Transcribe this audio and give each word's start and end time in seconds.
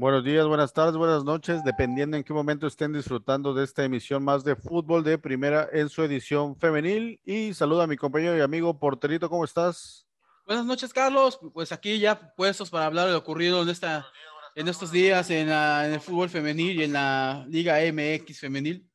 Buenos 0.00 0.24
días, 0.24 0.46
buenas 0.46 0.72
tardes, 0.72 0.96
buenas 0.96 1.24
noches, 1.24 1.62
dependiendo 1.62 2.16
en 2.16 2.24
qué 2.24 2.32
momento 2.32 2.66
estén 2.66 2.90
disfrutando 2.90 3.52
de 3.52 3.64
esta 3.64 3.84
emisión 3.84 4.24
más 4.24 4.42
de 4.44 4.56
fútbol 4.56 5.04
de 5.04 5.18
primera 5.18 5.68
en 5.74 5.90
su 5.90 6.02
edición 6.02 6.56
femenil. 6.56 7.20
Y 7.22 7.52
saluda 7.52 7.84
a 7.84 7.86
mi 7.86 7.98
compañero 7.98 8.34
y 8.34 8.40
amigo 8.40 8.78
Porterito, 8.78 9.28
¿cómo 9.28 9.44
estás? 9.44 10.06
Buenas 10.46 10.64
noches, 10.64 10.94
Carlos. 10.94 11.38
Pues 11.52 11.70
aquí 11.70 11.98
ya 11.98 12.34
puestos 12.34 12.70
para 12.70 12.86
hablar 12.86 13.08
de 13.08 13.12
lo 13.12 13.18
ocurrido 13.18 13.60
en, 13.60 13.68
esta, 13.68 14.06
en 14.54 14.68
estos 14.68 14.90
días 14.90 15.28
en, 15.28 15.50
en 15.50 15.92
el 15.92 16.00
fútbol 16.00 16.30
femenil 16.30 16.80
y 16.80 16.84
en 16.84 16.94
la 16.94 17.44
Liga 17.46 17.76
MX 17.92 18.40
femenil. 18.40 18.89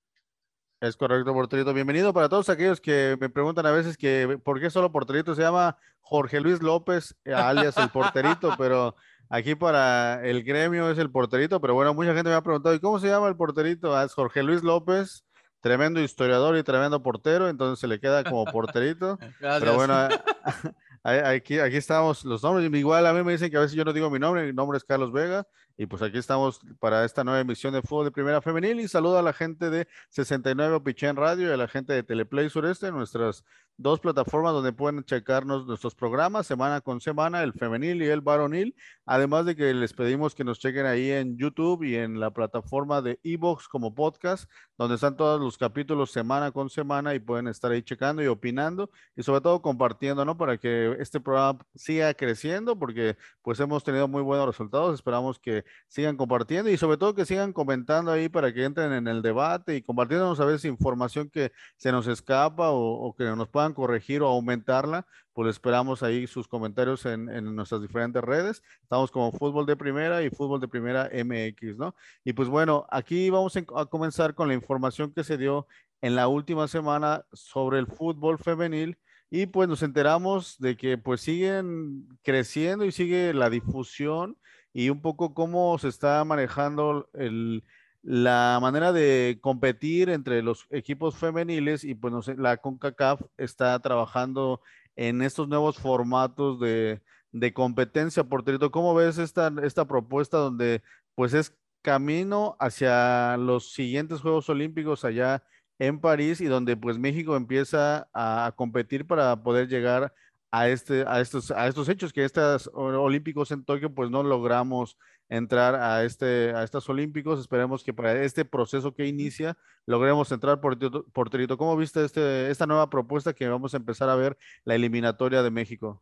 Es 0.85 0.97
correcto, 0.97 1.33
Porterito. 1.33 1.73
Bienvenido 1.73 2.13
para 2.13 2.29
todos 2.29 2.47
aquellos 2.47 2.79
que 2.79 3.17
me 3.19 3.27
preguntan 3.27 3.65
a 3.65 3.71
veces 3.71 3.97
que 3.97 4.39
por 4.43 4.59
qué 4.59 4.69
solo 4.69 4.91
Porterito 4.91 5.33
se 5.33 5.41
llama 5.41 5.77
Jorge 5.99 6.39
Luis 6.39 6.61
López, 6.61 7.15
alias 7.25 7.75
el 7.77 7.89
Porterito, 7.89 8.53
pero 8.57 8.95
Aquí 9.27 9.55
para 9.55 10.23
el 10.23 10.43
gremio 10.43 10.91
es 10.91 10.99
el 10.99 11.09
porterito, 11.09 11.59
pero 11.59 11.73
bueno, 11.73 11.95
mucha 11.95 12.13
gente 12.13 12.29
me 12.29 12.35
ha 12.35 12.43
preguntado, 12.43 12.75
¿y 12.75 12.79
cómo 12.79 12.99
se 12.99 13.07
llama 13.07 13.27
el 13.27 13.35
porterito? 13.35 13.97
Ah, 13.97 14.03
es 14.03 14.13
Jorge 14.13 14.43
Luis 14.43 14.61
López, 14.61 15.25
tremendo 15.61 15.99
historiador 15.99 16.55
y 16.57 16.63
tremendo 16.63 17.01
portero, 17.01 17.49
entonces 17.49 17.79
se 17.79 17.87
le 17.87 17.99
queda 17.99 18.23
como 18.23 18.45
porterito. 18.45 19.17
Pero 19.39 19.73
bueno, 19.73 19.95
aquí, 21.03 21.57
aquí 21.57 21.77
estamos 21.77 22.23
los 22.23 22.43
nombres. 22.43 22.71
Igual 22.71 23.07
a 23.07 23.13
mí 23.13 23.23
me 23.23 23.31
dicen 23.31 23.49
que 23.49 23.57
a 23.57 23.61
veces 23.61 23.75
yo 23.75 23.83
no 23.83 23.93
digo 23.93 24.11
mi 24.11 24.19
nombre, 24.19 24.45
mi 24.45 24.53
nombre 24.53 24.77
es 24.77 24.83
Carlos 24.83 25.11
Vega, 25.11 25.47
y 25.77 25.85
pues 25.87 26.01
aquí 26.01 26.17
estamos 26.17 26.61
para 26.79 27.03
esta 27.03 27.23
nueva 27.23 27.41
emisión 27.41 27.73
de 27.73 27.81
Fútbol 27.81 28.05
de 28.05 28.11
Primera 28.11 28.41
Femenil. 28.41 28.79
Y 28.79 28.87
saludo 28.87 29.17
a 29.17 29.21
la 29.21 29.33
gente 29.33 29.69
de 29.69 29.87
69 30.09 30.79
Pichén 30.81 31.15
Radio 31.17 31.49
y 31.49 31.51
a 31.51 31.57
la 31.57 31.67
gente 31.67 31.93
de 31.93 32.03
Teleplay 32.03 32.49
Sureste, 32.49 32.91
nuestras 32.91 33.43
dos 33.77 33.99
plataformas 33.99 34.53
donde 34.53 34.71
pueden 34.71 35.03
checarnos 35.03 35.65
nuestros 35.65 35.95
programas 35.95 36.47
semana 36.47 36.79
con 36.79 37.01
semana, 37.01 37.43
el 37.43 37.51
femenil 37.53 38.01
y 38.01 38.05
el 38.05 38.21
varonil. 38.21 38.75
Además 39.05 39.45
de 39.45 39.55
que 39.55 39.73
les 39.73 39.93
pedimos 39.93 40.33
que 40.33 40.43
nos 40.43 40.59
chequen 40.59 40.85
ahí 40.85 41.11
en 41.11 41.37
YouTube 41.37 41.83
y 41.83 41.95
en 41.95 42.19
la 42.19 42.31
plataforma 42.31 43.01
de 43.01 43.19
Evox 43.23 43.67
como 43.67 43.93
podcast, 43.93 44.49
donde 44.77 44.95
están 44.95 45.17
todos 45.17 45.41
los 45.41 45.57
capítulos 45.57 46.11
semana 46.11 46.51
con 46.51 46.69
semana 46.69 47.13
y 47.15 47.19
pueden 47.19 47.47
estar 47.47 47.71
ahí 47.71 47.83
checando 47.83 48.23
y 48.23 48.27
opinando 48.27 48.89
y 49.15 49.23
sobre 49.23 49.41
todo 49.41 49.61
compartiendo, 49.61 50.23
¿no? 50.23 50.37
Para 50.37 50.57
que 50.57 50.95
este 50.99 51.19
programa 51.19 51.59
siga 51.75 52.13
creciendo, 52.13 52.79
porque 52.79 53.17
pues 53.41 53.59
hemos 53.59 53.83
tenido 53.83 54.07
muy 54.07 54.21
buenos 54.21 54.47
resultados. 54.47 54.95
Esperamos 54.95 55.37
que 55.37 55.64
sigan 55.87 56.17
compartiendo 56.17 56.69
y 56.69 56.77
sobre 56.77 56.97
todo 56.97 57.15
que 57.15 57.25
sigan 57.25 57.53
comentando 57.53 58.11
ahí 58.11 58.29
para 58.29 58.53
que 58.53 58.63
entren 58.63 58.93
en 58.93 59.07
el 59.07 59.21
debate 59.21 59.75
y 59.75 59.81
compartiéndonos 59.81 60.39
a 60.39 60.45
veces 60.45 60.65
información 60.65 61.29
que 61.29 61.51
se 61.77 61.91
nos 61.91 62.07
escapa 62.07 62.69
o, 62.71 63.15
que 63.17 63.23
nos 63.23 63.49
pueda 63.49 63.73
corregir 63.73 64.21
o 64.21 64.27
aumentarla, 64.27 65.05
pues 65.33 65.49
esperamos 65.49 66.03
ahí 66.03 66.27
sus 66.27 66.47
comentarios 66.47 67.05
en, 67.05 67.25
nuestras 67.55 67.81
diferentes 67.81 68.23
redes. 68.23 68.63
Estamos 68.83 69.11
como 69.11 69.31
Fútbol 69.31 69.65
de 69.65 69.75
Primera 69.75 70.23
y 70.23 70.29
Fútbol 70.29 70.61
de 70.61 70.67
Primera 70.67 71.09
MX, 71.11 71.77
¿no? 71.77 71.95
Y 72.23 72.33
pues 72.33 72.49
bueno, 72.49 72.85
aquí 72.89 73.29
vamos 73.29 73.55
a 73.57 73.85
comenzar 73.85 74.33
con 74.33 74.47
la 74.47 74.53
información 74.53 75.13
que 75.13 75.23
se 75.23 75.37
dio 75.37 75.67
en 76.01 76.15
la 76.15 76.27
última 76.27 76.67
semana 76.67 77.25
sobre 77.33 77.79
el 77.79 77.87
fútbol 77.87 78.37
femenil 78.37 78.97
y 79.29 79.47
pues 79.47 79.67
nos 79.67 79.83
enteramos 79.83 80.57
de 80.59 80.77
que 80.77 80.97
pues 80.97 81.21
siguen 81.21 82.07
creciendo 82.21 82.85
y 82.85 82.91
sigue 82.91 83.33
la 83.33 83.49
difusión 83.49 84.37
y 84.75 84.89
un 84.89 85.01
poco 85.01 85.33
cómo 85.33 85.77
se 85.79 85.87
está 85.87 86.23
manejando 86.25 87.09
el, 87.13 87.63
la 88.03 88.59
manera 88.61 88.91
de 88.91 89.39
competir 89.41 90.09
entre 90.09 90.43
los 90.43 90.67
equipos 90.69 91.15
femeniles 91.15 91.85
y 91.85 91.95
pues 91.95 92.13
no 92.13 92.21
sé, 92.21 92.35
la 92.35 92.57
CONCACAF 92.57 93.21
está 93.37 93.79
trabajando 93.79 94.59
en 94.97 95.21
estos 95.21 95.47
nuevos 95.47 95.77
formatos 95.77 96.59
de, 96.59 97.01
de 97.31 97.53
competencia. 97.53 98.25
Porterito, 98.25 98.69
¿cómo 98.69 98.93
ves 98.93 99.17
esta, 99.17 99.49
esta 99.63 99.85
propuesta 99.85 100.37
donde 100.39 100.83
pues 101.15 101.33
es 101.33 101.55
camino 101.81 102.57
hacia 102.59 103.37
los 103.37 103.71
siguientes 103.71 104.19
Juegos 104.19 104.49
Olímpicos 104.49 105.05
allá 105.05 105.41
en 105.79 106.01
París 106.01 106.41
y 106.41 106.47
donde 106.47 106.75
pues 106.75 106.97
México 106.97 107.37
empieza 107.37 108.09
a, 108.13 108.51
competir 108.57 109.07
para 109.07 109.41
poder 109.41 109.69
llegar 109.69 110.13
a, 110.55 110.69
este, 110.69 111.03
a, 111.05 111.19
estos, 111.19 111.51
a 111.51 111.67
estos 111.67 111.89
hechos 111.89 112.13
que 112.13 112.23
estos 112.23 112.69
Olímpicos 112.73 113.51
en 113.51 113.65
Tokio 113.65 113.93
pues 113.93 114.09
no 114.09 114.23
logramos 114.23 114.97
entrar 115.27 115.75
a, 115.75 116.05
este, 116.05 116.51
a 116.55 116.63
estos 116.63 116.87
Olímpicos. 116.87 117.41
Esperemos 117.41 117.83
que 117.83 117.93
para 117.93 118.23
este 118.23 118.45
proceso 118.45 118.93
que 118.93 119.05
inicia 119.05 119.57
logremos 119.85 120.31
entrar 120.31 120.61
por 120.61 120.77
Porterito. 121.11 121.57
¿Cómo 121.57 121.75
viste 121.75 122.05
este, 122.05 122.49
esta 122.49 122.65
nueva 122.65 122.89
propuesta 122.89 123.33
que 123.33 123.49
vamos 123.49 123.73
a 123.73 123.77
empezar 123.77 124.07
a 124.07 124.15
ver 124.15 124.37
la 124.63 124.75
eliminatoria 124.75 125.43
de 125.43 125.51
México? 125.51 126.01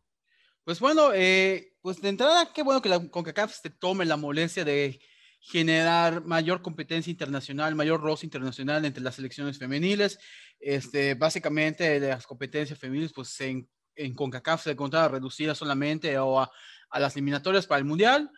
Pues 0.62 0.78
bueno, 0.78 1.10
eh, 1.12 1.72
pues 1.82 2.00
de 2.00 2.10
entrada, 2.10 2.52
qué 2.52 2.62
bueno 2.62 2.80
que 2.80 2.88
la 2.88 3.00
CONCACAF 3.08 3.52
se 3.52 3.70
tome 3.70 4.04
la 4.04 4.16
molestia 4.16 4.64
de 4.64 5.00
generar 5.40 6.24
mayor 6.24 6.62
competencia 6.62 7.10
internacional, 7.10 7.74
mayor 7.74 8.00
roce 8.00 8.24
internacional 8.24 8.84
entre 8.84 9.02
las 9.02 9.16
selecciones 9.16 9.58
femeniles. 9.58 10.18
Este, 10.60 11.14
básicamente, 11.14 11.98
las 11.98 12.26
competencias 12.26 12.78
femeniles, 12.78 13.12
pues 13.12 13.38
en, 13.40 13.68
en 13.96 14.14
CONCACAF 14.14 14.64
se 14.64 14.70
encontraba 14.72 15.08
reducidas 15.08 15.58
solamente 15.58 16.16
a, 16.16 16.22
a 16.22 17.00
las 17.00 17.14
eliminatorias 17.16 17.66
para 17.66 17.78
el 17.78 17.84
Mundial 17.84 18.30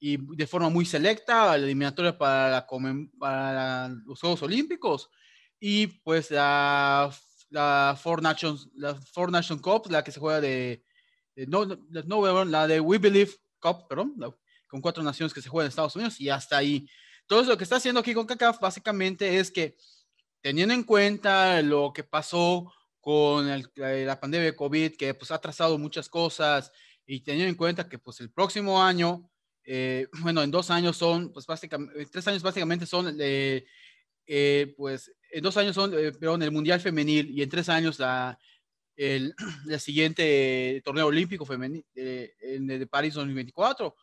y 0.00 0.16
de 0.34 0.46
forma 0.46 0.70
muy 0.70 0.86
selecta, 0.86 1.46
la 1.48 1.56
eliminatoria 1.56 2.16
para, 2.16 2.66
para 3.18 3.88
los 4.06 4.18
Juegos 4.18 4.42
Olímpicos 4.42 5.10
y 5.60 5.86
pues 5.86 6.30
la, 6.30 7.14
la, 7.50 7.98
Four 8.02 8.22
Nations, 8.22 8.70
la 8.74 8.94
Four 8.94 9.30
Nation 9.30 9.58
Cup, 9.58 9.90
la 9.90 10.02
que 10.02 10.10
se 10.10 10.18
juega 10.18 10.40
de, 10.40 10.82
no, 11.46 11.66
no, 11.66 12.44
la 12.46 12.66
de 12.66 12.80
We 12.80 12.96
Believe 12.96 13.32
Cup, 13.60 13.86
perdón, 13.88 14.14
con 14.66 14.80
cuatro 14.80 15.02
naciones 15.02 15.34
que 15.34 15.42
se 15.42 15.50
juegan 15.50 15.66
en 15.66 15.70
Estados 15.70 15.96
Unidos 15.96 16.18
y 16.18 16.30
hasta 16.30 16.56
ahí. 16.56 16.88
Todo 17.26 17.42
lo 17.42 17.58
que 17.58 17.64
está 17.64 17.76
haciendo 17.76 18.00
aquí 18.00 18.14
con 18.14 18.26
CACAF 18.26 18.58
básicamente 18.58 19.38
es 19.38 19.50
que 19.50 19.76
teniendo 20.40 20.72
en 20.72 20.82
cuenta 20.82 21.60
lo 21.60 21.92
que 21.92 22.04
pasó 22.04 22.72
con 23.00 23.48
la 23.48 24.20
pandemia 24.20 24.46
de 24.46 24.56
COVID, 24.56 24.96
que 24.96 25.14
pues 25.14 25.30
ha 25.30 25.40
trazado 25.40 25.78
muchas 25.78 26.08
cosas 26.08 26.70
y 27.06 27.20
teniendo 27.20 27.48
en 27.48 27.56
cuenta 27.56 27.88
que 27.88 27.98
pues 27.98 28.20
el 28.20 28.30
próximo 28.30 28.82
año 28.82 29.30
eh, 29.64 30.08
bueno, 30.22 30.42
en 30.42 30.50
dos 30.50 30.70
años 30.70 30.96
son, 30.96 31.32
pues 31.32 31.46
básicamente, 31.46 32.06
tres 32.06 32.26
años 32.28 32.42
básicamente 32.42 32.86
son, 32.86 33.16
eh, 33.20 33.64
eh, 34.26 34.74
pues 34.76 35.12
en 35.30 35.42
dos 35.42 35.56
años 35.56 35.74
son, 35.74 35.90
perdón, 35.90 36.42
el 36.42 36.50
Mundial 36.50 36.80
Femenil 36.80 37.30
y 37.30 37.42
en 37.42 37.48
tres 37.48 37.68
años 37.68 37.98
la, 37.98 38.38
el, 38.96 39.34
siguiente 39.78 40.82
torneo 40.84 41.06
olímpico 41.06 41.46
femenil 41.46 41.84
de 41.94 42.88
París 42.90 43.14
2024, 43.14 43.94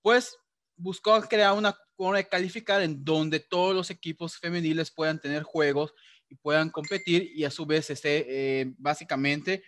pues 0.00 0.36
buscó 0.76 1.20
crear 1.22 1.54
una 1.54 1.76
de 2.14 2.28
calificar 2.28 2.82
en 2.82 3.04
donde 3.04 3.40
todos 3.40 3.74
los 3.74 3.90
equipos 3.90 4.36
femeniles 4.36 4.90
puedan 4.90 5.18
tener 5.18 5.42
juegos 5.42 5.94
y 6.28 6.34
puedan 6.36 6.70
competir 6.70 7.30
y 7.34 7.44
a 7.44 7.50
su 7.50 7.66
vez 7.66 7.90
esté 7.90 8.74
básicamente 8.78 9.62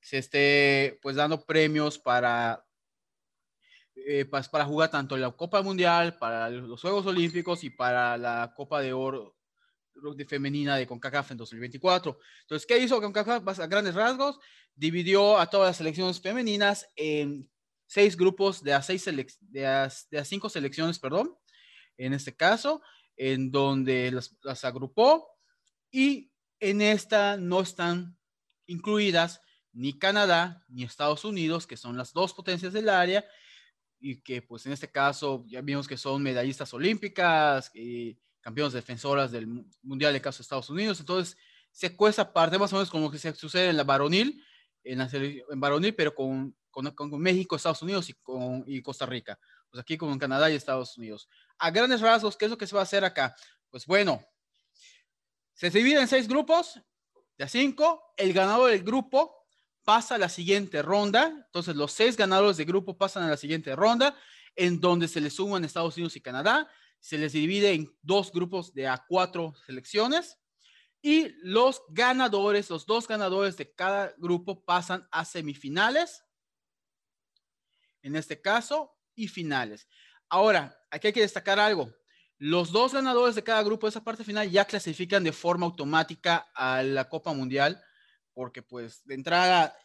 se 0.00 0.18
esté 0.18 0.98
pues 1.00 1.16
dando 1.16 1.44
premios 1.44 1.98
para 1.98 2.64
eh, 3.96 4.26
para, 4.26 4.64
jugar 4.64 4.90
tanto 4.90 5.16
la 5.16 5.30
Copa 5.30 5.62
Mundial, 5.62 6.18
para 6.18 6.50
los 6.50 6.80
Juegos 6.80 7.06
Olímpicos 7.06 7.64
y 7.64 7.70
para 7.70 8.18
la 8.18 8.52
Copa 8.54 8.82
de 8.82 8.92
Oro 8.92 9.36
de 10.16 10.26
femenina 10.26 10.76
de 10.76 10.86
CONCACAF 10.86 11.30
en 11.30 11.36
2024. 11.38 12.18
Entonces, 12.42 12.66
¿qué 12.66 12.76
hizo 12.78 13.00
CONCACAF 13.00 13.60
a 13.60 13.66
grandes 13.66 13.94
rasgos? 13.94 14.38
Dividió 14.74 15.38
a 15.38 15.48
todas 15.48 15.68
las 15.68 15.76
selecciones 15.76 16.20
femeninas 16.20 16.86
en 16.96 17.48
seis 17.86 18.16
grupos 18.16 18.62
de 18.62 18.74
a, 18.74 18.82
seis 18.82 19.08
de 19.40 19.66
a, 19.66 19.88
cinco 20.24 20.50
selecciones, 20.50 20.98
perdón, 20.98 21.34
en 21.96 22.12
este 22.12 22.34
caso, 22.34 22.82
en 23.16 23.52
donde 23.52 24.10
las, 24.10 24.36
las 24.42 24.64
agrupó 24.64 25.33
y 25.94 26.32
en 26.58 26.82
esta 26.82 27.36
no 27.36 27.60
están 27.60 28.18
incluidas 28.66 29.40
ni 29.72 29.96
Canadá 29.96 30.64
ni 30.66 30.82
Estados 30.82 31.24
Unidos, 31.24 31.68
que 31.68 31.76
son 31.76 31.96
las 31.96 32.12
dos 32.12 32.34
potencias 32.34 32.72
del 32.72 32.88
área, 32.88 33.24
y 34.00 34.20
que 34.20 34.42
pues 34.42 34.66
en 34.66 34.72
este 34.72 34.90
caso 34.90 35.44
ya 35.46 35.60
vimos 35.60 35.86
que 35.86 35.96
son 35.96 36.20
medallistas 36.20 36.74
olímpicas 36.74 37.70
y 37.74 38.18
campeones 38.40 38.72
defensoras 38.72 39.30
del 39.30 39.46
Mundial 39.82 40.12
de 40.12 40.20
caso 40.20 40.38
de 40.38 40.42
Estados 40.42 40.68
Unidos. 40.68 40.98
Entonces, 40.98 41.36
se 41.70 41.94
cuesta 41.94 42.32
parte 42.32 42.58
más 42.58 42.72
o 42.72 42.76
menos 42.76 42.90
como 42.90 43.08
que 43.08 43.18
se 43.18 43.32
sucede 43.32 43.68
en 43.68 43.76
la 43.76 43.84
varonil, 43.84 44.44
en, 44.82 44.98
la, 44.98 45.08
en 45.12 45.60
varonil, 45.60 45.94
pero 45.94 46.12
con, 46.12 46.56
con, 46.72 46.90
con, 46.90 47.20
México, 47.20 47.54
Estados 47.54 47.82
Unidos 47.82 48.08
y, 48.10 48.14
con, 48.14 48.64
y 48.66 48.82
Costa 48.82 49.06
Rica. 49.06 49.38
Pues 49.70 49.80
aquí 49.80 49.96
con 49.96 50.18
Canadá 50.18 50.50
y 50.50 50.56
Estados 50.56 50.98
Unidos. 50.98 51.28
A 51.56 51.70
grandes 51.70 52.00
rasgos, 52.00 52.36
¿qué 52.36 52.46
es 52.46 52.50
lo 52.50 52.58
que 52.58 52.66
se 52.66 52.74
va 52.74 52.80
a 52.80 52.82
hacer 52.82 53.04
acá? 53.04 53.36
Pues 53.70 53.86
bueno, 53.86 54.26
se 55.54 55.70
divide 55.70 56.00
en 56.00 56.08
seis 56.08 56.28
grupos, 56.28 56.80
de 57.38 57.48
cinco. 57.48 58.12
El 58.16 58.32
ganador 58.32 58.70
del 58.70 58.82
grupo 58.82 59.46
pasa 59.84 60.16
a 60.16 60.18
la 60.18 60.28
siguiente 60.28 60.82
ronda. 60.82 61.26
Entonces, 61.46 61.76
los 61.76 61.92
seis 61.92 62.16
ganadores 62.16 62.56
de 62.56 62.64
grupo 62.64 62.96
pasan 62.96 63.24
a 63.24 63.30
la 63.30 63.36
siguiente 63.36 63.74
ronda, 63.74 64.16
en 64.56 64.80
donde 64.80 65.08
se 65.08 65.20
les 65.20 65.34
suman 65.34 65.64
Estados 65.64 65.96
Unidos 65.96 66.16
y 66.16 66.20
Canadá. 66.20 66.68
Se 67.00 67.18
les 67.18 67.32
divide 67.32 67.72
en 67.72 67.96
dos 68.02 68.32
grupos 68.32 68.72
de 68.74 68.88
a 68.88 69.04
cuatro 69.08 69.54
selecciones. 69.66 70.38
Y 71.02 71.28
los 71.42 71.82
ganadores, 71.90 72.70
los 72.70 72.86
dos 72.86 73.06
ganadores 73.06 73.56
de 73.56 73.74
cada 73.74 74.14
grupo 74.16 74.64
pasan 74.64 75.06
a 75.10 75.24
semifinales. 75.24 76.24
En 78.02 78.16
este 78.16 78.40
caso, 78.40 78.94
y 79.14 79.28
finales. 79.28 79.86
Ahora, 80.28 80.76
aquí 80.90 81.08
hay 81.08 81.12
que 81.12 81.20
destacar 81.20 81.60
algo. 81.60 81.92
Los 82.38 82.72
dos 82.72 82.92
ganadores 82.92 83.34
de 83.34 83.44
cada 83.44 83.62
grupo 83.62 83.86
de 83.86 83.90
esa 83.90 84.04
parte 84.04 84.24
final 84.24 84.50
ya 84.50 84.64
clasifican 84.64 85.22
de 85.22 85.32
forma 85.32 85.66
automática 85.66 86.48
a 86.54 86.82
la 86.82 87.08
Copa 87.08 87.32
Mundial, 87.32 87.82
porque 88.32 88.62
pues 88.62 89.04
de 89.04 89.14
entrada 89.14 89.76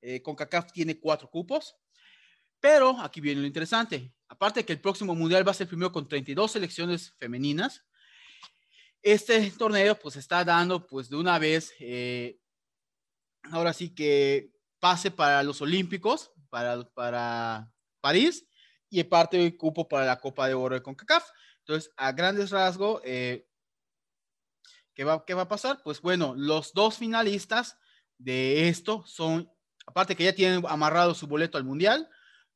eh, 0.00 0.20
CONCACAF 0.22 0.70
tiene 0.72 1.00
cuatro 1.00 1.30
cupos, 1.30 1.76
pero 2.60 3.00
aquí 3.00 3.20
viene 3.20 3.40
lo 3.40 3.46
interesante. 3.46 4.12
Aparte 4.28 4.60
de 4.60 4.66
que 4.66 4.74
el 4.74 4.80
próximo 4.80 5.14
Mundial 5.14 5.46
va 5.46 5.52
a 5.52 5.54
ser 5.54 5.66
primero 5.66 5.92
con 5.92 6.08
32 6.08 6.52
selecciones 6.52 7.14
femeninas, 7.18 7.84
este 9.02 9.50
torneo 9.50 9.98
pues 9.98 10.16
está 10.16 10.44
dando 10.44 10.86
pues 10.86 11.08
de 11.08 11.16
una 11.16 11.38
vez, 11.38 11.72
eh, 11.78 12.38
ahora 13.50 13.72
sí 13.72 13.94
que 13.94 14.50
pase 14.78 15.10
para 15.10 15.42
los 15.42 15.60
Olímpicos, 15.60 16.32
para, 16.50 16.84
para 16.90 17.70
París, 18.00 18.46
y 18.90 19.02
parte 19.04 19.36
del 19.36 19.56
cupo 19.56 19.88
para 19.88 20.04
la 20.04 20.20
Copa 20.20 20.46
de 20.46 20.54
Oro 20.54 20.74
de 20.74 20.82
CONCACAF. 20.82 21.24
Entonces, 21.66 21.92
a 21.96 22.12
grandes 22.12 22.50
rasgos, 22.50 23.00
eh, 23.04 23.48
¿qué, 24.94 25.04
va, 25.04 25.24
¿qué 25.24 25.32
va 25.32 25.42
a 25.42 25.48
pasar? 25.48 25.82
Pues 25.82 26.02
bueno, 26.02 26.34
los 26.36 26.74
dos 26.74 26.98
finalistas 26.98 27.78
de 28.18 28.68
esto 28.68 29.02
son, 29.06 29.50
aparte 29.86 30.14
que 30.14 30.24
ya 30.24 30.34
tienen 30.34 30.62
amarrado 30.68 31.14
su 31.14 31.26
boleto 31.26 31.56
al 31.56 31.64
Mundial, 31.64 32.08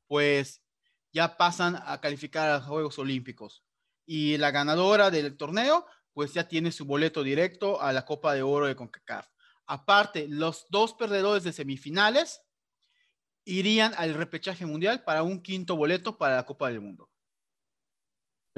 pues 0.06 0.62
ya 1.10 1.38
pasan 1.38 1.81
a 1.87 2.00
calificar 2.02 2.50
a 2.50 2.60
Juegos 2.60 2.99
Olímpicos. 2.99 3.64
Y 4.05 4.37
la 4.37 4.50
ganadora 4.50 5.11
del 5.11 5.38
torneo, 5.38 5.87
pues 6.12 6.34
ya 6.34 6.46
tiene 6.46 6.70
su 6.70 6.84
boleto 6.84 7.22
directo 7.22 7.81
a 7.81 7.94
la 7.94 8.04
Copa 8.04 8.34
de 8.34 8.43
Oro 8.43 8.66
de 8.66 8.76
CONCACAF. 8.76 9.26
Aparte, 9.66 10.26
los 10.28 10.66
dos 10.69 10.93
perdedores 10.94 11.44
de 11.44 11.52
semifinales 11.54 12.43
irían 13.44 13.94
al 13.96 14.12
repechaje 14.12 14.66
mundial 14.66 15.02
para 15.04 15.22
un 15.22 15.43
quinto 15.43 15.76
boleto 15.76 16.19
para 16.19 16.37
la 16.37 16.44
Copa 16.44 16.69
del 16.69 16.82
Mundo. 16.82 17.08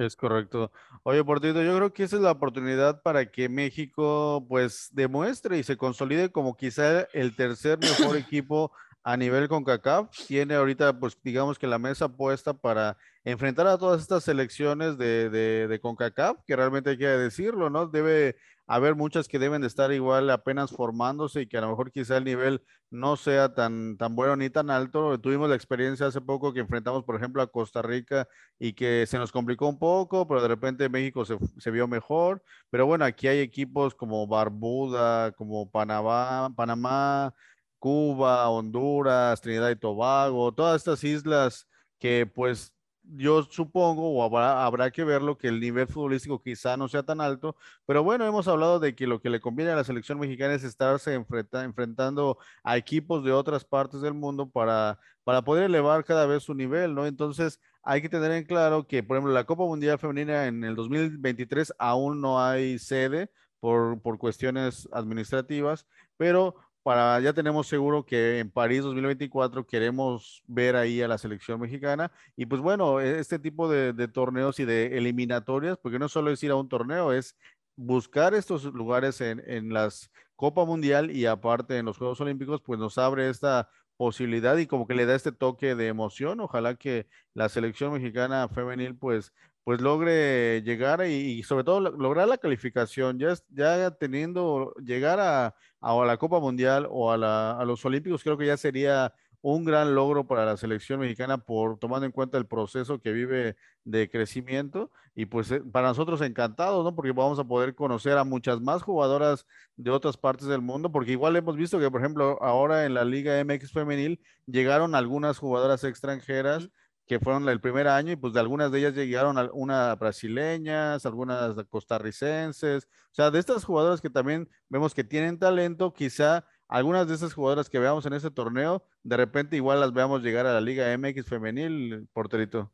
Es 0.01 0.17
correcto. 0.17 0.73
Oye, 1.03 1.23
Portito, 1.23 1.63
yo 1.63 1.77
creo 1.77 1.93
que 1.93 2.05
esa 2.05 2.17
es 2.17 2.23
la 2.23 2.31
oportunidad 2.31 3.03
para 3.03 3.31
que 3.31 3.51
México 3.51 4.47
pues 4.49 4.89
demuestre 4.93 5.59
y 5.59 5.63
se 5.63 5.77
consolide 5.77 6.33
como 6.33 6.57
quizá 6.57 7.03
el 7.13 7.37
tercer 7.37 7.79
mejor 7.79 8.17
equipo 8.17 8.73
a 9.03 9.19
nivel 9.19 9.47
CONCACAF. 9.47 10.09
Tiene 10.27 10.55
ahorita 10.55 10.99
pues 10.99 11.19
digamos 11.23 11.59
que 11.59 11.67
la 11.67 11.79
mesa 11.79 12.09
puesta 12.09 12.55
para 12.55 12.97
enfrentar 13.25 13.67
a 13.67 13.77
todas 13.77 14.01
estas 14.01 14.25
selecciones 14.25 14.97
de, 14.97 15.29
de, 15.29 15.69
de 15.69 15.81
CONCACAF, 15.81 16.39
que 16.47 16.57
realmente 16.57 16.89
hay 16.89 16.97
que 16.97 17.07
decirlo, 17.07 17.69
¿no? 17.69 17.87
Debe 17.87 18.37
haber 18.71 18.95
muchas 18.95 19.27
que 19.27 19.41
deben 19.41 19.63
de 19.63 19.67
estar 19.67 19.91
igual 19.93 20.31
apenas 20.31 20.71
formándose 20.71 21.43
y 21.43 21.47
que 21.49 21.59
a 21.59 21.61
lo 21.61 21.71
mejor 21.71 21.91
quizá 21.91 22.17
el 22.19 22.25
nivel 22.25 22.63
no 22.89 23.17
sea 23.17 23.53
tan, 23.53 23.97
tan 23.97 24.15
bueno 24.15 24.37
ni 24.37 24.49
tan 24.49 24.71
alto. 24.71 25.19
Tuvimos 25.21 25.49
la 25.49 25.57
experiencia 25.57 26.07
hace 26.07 26.21
poco 26.21 26.53
que 26.53 26.61
enfrentamos, 26.61 27.03
por 27.03 27.17
ejemplo, 27.17 27.43
a 27.43 27.49
Costa 27.51 27.83
Rica 27.83 28.29
y 28.61 28.75
que 28.75 29.07
se 29.09 29.19
nos 29.19 29.33
complicó 29.33 29.67
un 29.69 29.81
poco, 29.81 30.29
pero 30.29 30.41
de 30.41 30.47
repente 30.47 30.89
México 30.89 31.25
se, 31.25 31.37
se 31.59 31.71
vio 31.73 31.89
mejor. 31.89 32.45
Pero 32.71 32.87
bueno, 32.87 33.05
aquí 33.05 33.27
hay 33.27 33.41
equipos 33.41 33.93
como 33.97 34.29
Barbuda, 34.29 35.33
como 35.33 35.69
Panamá, 35.69 36.53
Panamá, 36.55 37.35
Cuba, 37.81 38.49
Honduras, 38.51 39.41
Trinidad 39.41 39.71
y 39.71 39.77
Tobago, 39.77 40.53
todas 40.53 40.77
estas 40.77 41.03
islas 41.03 41.67
que 41.99 42.25
pues 42.33 42.73
yo 43.17 43.43
supongo, 43.45 44.11
o 44.13 44.23
habrá, 44.23 44.65
habrá, 44.65 44.91
que 44.91 45.05
verlo, 45.05 45.39
que 45.39 45.49
el 45.49 45.61
nivel 45.61 45.87
futbolístico 45.87 46.43
quizá 46.43 46.77
no 46.77 46.89
sea 46.89 47.03
tan 47.03 47.21
alto, 47.21 47.57
pero 47.87 48.03
bueno, 48.05 48.27
hemos 48.27 48.49
hablado 48.49 48.81
de 48.81 48.95
que 48.95 49.07
lo 49.07 49.21
que 49.21 49.31
le 49.31 49.41
conviene 49.41 49.73
a 49.73 49.77
la 49.77 49.85
selección 49.85 50.19
mexicana 50.19 50.55
es 50.55 50.65
estarse 50.65 51.15
enfrenta, 51.15 51.65
enfrentando 51.65 52.39
a 52.63 52.77
equipos 52.77 53.25
de 53.25 53.33
otras 53.33 53.65
partes 53.65 54.01
del 54.01 54.15
mundo 54.15 54.49
para, 54.49 54.99
para 55.25 55.43
poder 55.43 55.65
elevar 55.65 56.05
cada 56.05 56.27
vez 56.27 56.43
su 56.43 56.55
nivel, 56.55 56.95
¿no? 56.95 57.07
Entonces, 57.07 57.61
hay 57.83 58.03
que 58.03 58.09
tener 58.09 58.33
en 58.33 58.45
claro 58.45 58.87
que, 58.87 59.03
por 59.03 59.17
ejemplo, 59.17 59.33
la 59.33 59.45
Copa 59.45 59.65
Mundial 59.65 59.99
Femenina 59.99 60.47
en 60.47 60.65
el 60.65 60.77
2023 60.77 61.75
aún 61.79 62.21
no 62.21 62.43
hay 62.45 62.79
sede 62.79 63.31
por, 63.61 64.01
por 64.03 64.19
cuestiones 64.19 64.89
administrativas, 64.93 65.87
pero 66.17 66.57
para 66.83 67.21
ya 67.21 67.33
tenemos 67.33 67.67
seguro 67.69 68.05
que 68.05 68.39
en 68.39 68.51
París 68.51 68.83
2024 68.83 69.67
queremos 69.67 70.43
ver 70.47 70.77
ahí 70.77 71.03
a 71.03 71.09
la 71.09 71.19
selección 71.19 71.61
mexicana 71.61 72.11
y 72.37 72.47
pues 72.47 72.61
bueno, 72.63 73.01
e, 73.01 73.21
este 73.21 73.39
tipo 73.39 73.69
de, 73.69 73.93
de, 73.93 74.09
torneos 74.09 74.59
y 74.61 74.65
de 74.65 74.97
eliminatorias, 74.99 75.79
porque 75.79 75.99
no 75.99 76.09
solo 76.09 76.31
es 76.31 76.43
ir 76.43 76.51
a 76.51 76.57
un 76.57 76.69
torneo, 76.69 77.13
es 77.13 77.37
buscar 77.77 78.35
estos 78.35 78.65
lugares 78.65 79.21
en, 79.21 79.43
en 79.47 79.73
las 79.73 80.11
Copa 80.41 80.65
Mundial 80.65 81.11
y 81.11 81.27
aparte 81.27 81.77
en 81.77 81.85
los 81.85 81.99
Juegos 81.99 82.21
Olímpicos, 82.23 82.63
pues 82.63 82.81
nos 82.81 82.97
abre 82.97 83.29
esta 83.29 83.69
posibilidad 83.99 84.57
y 84.57 84.67
como 84.67 84.87
que 84.87 84.95
le 84.95 85.05
da 85.05 85.15
este 85.15 85.33
toque 85.33 85.75
de 85.75 85.89
emoción. 85.89 86.41
Ojalá 86.41 86.77
que 86.77 87.07
la 87.35 87.51
selección 87.51 87.93
mexicana 87.93 88.49
femenil 88.49 88.97
pues 88.97 89.35
pues 89.65 89.81
logre 89.81 90.63
llegar 90.63 91.07
y, 91.07 91.43
sobre 91.43 91.65
todo 91.65 91.81
lograr 91.81 92.29
la 92.29 92.39
calificación, 92.39 93.19
ya, 93.19 93.35
ya 93.51 93.91
teniendo, 93.93 94.75
llegar 94.83 95.21
a, 95.21 95.55
la 95.81 96.17
Copa 96.17 96.41
Mundial 96.41 96.87
o 96.91 97.11
a, 97.13 97.17
la, 97.17 97.53
a, 97.53 97.65
los 97.65 97.85
Olímpicos, 97.85 98.23
creo 98.23 98.37
que 98.39 98.47
ya 98.47 98.57
sería 98.57 99.13
un 99.43 99.65
gran 99.65 99.95
logro 99.95 100.27
para 100.27 100.45
la 100.45 100.57
selección 100.57 101.01
mexicana 101.01 101.39
por 101.39 101.79
tomando 101.79 102.07
en 102.07 102.13
cuenta 102.13 102.37
el 102.37 102.47
proceso 102.47 103.01
que 103.01 103.13
vive 103.13 103.57
de 103.85 104.11
crecimiento 104.11 104.91
y 105.15 105.27
pues 105.27 105.51
eh, 105.51 105.61
para 105.61 105.89
nosotros 105.89 106.21
encantados, 106.21 106.85
¿no? 106.85 106.95
Porque 106.95 107.13
vamos 107.13 107.39
a 107.39 107.45
poder 107.45 107.75
conocer 107.75 108.19
a 108.19 108.25
muchas 108.25 108.61
más 108.61 108.83
jugadoras 108.83 109.47
de 109.77 109.91
otras 109.91 110.17
partes 110.17 110.47
del 110.47 110.61
mundo, 110.61 110.93
porque 110.93 111.13
igual 111.13 111.37
hemos 111.37 111.57
visto 111.57 111.79
que, 111.79 111.91
por 111.91 112.01
ejemplo, 112.01 112.39
ahora 112.43 112.85
en 112.85 112.95
la 112.95 113.05
Liga 113.05 113.43
MX 113.45 113.73
femenil 113.73 114.21
llegaron 114.47 114.95
algunas 114.95 115.39
jugadoras 115.39 115.85
extranjeras 115.85 116.71
que 117.11 117.19
fueron 117.19 117.49
el 117.49 117.61
primer 117.61 117.89
año 117.89 118.13
y 118.13 118.17
pues 118.17 118.33
de 118.33 118.39
algunas 118.39 118.71
de 118.71 118.79
ellas 118.79 118.95
llegaron 118.95 119.37
unas 119.53 119.99
brasileñas, 119.99 121.05
algunas 121.05 121.57
costarricenses, 121.69 122.85
o 122.85 123.15
sea, 123.17 123.33
de 123.33 123.41
estas 123.41 123.65
jugadoras 123.65 124.01
que 124.01 124.11
también 124.11 124.49
vemos 124.69 124.95
que 124.95 125.03
tienen 125.03 125.37
talento, 125.37 125.93
quizá 125.93 126.47
algunas 126.69 127.09
de 127.09 127.17
esas 127.17 127.35
jugadoras 127.35 127.69
que 127.69 127.81
veamos 127.81 128.07
en 128.07 128.13
ese 128.13 128.31
torneo, 128.31 128.87
de 129.03 129.17
repente 129.17 129.57
igual 129.57 129.81
las 129.81 129.93
veamos 129.93 130.23
llegar 130.23 130.47
a 130.47 130.53
la 130.53 130.61
Liga 130.61 130.97
MX 130.97 131.27
femenil, 131.27 132.07
porterito. 132.13 132.73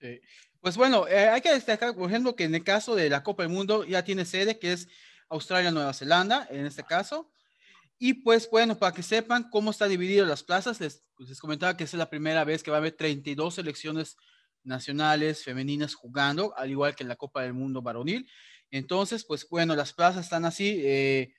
Sí. 0.00 0.20
Pues 0.60 0.76
bueno, 0.76 1.06
eh, 1.06 1.28
hay 1.28 1.40
que 1.40 1.52
destacar, 1.52 1.94
por 1.94 2.10
ejemplo, 2.10 2.34
que 2.34 2.42
en 2.42 2.56
el 2.56 2.64
caso 2.64 2.96
de 2.96 3.10
la 3.10 3.22
Copa 3.22 3.44
del 3.44 3.52
Mundo 3.52 3.84
ya 3.84 4.02
tiene 4.02 4.24
sede, 4.24 4.58
que 4.58 4.72
es 4.72 4.88
Australia-Nueva 5.28 5.92
Zelanda, 5.92 6.48
en 6.50 6.66
este 6.66 6.82
caso. 6.82 7.30
Y 8.04 8.14
pues 8.14 8.50
bueno, 8.50 8.76
para 8.76 8.92
que 8.92 9.04
sepan 9.04 9.48
cómo 9.48 9.70
está 9.70 9.86
dividido 9.86 10.26
las 10.26 10.42
plazas, 10.42 10.80
les, 10.80 11.04
pues, 11.14 11.28
les 11.28 11.38
comentaba 11.38 11.76
que 11.76 11.84
es 11.84 11.94
la 11.94 12.10
primera 12.10 12.42
vez 12.42 12.64
que 12.64 12.72
va 12.72 12.78
a 12.78 12.80
haber 12.80 12.96
32 12.96 13.54
selecciones 13.54 14.16
nacionales 14.64 15.44
femeninas 15.44 15.94
jugando, 15.94 16.52
al 16.56 16.68
igual 16.68 16.96
que 16.96 17.04
en 17.04 17.08
la 17.08 17.14
Copa 17.14 17.42
del 17.42 17.52
Mundo 17.52 17.80
varonil. 17.80 18.28
Entonces, 18.72 19.24
pues 19.24 19.48
bueno, 19.48 19.76
las 19.76 19.92
plazas 19.92 20.24
están 20.24 20.44
así. 20.44 20.82
Eh, 20.82 21.32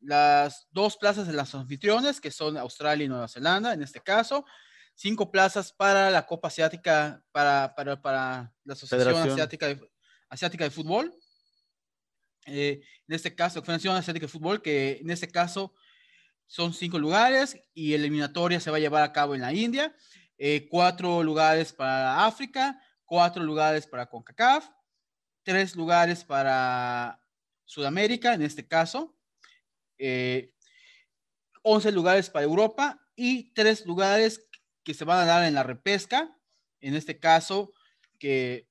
las 0.00 0.66
dos 0.70 0.96
plazas 0.96 1.26
de 1.26 1.34
las 1.34 1.54
anfitriones, 1.54 2.22
que 2.22 2.30
son 2.30 2.56
Australia 2.56 3.04
y 3.04 3.08
Nueva 3.08 3.28
Zelanda, 3.28 3.74
en 3.74 3.82
este 3.82 4.00
caso. 4.00 4.46
Cinco 4.94 5.30
plazas 5.30 5.74
para 5.74 6.10
la 6.10 6.24
Copa 6.24 6.48
Asiática, 6.48 7.22
para, 7.32 7.74
para, 7.76 8.00
para 8.00 8.54
la 8.64 8.72
Asociación 8.72 9.14
Asiática 9.14 9.66
de, 9.66 9.90
Asiática 10.30 10.64
de 10.64 10.70
Fútbol. 10.70 11.14
Eh, 12.46 12.80
en 13.06 13.14
este 13.14 13.34
caso, 13.34 13.60
Federación 13.60 13.94
Asiática 13.94 14.24
de 14.24 14.32
Fútbol, 14.32 14.62
que 14.62 15.00
en 15.02 15.10
este 15.10 15.28
caso 15.28 15.74
son 16.48 16.72
cinco 16.72 16.98
lugares 16.98 17.62
y 17.74 17.92
eliminatoria 17.92 18.58
se 18.58 18.70
va 18.70 18.78
a 18.78 18.80
llevar 18.80 19.04
a 19.04 19.12
cabo 19.12 19.34
en 19.34 19.42
la 19.42 19.52
India. 19.52 19.94
Eh, 20.38 20.66
cuatro 20.68 21.22
lugares 21.22 21.72
para 21.72 22.24
África, 22.24 22.82
cuatro 23.04 23.44
lugares 23.44 23.86
para 23.86 24.06
CONCACAF, 24.06 24.68
tres 25.42 25.76
lugares 25.76 26.24
para 26.24 27.22
Sudamérica, 27.64 28.32
en 28.34 28.42
este 28.42 28.66
caso, 28.66 29.14
eh, 29.98 30.54
11 31.62 31.92
lugares 31.92 32.30
para 32.30 32.44
Europa 32.44 33.06
y 33.14 33.52
tres 33.52 33.84
lugares 33.84 34.48
que 34.82 34.94
se 34.94 35.04
van 35.04 35.18
a 35.18 35.26
dar 35.26 35.44
en 35.44 35.54
la 35.54 35.64
repesca, 35.64 36.34
en 36.80 36.94
este 36.94 37.18
caso, 37.18 37.72
que 38.18 38.68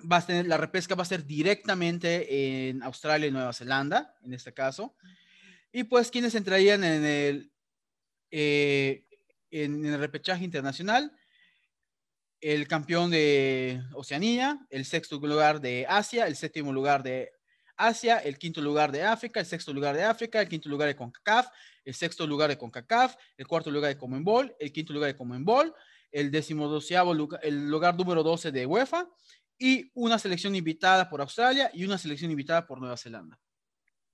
va 0.00 0.18
a 0.18 0.26
tener, 0.26 0.46
la 0.46 0.58
repesca 0.58 0.94
va 0.94 1.04
a 1.04 1.06
ser 1.06 1.24
directamente 1.24 2.68
en 2.68 2.82
Australia 2.82 3.28
y 3.28 3.30
Nueva 3.30 3.54
Zelanda, 3.54 4.14
en 4.22 4.34
este 4.34 4.52
caso. 4.52 4.96
Y 5.72 5.84
pues 5.84 6.10
quienes 6.10 6.34
entrarían 6.34 6.84
en 6.84 7.04
el, 7.04 7.52
eh, 8.30 9.06
en 9.50 9.86
el 9.86 9.98
repechaje 9.98 10.44
internacional, 10.44 11.16
el 12.42 12.68
campeón 12.68 13.10
de 13.10 13.82
Oceanía, 13.94 14.66
el 14.68 14.84
sexto 14.84 15.18
lugar 15.18 15.62
de 15.62 15.86
Asia, 15.88 16.26
el 16.26 16.36
séptimo 16.36 16.74
lugar 16.74 17.02
de 17.02 17.32
Asia, 17.76 18.18
el 18.18 18.36
quinto 18.36 18.60
lugar 18.60 18.92
de 18.92 19.02
África, 19.02 19.40
el 19.40 19.46
sexto 19.46 19.72
lugar 19.72 19.96
de 19.96 20.04
África, 20.04 20.42
el 20.42 20.48
quinto 20.48 20.68
lugar 20.68 20.88
de 20.88 20.96
CONCACAF, 20.96 21.48
el 21.84 21.94
sexto 21.94 22.26
lugar 22.26 22.50
de 22.50 22.58
CONCACAF, 22.58 23.14
el 23.38 23.46
cuarto 23.46 23.70
lugar 23.70 23.94
de 23.94 23.98
Comenbol, 23.98 24.54
el 24.60 24.72
quinto 24.72 24.92
lugar 24.92 25.08
de 25.08 25.16
Comenbol, 25.16 25.74
el 26.10 26.30
decimodoceavo 26.30 27.14
lugar, 27.14 27.40
el 27.42 27.70
lugar 27.70 27.96
número 27.96 28.22
12 28.22 28.52
de 28.52 28.66
UEFA 28.66 29.08
y 29.58 29.90
una 29.94 30.18
selección 30.18 30.54
invitada 30.54 31.08
por 31.08 31.22
Australia 31.22 31.70
y 31.72 31.84
una 31.84 31.96
selección 31.96 32.30
invitada 32.30 32.66
por 32.66 32.78
Nueva 32.78 32.98
Zelanda 32.98 33.40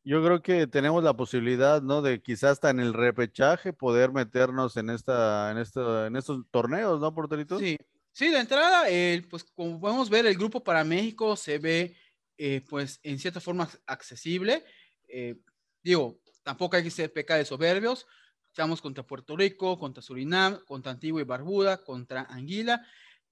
yo 0.08 0.24
creo 0.24 0.40
que 0.40 0.66
tenemos 0.66 1.04
la 1.04 1.14
posibilidad, 1.14 1.82
¿no? 1.82 2.00
De 2.00 2.22
quizás 2.22 2.52
hasta 2.52 2.70
en 2.70 2.80
el 2.80 2.94
repechaje 2.94 3.74
poder 3.74 4.10
meternos 4.10 4.78
en 4.78 4.88
esta, 4.88 5.50
en 5.50 5.58
esta, 5.58 6.06
en 6.06 6.16
estos 6.16 6.46
torneos, 6.50 6.98
¿no, 6.98 7.14
Porterito? 7.14 7.58
Sí, 7.58 7.76
Sí, 8.18 8.30
de 8.30 8.40
entrada, 8.40 8.86
pues 9.30 9.44
como 9.44 9.78
podemos 9.78 10.10
ver, 10.10 10.26
el 10.26 10.36
grupo 10.36 10.64
para 10.64 10.82
México 10.82 11.36
se 11.36 11.58
ve, 11.58 11.96
eh, 12.36 12.62
pues, 12.68 12.98
en 13.04 13.16
cierta 13.20 13.40
forma 13.40 13.68
accesible. 13.86 14.64
Eh, 15.06 15.36
digo, 15.84 16.18
tampoco 16.42 16.74
hay 16.74 16.82
que 16.82 16.90
ser 16.90 17.12
peca 17.12 17.36
de 17.36 17.44
soberbios. 17.44 18.08
Estamos 18.48 18.80
contra 18.82 19.06
Puerto 19.06 19.36
Rico, 19.36 19.78
contra 19.78 20.02
Surinam, 20.02 20.58
contra 20.64 20.90
Antigua 20.90 21.20
y 21.20 21.24
Barbuda, 21.24 21.84
contra 21.84 22.22
Anguila. 22.22 22.84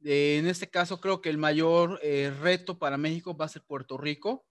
en 0.04 0.46
este 0.46 0.70
caso, 0.70 1.00
creo 1.00 1.20
que 1.20 1.30
el 1.30 1.38
mayor 1.38 1.98
reto 2.40 2.78
para 2.78 2.96
México 2.96 3.36
va 3.36 3.46
a 3.46 3.48
ser 3.48 3.62
Puerto 3.62 3.98
Rico, 3.98 4.46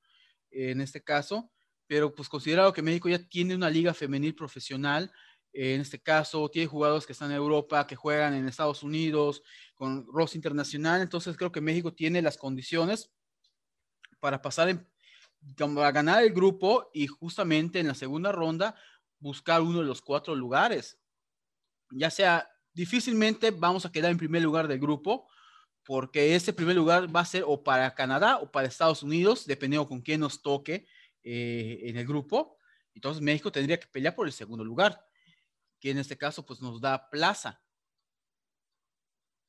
en 0.51 0.81
este 0.81 1.01
caso 1.01 1.54
pero 1.87 2.13
pues 2.13 2.29
considerado 2.29 2.73
que 2.73 2.81
México 2.81 3.09
ya 3.09 3.19
tiene 3.19 3.55
una 3.55 3.69
liga 3.69 3.93
femenil 3.93 4.35
profesional, 4.35 5.11
en 5.53 5.81
este 5.81 6.01
caso 6.01 6.49
tiene 6.49 6.67
jugadores 6.67 7.05
que 7.05 7.13
están 7.13 7.31
en 7.31 7.37
Europa, 7.37 7.87
que 7.87 7.95
juegan 7.95 8.33
en 8.33 8.47
Estados 8.47 8.83
Unidos, 8.83 9.41
con 9.73 10.05
Ross 10.07 10.35
Internacional, 10.35 11.01
entonces 11.01 11.37
creo 11.37 11.51
que 11.51 11.61
México 11.61 11.93
tiene 11.93 12.21
las 12.21 12.37
condiciones 12.37 13.11
para 14.19 14.41
pasar 14.41 14.69
a 14.69 15.91
ganar 15.91 16.23
el 16.23 16.33
grupo 16.33 16.89
y 16.93 17.07
justamente 17.07 17.79
en 17.79 17.87
la 17.87 17.93
segunda 17.93 18.31
ronda 18.31 18.75
buscar 19.19 19.61
uno 19.61 19.79
de 19.79 19.85
los 19.85 20.01
cuatro 20.01 20.35
lugares. 20.35 20.99
Ya 21.91 22.09
sea, 22.09 22.49
difícilmente 22.73 23.51
vamos 23.51 23.85
a 23.85 23.91
quedar 23.91 24.11
en 24.11 24.17
primer 24.17 24.41
lugar 24.41 24.67
del 24.67 24.79
grupo, 24.79 25.27
porque 25.85 26.35
ese 26.35 26.51
primer 26.51 26.75
lugar 26.75 27.15
va 27.15 27.21
a 27.21 27.25
ser 27.25 27.43
o 27.45 27.63
para 27.63 27.93
Canadá 27.93 28.39
o 28.39 28.51
para 28.51 28.67
Estados 28.67 29.03
Unidos, 29.03 29.45
dependiendo 29.45 29.87
con 29.87 30.01
quién 30.01 30.19
nos 30.19 30.41
toque 30.41 30.87
eh, 31.25 31.89
en 31.89 31.97
el 31.97 32.05
grupo. 32.05 32.59
Entonces 32.93 33.21
México 33.21 33.51
tendría 33.51 33.79
que 33.79 33.87
pelear 33.87 34.15
por 34.15 34.27
el 34.27 34.33
segundo 34.33 34.63
lugar, 34.63 35.05
que 35.79 35.89
en 35.89 35.97
este 35.97 36.17
caso 36.17 36.45
pues 36.45 36.61
nos 36.61 36.79
da 36.79 37.09
plaza. 37.09 37.61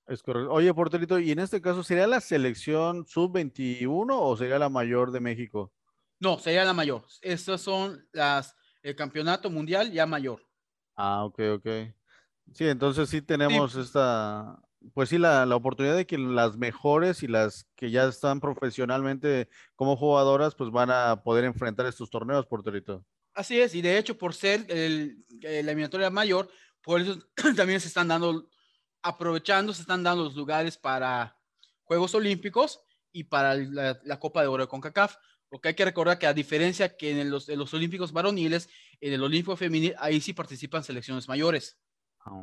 Es 0.06 0.23
correcto. 0.23 0.52
Oye, 0.52 0.73
porterito, 0.73 1.18
¿y 1.18 1.33
en 1.33 1.40
este 1.40 1.61
caso 1.61 1.83
sería 1.85 2.06
la 2.06 2.21
selección 2.21 3.06
sub-21 3.06 4.09
o 4.11 4.37
sería 4.37 4.59
la 4.59 4.68
mayor 4.68 5.11
de 5.12 5.21
México? 5.21 5.73
No, 6.18 6.38
sería 6.38 6.64
la 6.64 6.73
mayor. 6.73 7.04
Estas 7.21 7.61
son 7.61 8.09
las, 8.12 8.56
el 8.83 8.97
campeonato 8.97 9.50
mundial 9.50 9.92
ya 9.92 10.06
mayor. 10.06 10.42
Ah, 10.95 11.25
ok, 11.25 11.40
ok. 11.56 11.66
Sí, 12.54 12.66
entonces 12.68 13.11
sí 13.11 13.21
tenemos 13.21 13.75
esta, 13.75 14.59
pues 14.95 15.09
sí, 15.09 15.19
la, 15.19 15.45
oportunidad 15.55 15.97
de 15.97 16.07
que 16.07 16.19
las 16.19 16.57
mejores 16.57 17.23
y 17.23 17.28
las 17.28 17.66
que 17.76 17.90
ya 17.90 18.05
están 18.05 18.40
profesionalmente 18.40 19.49
como 19.75 19.97
jugadoras, 19.97 20.55
pues 20.55 20.71
van 20.71 20.90
a 20.90 21.23
poder 21.23 21.45
enfrentar 21.45 21.87
estos 21.87 22.11
torneos, 22.11 22.47
Porterito. 22.47 23.05
Así 23.35 23.61
es, 23.61 23.75
y 23.75 23.83
de 23.83 23.99
hecho, 23.99 24.16
por 24.16 24.35
ser 24.35 24.66
el, 24.69 25.25
la 25.43 25.50
eliminatoria 25.50 26.11
mayor, 26.11 26.49
por 26.83 27.00
eso 27.00 27.19
también 27.57 27.81
se 27.81 27.88
están 27.88 28.09
dando, 28.09 28.49
aprovechando, 29.02 29.73
se 29.73 29.83
están 29.83 30.02
dando 30.02 30.25
los 30.25 30.37
lugares 30.37 30.78
para 30.78 31.37
Juegos 31.83 32.14
Olímpicos 32.14 32.81
y 33.12 33.25
para 33.25 33.55
la, 33.55 34.19
Copa 34.21 34.43
de 34.43 34.49
Oro 34.49 34.64
de 34.64 34.69
CONCACAF. 34.69 35.16
Porque 35.49 35.69
hay 35.69 35.75
que 35.75 35.85
recordar 35.85 36.19
que 36.19 36.26
a 36.26 36.35
diferencia 36.35 36.97
que 36.97 37.21
en 37.21 37.31
los, 37.31 37.49
en 37.49 37.59
los 37.59 37.73
Olímpicos 37.73 38.12
varoniles, 38.12 38.69
en 39.00 39.12
el 39.12 39.23
Olímpico 39.23 39.57
femenil, 39.57 39.95
ahí 39.99 40.21
sí 40.21 40.33
participan 40.33 40.83
selecciones 40.83 41.28
mayores. 41.28 41.78
Ah, 42.21 42.43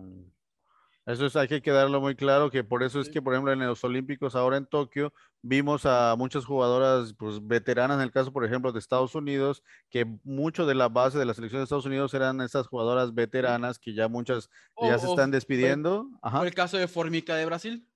eso 1.05 1.25
es, 1.25 1.36
hay 1.36 1.48
que 1.48 1.62
quedarlo 1.62 2.00
muy 2.00 2.15
claro, 2.15 2.50
que 2.50 2.63
por 2.63 2.81
eso 2.83 3.01
es 3.01 3.10
que, 3.10 3.22
por 3.22 3.33
ejemplo, 3.33 3.51
en 3.51 3.60
los 3.60 3.83
Olímpicos 3.83 4.36
ahora 4.36 4.57
en 4.57 4.65
Tokio, 4.65 5.13
vimos 5.41 5.86
a 5.86 6.15
muchas 6.17 6.45
jugadoras 6.45 7.13
pues, 7.17 7.45
veteranas, 7.45 7.98
en 7.98 8.03
el 8.03 8.12
caso, 8.12 8.31
por 8.31 8.45
ejemplo, 8.45 8.72
de 8.72 8.79
Estados 8.79 9.13
Unidos, 9.13 9.63
que 9.89 10.05
mucho 10.24 10.65
de 10.65 10.75
la 10.75 10.88
base 10.88 11.19
de 11.19 11.25
la 11.25 11.33
selección 11.33 11.60
de 11.60 11.63
Estados 11.63 11.86
Unidos 11.86 12.13
eran 12.13 12.39
estas 12.39 12.67
jugadoras 12.67 13.13
veteranas 13.13 13.79
que 13.79 13.93
ya 13.93 14.07
muchas 14.07 14.50
ya 14.81 14.98
se 14.98 15.10
están 15.10 15.31
despidiendo. 15.31 16.07
Ajá. 16.22 16.45
el 16.45 16.53
caso 16.53 16.77
de 16.77 16.88
Formica 16.88 17.36
de 17.36 17.45
Brasil. 17.45 17.88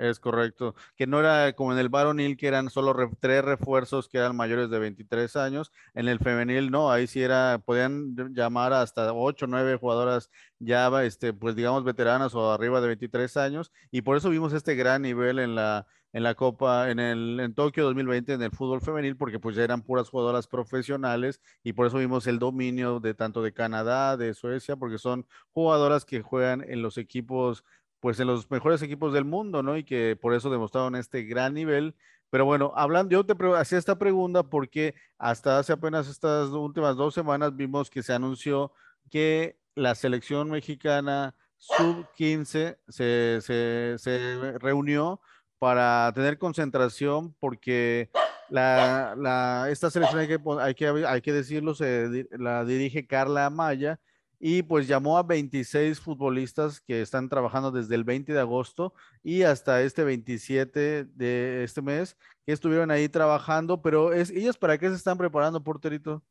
Es 0.00 0.18
correcto, 0.18 0.74
que 0.96 1.06
no 1.06 1.20
era 1.20 1.52
como 1.52 1.74
en 1.74 1.78
el 1.78 1.90
varonil, 1.90 2.38
que 2.38 2.48
eran 2.48 2.70
solo 2.70 2.94
tres 3.20 3.44
refuerzos 3.44 4.08
que 4.08 4.16
eran 4.16 4.34
mayores 4.34 4.70
de 4.70 4.78
23 4.78 5.36
años. 5.36 5.70
En 5.92 6.08
el 6.08 6.18
femenil, 6.18 6.70
no, 6.70 6.90
ahí 6.90 7.06
sí 7.06 7.20
era, 7.22 7.60
podían 7.62 8.16
llamar 8.34 8.72
hasta 8.72 9.12
8, 9.12 9.46
9 9.46 9.76
jugadoras 9.76 10.30
ya, 10.58 10.88
este, 11.04 11.34
pues 11.34 11.54
digamos, 11.54 11.84
veteranas 11.84 12.34
o 12.34 12.50
arriba 12.50 12.80
de 12.80 12.86
23 12.86 13.36
años. 13.36 13.72
Y 13.90 14.00
por 14.00 14.16
eso 14.16 14.30
vimos 14.30 14.54
este 14.54 14.74
gran 14.74 15.02
nivel 15.02 15.38
en 15.38 15.54
la, 15.54 15.86
en 16.12 16.22
la 16.22 16.34
Copa, 16.34 16.90
en 16.90 16.98
el 16.98 17.38
en 17.40 17.54
Tokio 17.54 17.84
2020 17.84 18.32
en 18.32 18.42
el 18.42 18.50
fútbol 18.50 18.80
femenil, 18.80 19.16
porque 19.16 19.38
pues 19.38 19.56
ya 19.56 19.62
eran 19.64 19.82
puras 19.82 20.08
jugadoras 20.08 20.46
profesionales 20.46 21.40
y 21.62 21.72
por 21.72 21.86
eso 21.86 21.98
vimos 21.98 22.26
el 22.26 22.38
dominio 22.38 23.00
de 23.00 23.14
tanto 23.14 23.42
de 23.42 23.52
Canadá, 23.52 24.16
de 24.16 24.34
Suecia, 24.34 24.76
porque 24.76 24.98
son 24.98 25.26
jugadoras 25.52 26.04
que 26.04 26.22
juegan 26.22 26.64
en 26.66 26.82
los 26.82 26.98
equipos 26.98 27.64
pues 28.00 28.18
en 28.18 28.26
los 28.26 28.50
mejores 28.50 28.82
equipos 28.82 29.12
del 29.12 29.24
mundo, 29.24 29.62
¿no? 29.62 29.76
Y 29.76 29.84
que 29.84 30.16
por 30.20 30.34
eso 30.34 30.50
demostraron 30.50 30.96
este 30.96 31.24
gran 31.24 31.54
nivel. 31.54 31.94
Pero 32.30 32.44
bueno, 32.44 32.72
hablando, 32.76 33.12
yo 33.12 33.24
te 33.26 33.34
hacía 33.56 33.78
esta 33.78 33.98
pregunta 33.98 34.42
porque 34.42 34.94
hasta 35.18 35.58
hace 35.58 35.72
apenas 35.72 36.08
estas 36.08 36.50
últimas 36.50 36.96
dos 36.96 37.14
semanas 37.14 37.54
vimos 37.56 37.90
que 37.90 38.02
se 38.02 38.12
anunció 38.12 38.72
que 39.10 39.58
la 39.74 39.94
selección 39.94 40.50
mexicana 40.50 41.34
sub-15 41.58 42.78
se, 42.88 44.58
reunió 44.60 45.20
para 45.58 46.10
tener 46.14 46.38
concentración 46.38 47.34
porque 47.38 48.10
la, 48.48 49.66
esta 49.68 49.90
selección, 49.90 50.20
hay 50.20 50.28
que, 50.28 50.40
hay 50.60 50.74
que, 50.74 51.06
hay 51.06 51.20
que 51.20 51.32
decirlo, 51.32 51.74
se, 51.74 52.26
la 52.30 52.64
dirige 52.64 53.06
Carla 53.06 53.46
Amaya 53.46 54.00
y 54.42 54.62
pues 54.62 54.88
llamó 54.88 55.18
a 55.18 55.22
26 55.22 56.00
futbolistas 56.00 56.80
que 56.80 57.02
están 57.02 57.28
trabajando 57.28 57.70
desde 57.70 57.94
el 57.94 58.04
20 58.04 58.32
de 58.32 58.40
agosto 58.40 58.94
y 59.22 59.42
hasta 59.42 59.82
este 59.82 60.02
27 60.02 61.04
de 61.04 61.62
este 61.62 61.82
mes 61.82 62.16
que 62.46 62.52
estuvieron 62.52 62.90
ahí 62.90 63.10
trabajando, 63.10 63.82
pero 63.82 64.14
es, 64.14 64.30
ellas 64.30 64.56
para 64.56 64.78
qué 64.78 64.88
se 64.88 64.94
están 64.94 65.18
preparando, 65.18 65.62
porterito? 65.62 66.24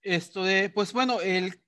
Esto 0.00 0.42
de, 0.42 0.70
pues 0.70 0.94
bueno, 0.94 1.20
el, 1.20 1.60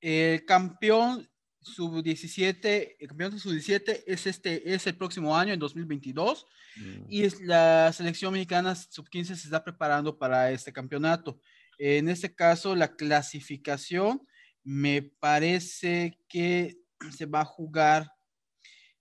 el 0.00 0.46
campeón 0.46 1.28
sub-17, 1.60 2.96
el 2.98 3.08
campeón 3.08 3.38
sub-17 3.38 4.04
es 4.06 4.26
este, 4.26 4.72
es 4.72 4.86
el 4.86 4.96
próximo 4.96 5.36
año, 5.36 5.52
en 5.52 5.60
2022, 5.60 6.46
mm. 6.76 7.04
y 7.10 7.24
es, 7.24 7.42
la 7.42 7.92
selección 7.92 8.32
mexicana 8.32 8.74
sub-15 8.74 9.24
se 9.24 9.34
está 9.34 9.62
preparando 9.62 10.16
para 10.16 10.50
este 10.50 10.72
campeonato. 10.72 11.38
En 11.76 12.08
este 12.08 12.34
caso, 12.34 12.74
la 12.74 12.96
clasificación 12.96 14.26
me 14.64 15.02
parece 15.02 16.18
que 16.28 16.78
se 17.16 17.26
va 17.26 17.40
a 17.40 17.44
jugar, 17.44 18.12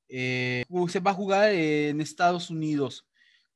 eh, 0.08 0.66
se 0.90 1.00
va 1.00 1.12
a 1.12 1.16
jugar 1.16 1.52
en 1.52 2.02
Estados 2.02 2.50
Unidos. 2.50 3.08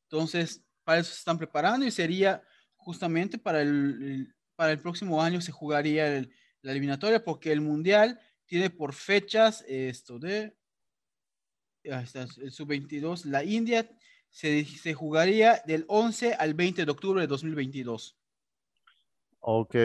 Entonces, 0.03 0.63
para 0.84 1.00
eso 1.00 1.12
se 1.12 1.20
están 1.20 1.38
preparando 1.38 1.86
y 1.86 1.91
sería 1.91 2.43
justamente 2.75 3.38
para 3.38 3.62
el, 3.62 4.34
para 4.55 4.72
el 4.72 4.79
próximo 4.79 5.22
año 5.22 5.39
se 5.41 5.51
jugaría 5.51 6.27
la 6.62 6.72
eliminatoria 6.72 7.24
porque 7.24 7.51
el 7.51 7.62
Mundial 7.62 8.20
tiene 8.46 8.70
por 8.70 8.93
fechas 8.93 9.63
esto 9.67 10.20
de 10.20 10.55
el 11.84 12.51
sub-22, 12.51 13.25
la 13.25 13.43
India 13.43 13.89
se, 14.29 14.65
se 14.65 14.93
jugaría 14.93 15.62
del 15.65 15.86
11 15.88 16.34
al 16.36 16.53
20 16.53 16.86
de 16.86 16.91
octubre 16.91 17.22
de 17.22 17.27
2022. 17.27 18.17
Ok. 19.39 19.75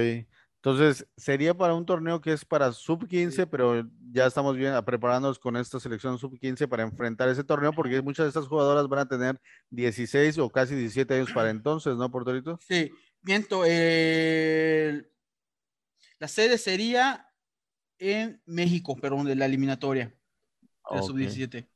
Entonces, 0.67 1.07
sería 1.17 1.55
para 1.55 1.75
un 1.75 1.87
torneo 1.87 2.21
que 2.21 2.33
es 2.33 2.45
para 2.45 2.73
sub 2.73 3.07
15, 3.07 3.47
pero 3.47 3.89
ya 4.11 4.27
estamos 4.27 4.57
bien 4.57 4.75
preparándonos 4.85 5.39
con 5.39 5.57
esta 5.57 5.79
selección 5.79 6.19
sub 6.19 6.37
15 6.37 6.67
para 6.67 6.83
enfrentar 6.83 7.29
ese 7.29 7.45
torneo, 7.45 7.73
porque 7.73 8.03
muchas 8.03 8.25
de 8.25 8.31
estas 8.31 8.49
jugadoras 8.49 8.89
van 8.89 8.99
a 8.99 9.07
tener 9.09 9.41
16 9.71 10.39
o 10.39 10.51
casi 10.51 10.75
17 10.75 11.15
años 11.15 11.31
para 11.31 11.51
entonces, 11.51 11.95
¿no, 11.95 12.11
Portorito? 12.11 12.59
Sí, 12.67 12.91
viento. 13.23 13.63
la 13.63 13.69
sede 16.27 16.59
sería 16.59 17.33
en 18.01 18.43
México, 18.45 18.97
pero 19.01 19.23
de 19.23 19.37
la 19.37 19.47
eliminatoria 19.47 20.13
de 20.91 21.03
sub 21.05 21.17
17. 21.17 21.71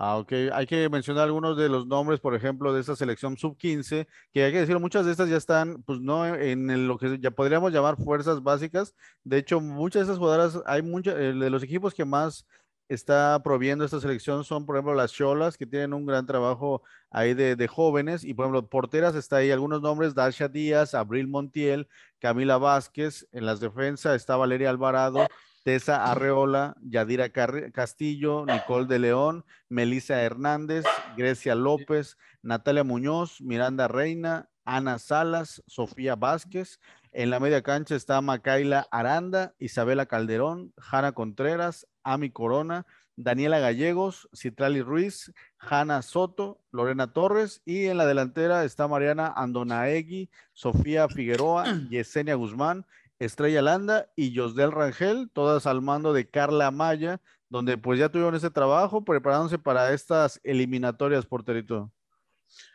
Ah, 0.00 0.16
ok. 0.18 0.32
Hay 0.52 0.66
que 0.66 0.88
mencionar 0.88 1.24
algunos 1.24 1.56
de 1.56 1.68
los 1.68 1.84
nombres, 1.88 2.20
por 2.20 2.32
ejemplo, 2.32 2.72
de 2.72 2.80
esta 2.80 2.94
selección 2.94 3.36
sub-15, 3.36 4.06
que 4.32 4.44
hay 4.44 4.52
que 4.52 4.60
decir, 4.60 4.78
muchas 4.78 5.04
de 5.04 5.10
estas 5.10 5.28
ya 5.28 5.36
están, 5.36 5.82
pues 5.82 6.00
no 6.00 6.24
en 6.24 6.86
lo 6.86 6.98
que 6.98 7.18
ya 7.18 7.32
podríamos 7.32 7.72
llamar 7.72 7.96
fuerzas 7.96 8.40
básicas. 8.40 8.94
De 9.24 9.38
hecho, 9.38 9.60
muchas 9.60 10.06
de 10.06 10.12
estas 10.12 10.18
jugadoras, 10.18 10.62
hay 10.66 10.82
muchas, 10.82 11.16
eh, 11.16 11.32
de 11.32 11.50
los 11.50 11.64
equipos 11.64 11.94
que 11.94 12.04
más 12.04 12.46
está 12.88 13.42
proviendo 13.42 13.84
esta 13.84 13.98
selección 13.98 14.44
son, 14.44 14.66
por 14.66 14.76
ejemplo, 14.76 14.94
las 14.94 15.12
Cholas, 15.12 15.56
que 15.58 15.66
tienen 15.66 15.92
un 15.92 16.06
gran 16.06 16.26
trabajo 16.26 16.82
ahí 17.10 17.34
de, 17.34 17.56
de, 17.56 17.66
jóvenes. 17.66 18.22
Y, 18.22 18.34
por 18.34 18.44
ejemplo, 18.44 18.68
porteras 18.68 19.16
está 19.16 19.38
ahí 19.38 19.50
algunos 19.50 19.82
nombres, 19.82 20.14
Dasha 20.14 20.46
Díaz, 20.46 20.94
Abril 20.94 21.26
Montiel, 21.26 21.88
Camila 22.20 22.56
Vázquez. 22.56 23.26
En 23.32 23.46
las 23.46 23.58
defensas 23.58 24.14
está 24.14 24.36
Valeria 24.36 24.70
Alvarado, 24.70 25.26
Tessa 25.68 26.10
Arreola, 26.10 26.78
Yadira 26.80 27.28
Castillo, 27.28 28.46
Nicole 28.46 28.86
de 28.86 28.98
León, 28.98 29.44
Melissa 29.68 30.22
Hernández, 30.22 30.86
Grecia 31.14 31.54
López, 31.54 32.16
Natalia 32.40 32.84
Muñoz, 32.84 33.42
Miranda 33.42 33.86
Reina, 33.86 34.48
Ana 34.64 34.98
Salas, 34.98 35.62
Sofía 35.66 36.16
Vázquez. 36.16 36.80
En 37.12 37.28
la 37.28 37.38
media 37.38 37.62
cancha 37.62 37.96
está 37.96 38.18
Macaila 38.22 38.88
Aranda, 38.90 39.52
Isabela 39.58 40.06
Calderón, 40.06 40.72
Jana 40.78 41.12
Contreras, 41.12 41.86
Ami 42.02 42.30
Corona, 42.30 42.86
Daniela 43.16 43.58
Gallegos, 43.58 44.26
Citrali 44.32 44.80
Ruiz, 44.80 45.34
Hanna 45.58 46.00
Soto, 46.00 46.62
Lorena 46.72 47.12
Torres 47.12 47.60
y 47.66 47.88
en 47.88 47.98
la 47.98 48.06
delantera 48.06 48.64
está 48.64 48.88
Mariana 48.88 49.34
Andonaegui, 49.36 50.30
Sofía 50.54 51.10
Figueroa, 51.10 51.64
Yesenia 51.90 52.36
Guzmán, 52.36 52.86
Estrella 53.18 53.62
Landa 53.62 54.10
y 54.16 54.36
Josdel 54.36 54.72
Rangel, 54.72 55.30
todas 55.32 55.66
al 55.66 55.82
mando 55.82 56.12
de 56.12 56.28
Carla 56.28 56.70
Maya, 56.70 57.20
donde 57.48 57.78
pues 57.78 57.98
ya 57.98 58.08
tuvieron 58.08 58.34
ese 58.34 58.50
trabajo 58.50 59.04
preparándose 59.04 59.58
para 59.58 59.92
estas 59.92 60.40
eliminatorias, 60.44 61.26
porterito. 61.26 61.92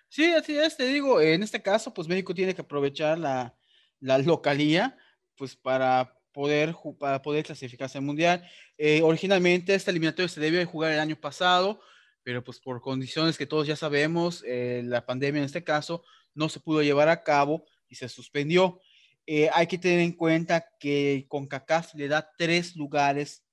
Sí, 0.10 0.32
así 0.34 0.58
es, 0.58 0.78
te 0.78 0.86
digo, 0.86 1.22
en 1.22 1.42
este 1.44 1.62
caso, 1.62 1.94
pues 1.94 2.08
México 2.08 2.34
tiene 2.34 2.54
que 2.54 2.62
aprovechar 2.62 3.18
la, 3.18 3.56
la 4.00 4.18
localía, 4.20 4.98
pues 5.36 5.56
para 5.56 6.20
poder, 6.32 6.76
para 7.00 7.22
poder 7.22 7.46
clasificarse 7.46 7.98
al 7.98 8.04
Mundial. 8.04 8.48
Eh, 8.78 9.02
originalmente 9.02 9.74
esta 9.74 9.92
eliminatoria 9.92 10.28
se 10.28 10.42
debió 10.42 10.60
de 10.60 10.66
jugar 10.66 10.92
el 10.92 11.00
año 11.00 11.16
pasado, 11.16 11.80
pero 12.24 12.44
pues 12.44 12.60
por 12.60 12.82
condiciones 12.82 13.38
que 13.38 13.46
todos 13.46 13.66
ya 13.66 13.76
sabemos, 13.76 14.44
eh, 14.46 14.82
la 14.84 15.06
pandemia 15.06 15.40
en 15.40 15.46
este 15.46 15.64
caso 15.64 16.04
no 16.34 16.50
se 16.50 16.60
pudo 16.60 16.82
llevar 16.82 17.10
a 17.10 17.24
cabo 17.24 17.66
y 17.88 17.96
se 17.96 18.10
suspendió. 18.10 18.80
Eh, 19.26 19.50
hay 19.54 19.68
que 19.68 19.78
tener 19.78 20.00
en 20.00 20.14
cuenta 20.14 20.66
que 20.80 21.26
CONCACAF 21.30 21.94
le 21.96 22.08
da 22.08 22.30
tres 22.38 22.76
lugares, 22.76 23.44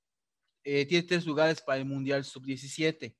tiene 0.62 1.02
tres 1.02 1.24
lugares 1.24 1.60
para 1.60 1.78
el 1.78 1.84
Mundial 1.84 2.24
Sub-17 2.24 3.14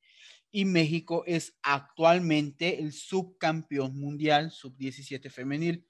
y 0.53 0.65
México 0.65 1.25
es 1.27 1.57
actualmente 1.63 2.81
el 2.81 2.93
subcampeón 2.93 3.99
mundial 3.99 4.51
Sub-17 4.51 5.31
femenil. 5.31 5.87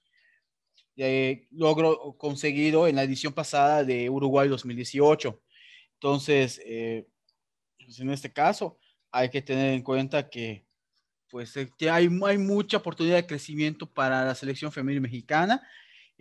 Eh, 0.97 1.47
logro 1.51 2.15
conseguido 2.17 2.87
en 2.87 2.95
la 2.95 3.03
edición 3.03 3.33
pasada 3.33 3.83
de 3.83 4.09
Uruguay 4.09 4.47
2018. 4.47 5.41
Entonces, 5.93 6.61
eh, 6.63 7.07
pues 7.83 7.99
en 7.99 8.11
este 8.11 8.31
caso, 8.31 8.77
hay 9.11 9.29
que 9.29 9.41
tener 9.41 9.73
en 9.73 9.81
cuenta 9.81 10.29
que 10.29 10.65
pues 11.29 11.55
eh, 11.57 11.71
hay, 11.89 12.09
hay 12.25 12.37
mucha 12.37 12.77
oportunidad 12.77 13.15
de 13.15 13.25
crecimiento 13.25 13.91
para 13.91 14.25
la 14.25 14.35
selección 14.35 14.71
femenil 14.71 15.01
mexicana 15.01 15.65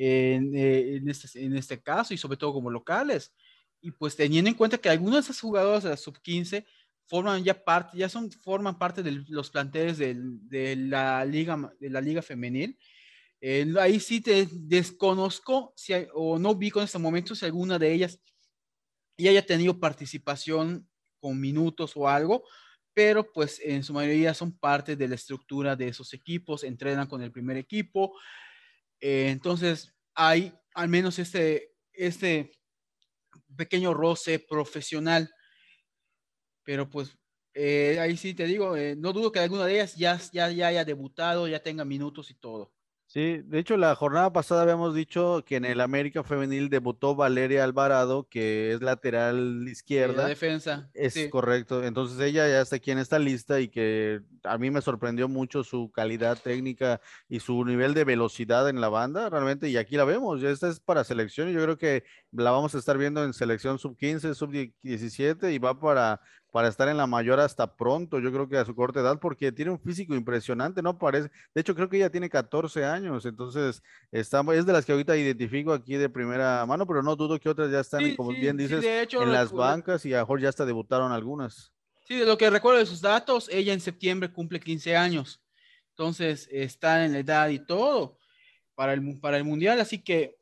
en, 0.00 0.56
en, 0.56 1.08
este, 1.08 1.44
en 1.44 1.56
este 1.56 1.82
caso 1.82 2.14
y 2.14 2.18
sobre 2.18 2.36
todo 2.36 2.52
como 2.52 2.70
locales. 2.70 3.34
Y 3.80 3.90
pues 3.92 4.16
teniendo 4.16 4.50
en 4.50 4.56
cuenta 4.56 4.78
que 4.78 4.88
algunas 4.88 5.26
de 5.26 5.32
esas 5.32 5.40
jugadoras 5.40 5.82
de 5.82 5.90
la 5.90 5.96
sub-15 5.96 6.64
forman 7.06 7.42
ya 7.42 7.64
parte, 7.64 7.98
ya 7.98 8.08
son, 8.08 8.30
forman 8.30 8.78
parte 8.78 9.02
de 9.02 9.24
los 9.28 9.50
planteles 9.50 9.98
de, 9.98 10.14
de, 10.16 10.76
la 10.76 11.24
liga, 11.24 11.72
de 11.80 11.90
la 11.90 12.00
liga 12.00 12.22
femenil 12.22 12.78
eh, 13.42 13.72
ahí 13.80 13.98
sí 14.00 14.20
te 14.20 14.46
desconozco 14.52 15.72
si 15.74 15.94
o 16.12 16.38
no 16.38 16.54
vi 16.54 16.70
con 16.70 16.84
este 16.84 16.98
momento 16.98 17.34
si 17.34 17.46
alguna 17.46 17.78
de 17.78 17.92
ellas 17.92 18.20
ya 19.16 19.30
haya 19.30 19.44
tenido 19.44 19.80
participación 19.80 20.86
con 21.20 21.40
minutos 21.40 21.92
o 21.94 22.08
algo, 22.08 22.44
pero 22.94 23.30
pues 23.32 23.60
en 23.62 23.82
su 23.82 23.92
mayoría 23.92 24.34
son 24.34 24.52
parte 24.52 24.96
de 24.96 25.08
la 25.08 25.14
estructura 25.14 25.76
de 25.76 25.88
esos 25.88 26.12
equipos, 26.12 26.64
entrenan 26.64 27.06
con 27.06 27.22
el 27.22 27.32
primer 27.32 27.56
equipo. 27.56 28.14
Eh, 29.00 29.30
entonces 29.30 29.94
hay 30.14 30.54
al 30.74 30.88
menos 30.88 31.18
este, 31.18 31.74
este 31.92 32.52
pequeño 33.56 33.94
roce 33.94 34.38
profesional, 34.38 35.30
pero 36.62 36.88
pues 36.88 37.16
eh, 37.54 37.98
ahí 38.00 38.16
sí 38.16 38.34
te 38.34 38.44
digo, 38.44 38.74
no 38.96 39.12
dudo 39.12 39.32
que 39.32 39.40
alguna 39.40 39.66
de 39.66 39.74
ellas 39.74 39.96
ya, 39.96 40.18
ya, 40.32 40.50
ya 40.50 40.68
haya 40.68 40.84
debutado, 40.84 41.48
ya 41.48 41.62
tenga 41.62 41.84
minutos 41.84 42.30
y 42.30 42.34
todo. 42.34 42.72
Sí, 43.12 43.42
de 43.44 43.58
hecho 43.58 43.76
la 43.76 43.96
jornada 43.96 44.32
pasada 44.32 44.62
habíamos 44.62 44.94
dicho 44.94 45.42
que 45.44 45.56
en 45.56 45.64
el 45.64 45.80
América 45.80 46.22
Femenil 46.22 46.70
debutó 46.70 47.16
Valeria 47.16 47.64
Alvarado, 47.64 48.28
que 48.30 48.72
es 48.72 48.82
lateral 48.82 49.66
izquierda. 49.66 50.22
La 50.22 50.28
defensa. 50.28 50.88
Es 50.94 51.18
correcto. 51.28 51.82
Entonces 51.82 52.20
ella 52.20 52.46
ya 52.46 52.60
está 52.60 52.76
aquí 52.76 52.92
en 52.92 52.98
esta 52.98 53.18
lista 53.18 53.58
y 53.58 53.66
que 53.66 54.20
a 54.44 54.58
mí 54.58 54.70
me 54.70 54.80
sorprendió 54.80 55.28
mucho 55.28 55.64
su 55.64 55.90
calidad 55.90 56.38
técnica 56.40 57.00
y 57.28 57.40
su 57.40 57.64
nivel 57.64 57.94
de 57.94 58.04
velocidad 58.04 58.68
en 58.68 58.80
la 58.80 58.88
banda, 58.88 59.28
realmente. 59.28 59.68
Y 59.68 59.76
aquí 59.76 59.96
la 59.96 60.04
vemos, 60.04 60.40
ya 60.40 60.50
esta 60.50 60.68
es 60.68 60.78
para 60.78 61.02
selección 61.02 61.48
y 61.48 61.52
yo 61.52 61.64
creo 61.64 61.78
que 61.78 62.04
la 62.30 62.52
vamos 62.52 62.76
a 62.76 62.78
estar 62.78 62.96
viendo 62.96 63.24
en 63.24 63.32
selección 63.32 63.80
sub 63.80 63.96
15, 63.96 64.36
sub 64.36 64.52
17 64.52 65.52
y 65.52 65.58
va 65.58 65.76
para 65.80 66.20
para 66.50 66.68
estar 66.68 66.88
en 66.88 66.96
la 66.96 67.06
mayor 67.06 67.40
hasta 67.40 67.76
pronto, 67.76 68.18
yo 68.18 68.32
creo 68.32 68.48
que 68.48 68.56
a 68.56 68.64
su 68.64 68.74
corta 68.74 69.00
edad, 69.00 69.18
porque 69.20 69.52
tiene 69.52 69.70
un 69.70 69.78
físico 69.78 70.14
impresionante, 70.14 70.82
¿no? 70.82 70.98
Parece, 70.98 71.30
de 71.54 71.60
hecho, 71.60 71.74
creo 71.74 71.88
que 71.88 71.96
ella 71.96 72.10
tiene 72.10 72.28
14 72.28 72.84
años, 72.84 73.24
entonces 73.24 73.82
está, 74.10 74.42
es 74.52 74.66
de 74.66 74.72
las 74.72 74.84
que 74.84 74.92
ahorita 74.92 75.16
identifico 75.16 75.72
aquí 75.72 75.96
de 75.96 76.08
primera 76.08 76.64
mano, 76.66 76.86
pero 76.86 77.02
no 77.02 77.16
dudo 77.16 77.38
que 77.38 77.48
otras 77.48 77.70
ya 77.70 77.80
están, 77.80 78.14
como 78.16 78.30
bien 78.30 78.56
dices, 78.56 78.84
en 78.84 79.32
las 79.32 79.52
bancas 79.52 80.04
y 80.04 80.14
a 80.14 80.20
mejor 80.20 80.40
ya 80.40 80.48
hasta 80.48 80.64
debutaron 80.64 81.12
algunas. 81.12 81.72
Sí, 82.06 82.16
de 82.16 82.26
lo 82.26 82.36
que 82.36 82.50
recuerdo 82.50 82.80
de 82.80 82.86
sus 82.86 83.00
datos, 83.00 83.48
ella 83.50 83.72
en 83.72 83.80
septiembre 83.80 84.32
cumple 84.32 84.58
15 84.58 84.96
años, 84.96 85.42
entonces 85.90 86.48
está 86.50 87.04
en 87.04 87.12
la 87.12 87.20
edad 87.20 87.48
y 87.48 87.64
todo 87.64 88.18
para 88.74 88.94
el, 88.94 89.20
para 89.20 89.36
el 89.36 89.44
Mundial, 89.44 89.78
así 89.78 90.02
que 90.02 90.36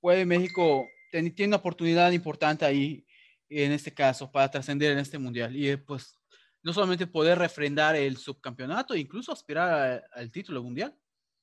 puede 0.00 0.24
México, 0.24 0.86
tiene 1.10 1.32
una 1.46 1.56
oportunidad 1.56 2.12
importante 2.12 2.64
ahí 2.64 3.04
en 3.48 3.72
este 3.72 3.92
caso, 3.94 4.30
para 4.30 4.50
trascender 4.50 4.92
en 4.92 4.98
este 4.98 5.18
mundial. 5.18 5.56
Y 5.56 5.68
eh, 5.68 5.78
pues 5.78 6.18
no 6.62 6.72
solamente 6.72 7.06
poder 7.06 7.38
refrendar 7.38 7.96
el 7.96 8.16
subcampeonato, 8.16 8.94
incluso 8.94 9.32
aspirar 9.32 10.04
al 10.12 10.30
título 10.30 10.62
mundial. 10.62 10.94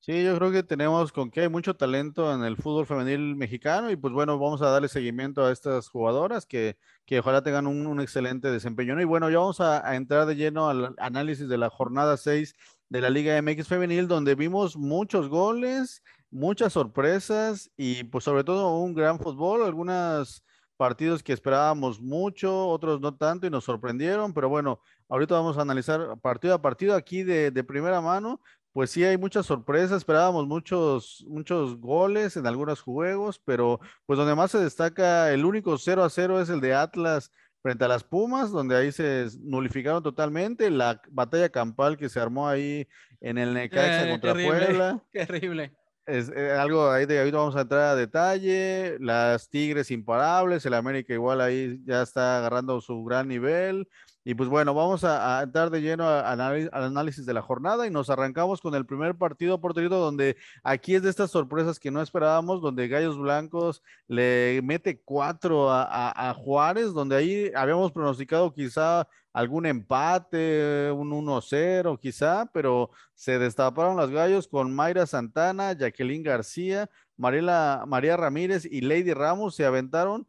Sí, 0.06 0.24
yo 0.24 0.38
creo 0.38 0.52
que 0.52 0.62
tenemos 0.62 1.12
con 1.12 1.32
que 1.32 1.41
hay 1.41 1.50
mucho 1.50 1.76
talento 1.76 2.32
en 2.32 2.44
el 2.44 2.58
fútbol 2.58 2.86
femenil 2.86 3.36
mexicano 3.36 3.89
y 3.89 3.96
pues 3.96 4.13
bueno, 4.13 4.38
vamos 4.38 4.62
a 4.62 4.70
darle 4.70 4.88
seguimiento 4.88 5.44
a 5.44 5.52
estas 5.52 5.89
jugadoras 5.89 6.46
que, 6.46 6.78
que 7.08 7.18
ojalá 7.18 7.41
tengan 7.41 7.65
un, 7.65 8.00
excelente 8.00 8.52
desempeño. 8.52 9.02
Y 9.02 9.06
bueno, 9.06 9.32
ya 9.32 9.39
vamos 9.39 9.62
a, 9.62 9.88
a, 9.88 9.96
entrar 9.96 10.28
de 10.28 10.36
lleno 10.36 10.70
al 10.70 10.94
análisis 11.00 11.50
de 11.50 11.58
la 11.58 11.72
jornada 11.72 12.18
6 12.18 12.54
de 12.89 13.02
la 13.02 13.10
Liga 13.10 13.41
MX 13.41 13.68
femenil, 13.68 14.08
donde 14.08 14.36
vimos 14.36 14.78
muchos 14.78 15.28
goles, 15.28 16.04
muchas 16.30 16.74
sorpresas 16.74 17.72
y 17.76 18.04
pues 18.04 18.24
sobre 18.24 18.44
todo 18.44 18.78
un 18.78 18.94
gran 18.94 19.18
fútbol, 19.20 19.63
algunas 19.63 20.44
partidos 20.78 21.24
que 21.24 21.34
esperábamos 21.34 22.00
mucho, 22.02 22.68
otros 22.68 23.02
no 23.02 23.16
tanto 23.16 23.48
y 23.48 23.50
nos 23.50 23.64
sorprendieron, 23.64 24.34
pero 24.34 24.50
bueno, 24.50 24.82
ahorita 25.10 25.36
vamos 25.36 25.58
a 25.58 25.62
analizar 25.62 26.18
partido 26.22 26.54
a 26.54 26.62
partido 26.62 26.96
aquí 26.96 27.24
de, 27.24 27.52
primera 27.64 28.02
mano. 28.02 28.42
Pues 28.74 28.92
sí, 28.92 29.06
hay 29.06 29.18
muchas 29.18 29.46
sorpresas, 29.46 29.98
esperábamos 29.98 30.48
muchos, 30.48 31.24
muchos 31.30 31.78
goles 31.80 32.36
en 32.36 32.46
algunos 32.46 32.82
juegos, 32.82 33.40
pero 33.46 33.80
pues 34.06 34.18
donde 34.18 34.36
más 34.36 34.52
se 34.52 34.60
destaca, 34.60 35.32
el 35.32 35.46
único 35.46 35.78
0 35.78 36.04
a 36.04 36.10
0 36.10 36.42
es 36.42 36.50
el 36.50 36.60
de 36.60 36.74
Atlas 36.74 37.32
frente 37.62 37.86
a 37.86 37.88
las 37.88 38.04
Pumas, 38.04 38.52
donde 38.52 38.76
ahí 38.76 38.92
se 38.92 39.28
nulificaron 39.44 40.04
totalmente 40.04 40.70
la 40.70 41.02
batalla 41.10 41.48
campal 41.50 41.96
que 41.96 42.10
se 42.10 42.20
armó 42.20 42.50
ahí 42.50 42.86
en 43.22 43.38
el 43.38 43.54
Necaxa 43.54 44.08
eh, 44.08 44.12
contra 44.12 44.34
Puebla. 44.34 45.02
Terrible 45.14 45.72
es 46.06 46.30
eh, 46.30 46.52
algo 46.52 46.89
ahí 46.91 47.06
de 47.06 47.20
ahorita 47.20 47.38
vamos 47.38 47.56
a 47.56 47.62
entrar 47.62 47.82
a 47.82 47.96
detalle. 47.96 48.98
Las 49.00 49.50
Tigres 49.50 49.91
imparables, 49.91 50.65
el 50.65 50.74
América 50.74 51.13
igual 51.13 51.41
ahí 51.41 51.82
ya 51.86 52.02
está 52.02 52.38
agarrando 52.38 52.80
su 52.82 53.04
gran 53.04 53.28
nivel. 53.28 53.88
Y 54.28 54.34
pues 54.34 54.50
bueno, 54.50 54.74
vamos 54.74 55.04
a, 55.04 55.44
entrar 55.44 55.70
de 55.70 55.82
lleno 55.82 56.10
al 56.10 56.42
análisis 56.74 57.28
de 57.28 57.34
la 57.34 57.44
jornada 57.44 57.86
y 57.86 57.92
nos 57.92 58.10
arrancamos 58.10 58.60
con 58.60 58.74
el 58.74 58.84
primer 58.84 59.16
partido 59.16 59.62
porterito 59.62 60.00
donde 60.00 60.36
aquí 60.64 60.96
es 60.96 61.04
de 61.04 61.12
estas 61.12 61.30
sorpresas 61.30 61.80
que 61.80 61.92
no 61.92 62.02
esperábamos, 62.02 62.60
donde 62.60 62.88
Gallos 62.88 63.20
Blancos 63.20 63.84
le 64.08 64.62
mete 64.64 65.00
cuatro 65.00 65.70
a, 65.70 66.30
a 66.30 66.34
Juárez, 66.34 66.92
donde 66.92 67.16
ahí 67.16 67.52
habíamos 67.56 67.92
pronosticado 67.92 68.52
quizá 68.52 69.08
algún 69.32 69.68
empate, 69.68 70.90
un 70.92 71.12
1-0 71.12 72.00
quizá, 72.00 72.48
pero 72.52 72.90
se 73.14 73.38
destaparon 73.38 73.98
los 73.98 74.10
gallos 74.10 74.48
con 74.48 74.74
Mayra 74.74 75.06
Santana, 75.06 75.74
Jacqueline 75.74 76.24
García, 76.24 76.90
Mariela, 77.16 77.84
María 77.86 78.18
Ramírez 78.18 78.66
y 78.66 78.82
Lady 78.82 79.14
Ramos 79.14 79.56
se 79.56 79.66
aventaron 79.66 80.26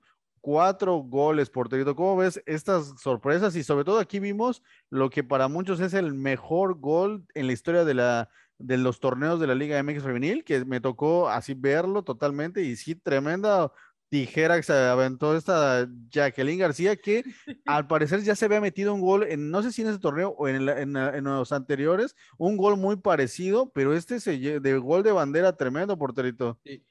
cuatro 0.46 0.98
goles 0.98 1.50
por 1.50 1.68
territorio. 1.68 1.96
¿Cómo 1.96 2.18
ves 2.18 2.40
estas 2.46 3.00
sorpresas? 3.00 3.56
Y 3.56 3.64
sobre 3.64 3.84
todo 3.84 3.98
aquí 3.98 4.20
vimos 4.20 4.62
lo 4.90 5.10
que 5.10 5.24
para 5.24 5.48
muchos 5.48 5.80
es 5.80 5.92
el 5.92 6.14
mejor 6.14 6.78
gol 6.78 7.26
en 7.34 7.48
la 7.48 7.52
historia 7.52 7.84
de 7.84 7.94
la 7.94 8.28
de 8.56 8.78
los 8.78 9.00
torneos 9.00 9.40
de 9.40 9.48
la 9.48 9.56
Liga 9.56 9.82
MX 9.82 10.04
femenil, 10.04 10.44
que 10.44 10.64
me 10.64 10.80
tocó 10.80 11.28
así 11.28 11.54
verlo 11.54 12.04
totalmente 12.04 12.62
y 12.62 12.76
sí, 12.76 12.94
tremenda 12.94 13.72
tijera 14.08 14.56
que 14.56 14.62
se 14.62 14.72
aventó 14.72 15.36
esta 15.36 15.88
Jacqueline 16.10 16.60
García, 16.60 16.94
que 16.94 17.24
al 17.66 17.88
parecer 17.88 18.22
ya 18.22 18.36
se 18.36 18.44
había 18.44 18.60
metido 18.60 18.94
un 18.94 19.00
gol, 19.00 19.24
en, 19.24 19.50
no 19.50 19.64
sé 19.64 19.72
si 19.72 19.82
en 19.82 19.88
ese 19.88 19.98
torneo 19.98 20.28
o 20.38 20.46
en, 20.46 20.68
en, 20.68 21.24
los 21.24 21.50
anteriores, 21.50 22.14
un 22.38 22.56
gol 22.56 22.76
muy 22.76 22.94
parecido, 22.94 23.72
pero 23.74 23.94
este 23.94 24.20
se, 24.20 24.38
de 24.38 24.78
gol 24.78 25.02
de 25.02 25.10
bandera 25.10 25.56
tremendo, 25.56 25.98
porterito. 25.98 26.60
Sí. 26.64 26.84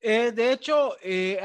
Eh, 0.00 0.30
de 0.30 0.52
hecho, 0.52 0.92
eh, 1.02 1.40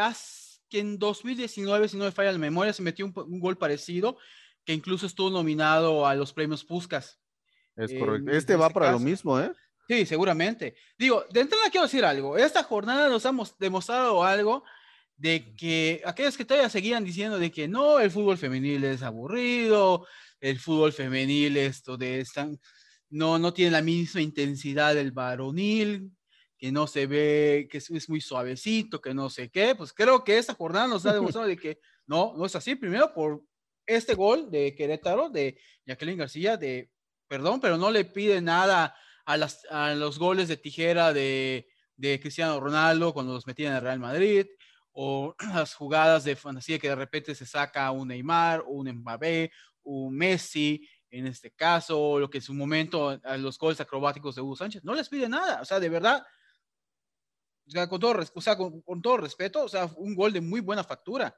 que 0.74 0.80
en 0.80 0.98
2019, 0.98 1.88
si 1.88 1.98
no 1.98 2.06
me 2.06 2.12
falla 2.12 2.32
la 2.32 2.40
memoria, 2.40 2.74
se 2.74 2.82
metió 2.82 3.06
un, 3.06 3.40
gol 3.40 3.60
parecido, 3.60 4.18
que 4.66 4.74
incluso 4.74 5.06
estuvo 5.06 5.30
nominado 5.30 6.08
a 6.08 6.16
los 6.16 6.34
premios 6.34 6.66
Puskas. 6.66 7.20
Es 7.76 7.94
correcto. 7.94 8.32
Este 8.32 8.56
va 8.56 8.72
para 8.72 8.92
lo 8.92 8.98
mismo, 8.98 9.40
¿eh? 9.40 9.52
Sí, 9.88 10.08
seguramente. 10.08 10.76
Digo, 10.98 11.26
de 11.30 11.42
entrada 11.42 11.70
quiero 11.70 11.86
decir 11.86 12.04
algo. 12.04 12.38
Esta 12.38 12.64
jornada 12.64 13.08
nos 13.08 13.24
hemos 13.24 13.56
demostrado 13.60 14.24
algo 14.24 14.64
de 15.16 15.54
que 15.56 16.02
aquellos 16.06 16.36
que 16.36 16.44
todavía 16.44 16.70
seguían 16.70 17.06
diciendo 17.06 17.38
de 17.38 17.52
que 17.52 17.68
no, 17.68 18.00
el 18.00 18.10
fútbol 18.10 18.40
femenil 18.40 18.84
es 18.84 19.04
aburrido, 19.04 20.08
el 20.40 20.58
fútbol 20.58 20.92
femenil 20.92 21.56
esto 21.56 21.98
de 21.98 22.20
están, 22.20 22.60
no, 23.12 23.38
no 23.38 23.54
tiene 23.54 23.70
la 23.70 23.84
misma 23.84 24.22
intensidad 24.22 24.96
del 24.96 25.12
varonil, 25.12 26.10
que 26.64 26.72
no 26.72 26.88
se 26.88 27.08
ve, 27.08 27.68
que 27.70 27.80
es, 27.80 28.08
muy 28.08 28.22
suavecito, 28.22 29.02
que 29.02 29.14
no 29.14 29.30
sé 29.30 29.50
qué, 29.50 29.76
pues 29.76 29.92
creo 29.92 30.24
que 30.24 30.38
esta 30.38 30.54
jornada 30.54 30.88
nos 30.88 31.06
ha 31.06 31.12
demostrado 31.12 31.46
de 31.46 31.58
que 31.58 31.82
no, 32.08 32.34
no 32.38 32.46
es 32.46 32.56
así. 32.56 32.76
Primero 32.76 33.14
por 33.14 33.44
este 33.86 34.14
gol 34.16 34.50
de 34.50 34.74
Querétaro, 34.74 35.30
de 35.30 35.60
Jacqueline 35.86 36.20
García, 36.20 36.56
de, 36.56 36.90
perdón, 37.28 37.60
pero 37.60 37.78
no 37.78 37.92
le 37.92 38.06
pide 38.06 38.40
nada 38.40 38.96
a, 39.26 39.36
las, 39.36 39.66
a 39.70 39.94
los 39.94 40.18
goles 40.18 40.48
de 40.48 40.56
tijera 40.56 41.12
de, 41.12 41.68
de 41.98 42.22
Cristiano 42.22 42.58
Ronaldo 42.62 43.14
cuando 43.14 43.34
los 43.34 43.46
metían 43.46 43.72
en 43.72 43.76
el 43.80 43.84
Real 43.84 44.00
Madrid, 44.00 44.48
o 44.94 45.36
las 45.54 45.76
jugadas 45.76 46.24
de 46.24 46.38
fantasía 46.38 46.80
que 46.80 46.88
de 46.88 46.96
repente 46.96 47.36
se 47.36 47.46
saca 47.46 47.92
un 47.92 48.08
Neymar, 48.08 48.64
un 48.66 48.90
Mbappé, 48.90 49.52
un 49.82 50.16
Messi, 50.16 50.88
en 51.10 51.28
este 51.28 51.52
caso, 51.52 52.20
lo 52.20 52.30
que 52.30 52.38
en 52.38 52.42
su 52.42 52.54
momento 52.54 53.20
a 53.22 53.36
los 53.36 53.58
goles 53.58 53.82
acrobáticos 53.82 54.36
de 54.36 54.42
Hugo 54.42 54.56
Sánchez, 54.56 54.86
no 54.86 54.94
les 54.94 55.10
pide 55.10 55.28
nada, 55.28 55.62
o 55.62 55.66
sea, 55.66 55.82
de 55.82 55.90
verdad, 55.90 56.24
con 57.90 58.00
todo, 58.00 58.24
o 58.34 58.42
sea, 58.42 58.58
con, 58.58 59.02
todo 59.02 59.18
respeto, 59.18 59.64
o 59.64 59.70
sea, 59.70 59.90
un 59.98 60.16
gol 60.16 60.34
de 60.34 60.42
muy 60.42 60.60
buena 60.60 60.84
factura. 60.84 61.36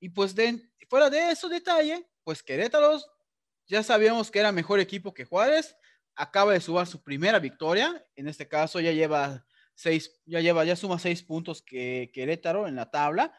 Y 0.00 0.08
pues 0.08 0.34
de, 0.34 0.70
fuera 0.88 1.10
de 1.10 1.30
eso 1.30 1.48
detalle, 1.48 2.06
pues 2.24 2.42
Querétaro 2.42 3.00
ya 3.66 3.82
sabíamos 3.82 4.30
que 4.30 4.38
era 4.38 4.52
mejor 4.52 4.80
equipo 4.80 5.12
que 5.12 5.24
Juárez, 5.24 5.76
acaba 6.14 6.52
de 6.52 6.60
sumar 6.60 6.86
su 6.86 7.02
primera 7.02 7.38
victoria, 7.38 8.04
en 8.14 8.28
este 8.28 8.48
caso 8.48 8.80
ya 8.80 8.92
lleva 8.92 9.44
seis, 9.74 10.20
ya 10.24 10.40
lleva, 10.40 10.64
ya 10.64 10.76
suma 10.76 10.98
seis 10.98 11.22
puntos 11.22 11.62
que 11.62 12.10
Querétaro 12.12 12.66
en 12.66 12.76
la 12.76 12.90
tabla, 12.90 13.32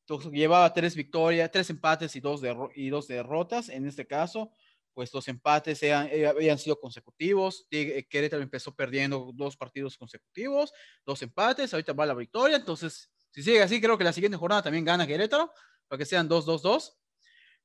entonces 0.00 0.32
llevaba 0.32 0.72
tres 0.72 0.94
victorias, 0.94 1.50
tres 1.50 1.70
empates 1.70 2.14
y 2.16 2.20
dos, 2.20 2.42
y 2.74 2.88
dos 2.88 3.08
derrotas, 3.08 3.68
en 3.68 3.86
este 3.86 4.06
caso, 4.06 4.50
pues 4.94 5.12
los 5.12 5.26
empates 5.28 5.82
eh, 5.82 5.92
habían 5.92 6.58
sido 6.58 6.78
consecutivos. 6.78 7.66
Eh, 7.70 8.06
Querétaro 8.08 8.42
empezó 8.42 8.74
perdiendo 8.74 9.32
dos 9.34 9.56
partidos 9.56 9.98
consecutivos, 9.98 10.72
dos 11.04 11.20
empates, 11.22 11.74
ahorita 11.74 11.92
va 11.92 12.06
la 12.06 12.14
victoria. 12.14 12.56
Entonces, 12.56 13.10
si 13.32 13.42
sigue 13.42 13.60
así, 13.60 13.80
creo 13.80 13.98
que 13.98 14.04
la 14.04 14.12
siguiente 14.12 14.38
jornada 14.38 14.62
también 14.62 14.84
gana 14.84 15.06
Querétaro, 15.06 15.52
para 15.88 15.98
que 15.98 16.06
sean 16.06 16.28
2-2-2. 16.28 16.94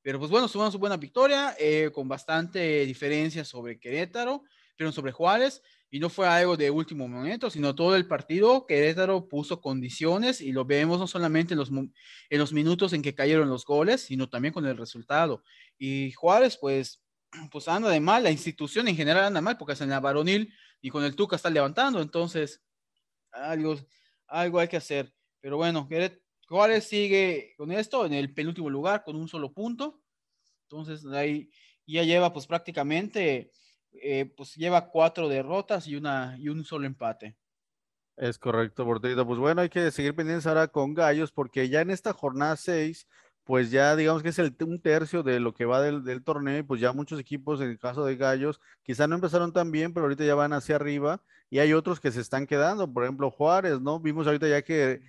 Pero 0.01 0.17
pues 0.17 0.31
bueno, 0.31 0.47
sumamos 0.47 0.73
su 0.73 0.79
buena 0.79 0.97
victoria, 0.97 1.55
eh, 1.59 1.91
con 1.93 2.07
bastante 2.07 2.85
diferencia 2.85 3.45
sobre 3.45 3.79
Querétaro, 3.79 4.43
pero 4.75 4.91
sobre 4.91 5.11
Juárez. 5.11 5.61
Y 5.91 5.99
no 5.99 6.09
fue 6.09 6.27
algo 6.27 6.55
de 6.55 6.69
último 6.69 7.07
momento, 7.07 7.49
sino 7.49 7.73
todo 7.73 7.95
el 7.95 8.07
partido. 8.07 8.65
Querétaro 8.67 9.27
puso 9.27 9.59
condiciones 9.59 10.39
y 10.39 10.51
lo 10.51 10.63
vemos 10.63 10.99
no 10.99 11.07
solamente 11.07 11.53
en 11.53 11.59
los, 11.59 11.69
en 11.69 12.39
los 12.39 12.53
minutos 12.53 12.93
en 12.93 13.01
que 13.01 13.15
cayeron 13.15 13.49
los 13.49 13.65
goles, 13.65 14.01
sino 14.01 14.29
también 14.29 14.53
con 14.53 14.65
el 14.65 14.77
resultado. 14.77 15.43
Y 15.79 16.11
Juárez, 16.11 16.57
pues, 16.57 17.01
pues 17.51 17.67
anda 17.67 17.89
de 17.89 17.99
mal, 17.99 18.23
la 18.23 18.31
institución 18.31 18.87
en 18.87 18.95
general 18.95 19.25
anda 19.25 19.41
mal, 19.41 19.57
porque 19.57 19.73
es 19.73 19.81
en 19.81 19.89
la 19.89 19.99
varonil 19.99 20.53
y 20.81 20.89
con 20.89 21.03
el 21.03 21.15
Tuca 21.15 21.35
está 21.35 21.49
levantando, 21.49 22.01
entonces 22.01 22.61
algo, 23.31 23.75
algo 24.27 24.59
hay 24.59 24.67
que 24.67 24.77
hacer. 24.77 25.13
Pero 25.41 25.57
bueno, 25.57 25.87
Juárez 26.47 26.87
sigue 26.87 27.53
con 27.57 27.71
esto 27.71 28.05
en 28.05 28.13
el 28.13 28.33
penúltimo 28.33 28.69
lugar 28.69 29.03
con 29.03 29.15
un 29.15 29.27
solo 29.27 29.53
punto. 29.53 30.01
Entonces 30.63 31.05
ahí 31.05 31.49
ya 31.85 32.03
lleva 32.03 32.33
pues 32.33 32.45
prácticamente, 32.47 33.51
eh, 33.91 34.25
pues 34.35 34.55
lleva 34.55 34.89
cuatro 34.89 35.27
derrotas 35.27 35.87
y, 35.87 35.95
una, 35.95 36.35
y 36.37 36.49
un 36.49 36.63
solo 36.63 36.85
empate. 36.85 37.37
Es 38.17 38.37
correcto, 38.37 38.83
Porterito. 38.83 39.25
Pues 39.25 39.39
bueno, 39.39 39.61
hay 39.61 39.69
que 39.69 39.91
seguir 39.91 40.13
pendientes 40.13 40.45
ahora 40.45 40.67
con 40.67 40.93
Gallos 40.93 41.31
porque 41.31 41.69
ya 41.69 41.81
en 41.81 41.89
esta 41.89 42.11
jornada 42.11 42.57
6 42.57 43.07
pues 43.49 43.71
ya 43.71 43.95
digamos 43.95 44.21
que 44.21 44.29
es 44.29 44.37
el, 44.37 44.55
un 44.63 44.79
tercio 44.79 45.23
de 45.23 45.39
lo 45.39 45.55
que 45.55 45.65
va 45.65 45.81
del, 45.81 46.03
del, 46.03 46.23
torneo, 46.23 46.63
pues 46.67 46.79
ya 46.79 46.93
muchos 46.93 47.19
equipos, 47.19 47.59
en 47.61 47.71
el 47.71 47.79
caso 47.79 48.05
de 48.05 48.15
Gallos, 48.15 48.61
quizá 48.83 49.07
no 49.07 49.15
empezaron 49.15 49.51
tan 49.53 49.71
bien, 49.71 49.91
pero 49.91 50.03
ahorita 50.03 50.23
ya 50.23 50.35
van 50.35 50.53
hacia 50.53 50.75
arriba 50.75 51.19
y 51.49 51.57
hay 51.57 51.73
otros 51.73 51.99
que 51.99 52.11
se 52.11 52.21
están 52.21 52.45
quedando, 52.45 52.93
por 52.93 53.05
ejemplo 53.05 53.31
Juárez, 53.31 53.81
¿no? 53.81 53.99
Vimos 53.99 54.27
ahorita 54.27 54.47
ya 54.47 54.61
que 54.61 55.01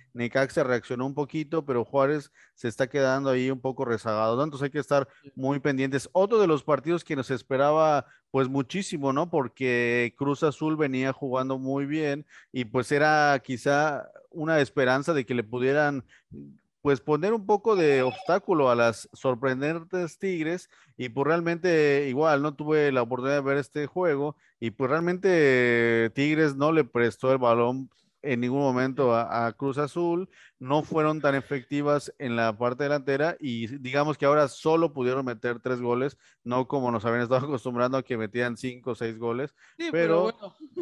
se 0.49 0.63
reaccionó 0.63 1.05
un 1.05 1.13
poquito, 1.13 1.63
pero 1.65 1.85
Juárez 1.85 2.31
se 2.55 2.67
está 2.67 2.87
quedando 2.87 3.29
ahí 3.29 3.51
un 3.51 3.61
poco 3.61 3.85
rezagado, 3.85 4.35
¿no? 4.35 4.43
Entonces 4.43 4.63
hay 4.65 4.71
que 4.71 4.79
estar 4.79 5.07
muy 5.35 5.59
pendientes. 5.59 6.09
Otro 6.11 6.39
de 6.41 6.47
los 6.47 6.63
partidos 6.63 7.03
que 7.03 7.15
nos 7.15 7.29
esperaba 7.29 8.07
pues 8.31 8.49
muchísimo, 8.49 9.13
¿no? 9.13 9.29
Porque 9.29 10.15
Cruz 10.17 10.41
Azul 10.41 10.77
venía 10.77 11.13
jugando 11.13 11.59
muy 11.59 11.85
bien 11.85 12.25
y 12.51 12.65
pues 12.65 12.91
era 12.91 13.39
quizá 13.45 14.09
una 14.31 14.61
esperanza 14.61 15.13
de 15.13 15.27
que 15.27 15.35
le 15.35 15.43
pudieran 15.43 16.03
pues 16.81 16.99
poner 17.01 17.33
un 17.33 17.45
poco 17.45 17.75
de 17.75 18.01
obstáculo 18.01 18.69
a 18.69 18.75
las 18.75 19.09
sorprendentes 19.13 20.17
Tigres 20.17 20.69
y 20.97 21.09
pues 21.09 21.27
realmente 21.27 22.07
igual 22.09 22.41
no 22.41 22.55
tuve 22.55 22.91
la 22.91 23.03
oportunidad 23.03 23.37
de 23.37 23.41
ver 23.41 23.57
este 23.57 23.87
juego 23.87 24.35
y 24.59 24.71
pues 24.71 24.89
realmente 24.89 26.11
Tigres 26.15 26.55
no 26.55 26.71
le 26.71 26.83
prestó 26.83 27.31
el 27.31 27.37
balón 27.37 27.89
en 28.23 28.39
ningún 28.39 28.59
momento 28.59 29.15
a, 29.15 29.51
Cruz 29.53 29.77
Azul, 29.77 30.29
no 30.59 30.83
fueron 30.83 31.21
tan 31.21 31.35
efectivas 31.35 32.13
en 32.19 32.35
la 32.35 32.55
parte 32.57 32.83
delantera 32.83 33.35
y 33.39 33.67
digamos 33.79 34.17
que 34.17 34.25
ahora 34.25 34.47
solo 34.47 34.93
pudieron 34.93 35.25
meter 35.25 35.59
tres 35.59 35.81
goles, 35.81 36.17
no 36.43 36.67
como 36.67 36.91
nos 36.91 37.05
habían 37.05 37.23
estado 37.23 37.41
acostumbrando 37.45 37.97
a 37.97 38.03
que 38.03 38.17
metían 38.17 38.57
cinco 38.57 38.91
o 38.91 38.95
seis 38.95 39.17
goles, 39.17 39.55
pero, 39.91 40.33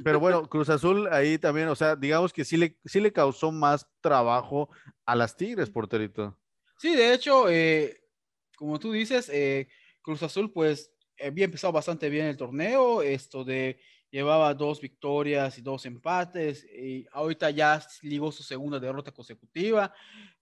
pero 0.04 0.20
bueno. 0.20 0.44
Cruz 0.50 0.70
Azul 0.70 1.08
ahí 1.12 1.38
también, 1.38 1.68
o 1.70 1.76
sea, 1.76 1.96
digamos 1.96 2.34
que 2.34 2.44
sí 2.44 2.58
le, 2.58 2.78
sí 2.86 3.00
le 3.00 3.14
causó 3.14 3.52
más 3.52 3.88
trabajo 4.02 4.70
a 5.06 5.16
las 5.16 5.36
Tigres, 5.36 5.70
porterito. 5.70 6.38
Sí, 6.78 6.96
de 6.96 7.14
hecho, 7.14 7.50
eh, 7.50 8.02
como 8.58 8.80
tú 8.80 8.92
dices, 8.92 9.30
eh, 9.30 9.68
Cruz 10.02 10.24
Azul 10.24 10.52
pues 10.52 10.92
había 11.22 11.46
empezado 11.46 11.74
bastante 11.74 12.10
bien 12.10 12.26
el 12.26 12.38
torneo, 12.38 13.02
esto 13.02 13.44
de 13.44 13.80
llevaba 14.12 14.54
dos 14.54 14.82
victorias 14.82 15.58
y 15.58 15.62
dos 15.62 15.86
empates, 15.86 16.66
y 16.66 17.06
ahorita 17.12 17.50
ya 17.52 17.82
ligó 18.02 18.32
su 18.32 18.44
segunda 18.44 18.80
derrota 18.80 19.12
consecutiva. 19.12 19.94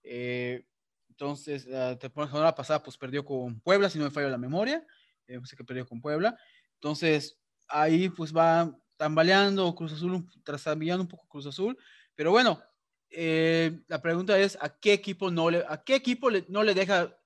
Eh, 0.02 0.64
entonces, 1.08 1.66
la 1.66 1.98
temporada 1.98 2.54
pasada 2.54 2.82
pues 2.82 2.96
perdió 2.96 3.24
con 3.24 3.60
Puebla, 3.60 3.90
si 3.90 3.98
no 3.98 4.04
me 4.04 4.10
falla 4.10 4.28
la 4.28 4.38
memoria, 4.38 4.86
eh, 5.26 5.38
sé 5.44 5.56
que 5.56 5.64
perdió 5.64 5.86
con 5.86 6.00
Puebla. 6.00 6.38
Entonces, 6.74 7.38
ahí 7.68 8.08
pues 8.08 8.34
va 8.34 8.74
tambaleando 8.96 9.74
Cruz 9.74 9.92
Azul, 9.92 10.26
trastabillando 10.44 11.02
un 11.02 11.08
poco 11.08 11.28
Cruz 11.28 11.46
Azul, 11.46 11.76
pero 12.14 12.30
bueno, 12.30 12.62
eh, 13.10 13.80
la 13.86 14.00
pregunta 14.00 14.38
es, 14.38 14.58
¿a 14.60 14.78
qué 14.78 14.92
equipo 14.92 15.30
no 15.30 15.50
le, 15.50 15.64
a 15.68 15.82
qué 15.82 15.94
equipo 15.94 16.30
no 16.48 16.62
le 16.62 16.74
deja, 16.74 17.16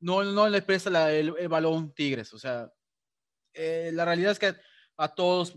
no, 0.00 0.24
no 0.24 0.48
le 0.48 0.62
presta 0.62 1.12
el, 1.12 1.34
el, 1.38 1.48
balón 1.48 1.94
Tigres? 1.94 2.32
O 2.32 2.38
sea, 2.38 2.72
la 3.54 4.04
realidad 4.04 4.32
es 4.32 4.38
que 4.38 4.54
a 4.96 5.08
todos, 5.08 5.54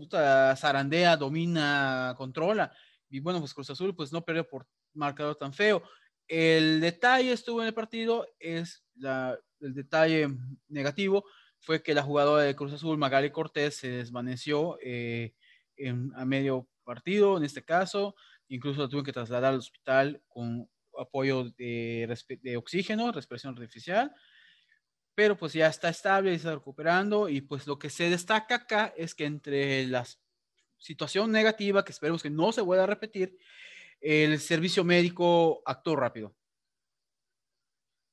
zarandea, 0.58 1.16
domina, 1.16 2.14
controla. 2.16 2.72
Y 3.08 3.20
bueno, 3.20 3.40
pues 3.40 3.54
Cruz 3.54 3.70
Azul 3.70 3.94
pues 3.94 4.12
no 4.12 4.24
perdió 4.24 4.48
por 4.48 4.66
marcador 4.94 5.36
tan 5.36 5.52
feo. 5.52 5.82
El 6.28 6.80
detalle 6.80 7.32
estuvo 7.32 7.60
en 7.60 7.68
el 7.68 7.74
partido, 7.74 8.26
es 8.40 8.84
el 9.60 9.74
detalle 9.74 10.28
negativo, 10.68 11.24
fue 11.60 11.82
que 11.82 11.94
la 11.94 12.02
jugadora 12.02 12.42
de 12.42 12.56
Cruz 12.56 12.72
Azul, 12.72 12.98
Magali 12.98 13.30
Cortés, 13.30 13.76
se 13.76 13.88
desvaneció 13.88 14.78
eh, 14.82 15.34
a 16.14 16.24
medio 16.24 16.68
partido, 16.84 17.36
en 17.36 17.44
este 17.44 17.64
caso, 17.64 18.14
incluso 18.48 18.82
la 18.82 18.88
tuve 18.88 19.02
que 19.02 19.12
trasladar 19.12 19.52
al 19.52 19.58
hospital 19.58 20.22
con 20.28 20.68
apoyo 20.98 21.50
de 21.50 22.56
oxígeno, 22.56 23.12
respiración 23.12 23.54
artificial 23.54 24.12
pero 25.16 25.34
pues 25.34 25.54
ya 25.54 25.66
está 25.66 25.88
estable 25.88 26.30
y 26.30 26.36
está 26.36 26.54
recuperando 26.54 27.30
y 27.30 27.40
pues 27.40 27.66
lo 27.66 27.78
que 27.78 27.88
se 27.88 28.10
destaca 28.10 28.54
acá 28.54 28.92
es 28.98 29.14
que 29.14 29.24
entre 29.24 29.86
la 29.86 30.06
situación 30.76 31.32
negativa, 31.32 31.84
que 31.84 31.92
esperemos 31.92 32.22
que 32.22 32.28
no 32.28 32.52
se 32.52 32.60
vuelva 32.60 32.84
a 32.84 32.86
repetir, 32.86 33.38
el 33.98 34.38
servicio 34.38 34.84
médico 34.84 35.62
actuó 35.64 35.96
rápido. 35.96 36.36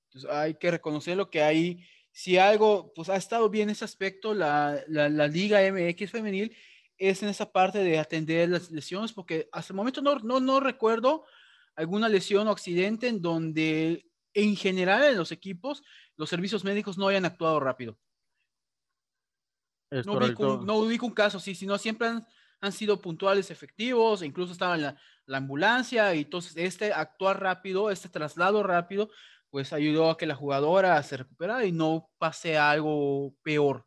Entonces 0.08 0.32
hay 0.32 0.56
que 0.56 0.72
reconocerlo 0.72 1.30
que 1.30 1.44
hay, 1.44 1.86
si 2.13 2.38
algo, 2.38 2.94
pues 2.94 3.10
ha 3.10 3.18
estado 3.18 3.50
bien 3.50 3.70
ese 3.70 3.84
aspecto, 3.84 4.34
la, 4.34 4.82
la, 4.88 5.10
la 5.10 5.28
Liga 5.28 5.60
MX 5.60 6.10
femenil 6.10 6.56
es 6.98 7.22
en 7.22 7.28
esa 7.28 7.52
parte 7.52 7.80
de 7.80 8.00
atender 8.00 8.48
las 8.48 8.72
lesiones, 8.72 9.12
porque 9.12 9.50
hasta 9.52 9.74
el 9.74 9.76
momento 9.76 10.02
no, 10.02 10.20
no, 10.20 10.39
no 10.39 10.62
recuerdo 10.62 11.26
alguna 11.76 12.08
lesión 12.08 12.48
o 12.48 12.52
accidente 12.52 13.10
en 13.10 13.22
donde 13.22 14.06
en 14.34 14.56
general 14.56 15.04
en 15.04 15.17
los 15.17 15.32
equipos 15.32 15.84
los 16.15 16.30
servicios 16.30 16.63
médicos 16.63 16.98
no 16.98 17.08
hayan 17.08 17.26
actuado 17.26 17.60
rápido. 17.60 17.98
no, 19.91 20.13
ubico, 20.13 20.62
no, 20.65 20.78
ubico, 20.78 21.06
un 21.06 21.13
caso 21.13 21.38
así, 21.38 21.56
sino 21.56 21.78
siempre 21.78 22.08
han, 22.08 22.26
han 22.62 22.72
sido 22.72 23.02
puntuales, 23.02 23.52
efectivos, 23.52 24.22
e 24.22 24.26
incluso 24.26 24.54
estaba 24.54 24.76
en 24.76 24.84
la, 24.84 24.98
la, 25.26 25.38
ambulancia, 25.38 26.13
y 26.15 26.22
entonces 26.22 26.54
este 26.58 26.93
actuar 26.93 27.41
rápido, 27.41 27.89
este 27.89 28.10
traslado 28.10 28.63
rápido, 28.63 29.10
pues 29.50 29.72
ayudó 29.74 30.10
a 30.10 30.17
que 30.17 30.26
la 30.26 30.36
jugadora 30.36 31.02
se 31.04 31.17
recuperara 31.17 31.65
y 31.65 31.72
no 31.72 32.10
pase 32.17 32.58
algo 32.58 33.36
peor. 33.43 33.86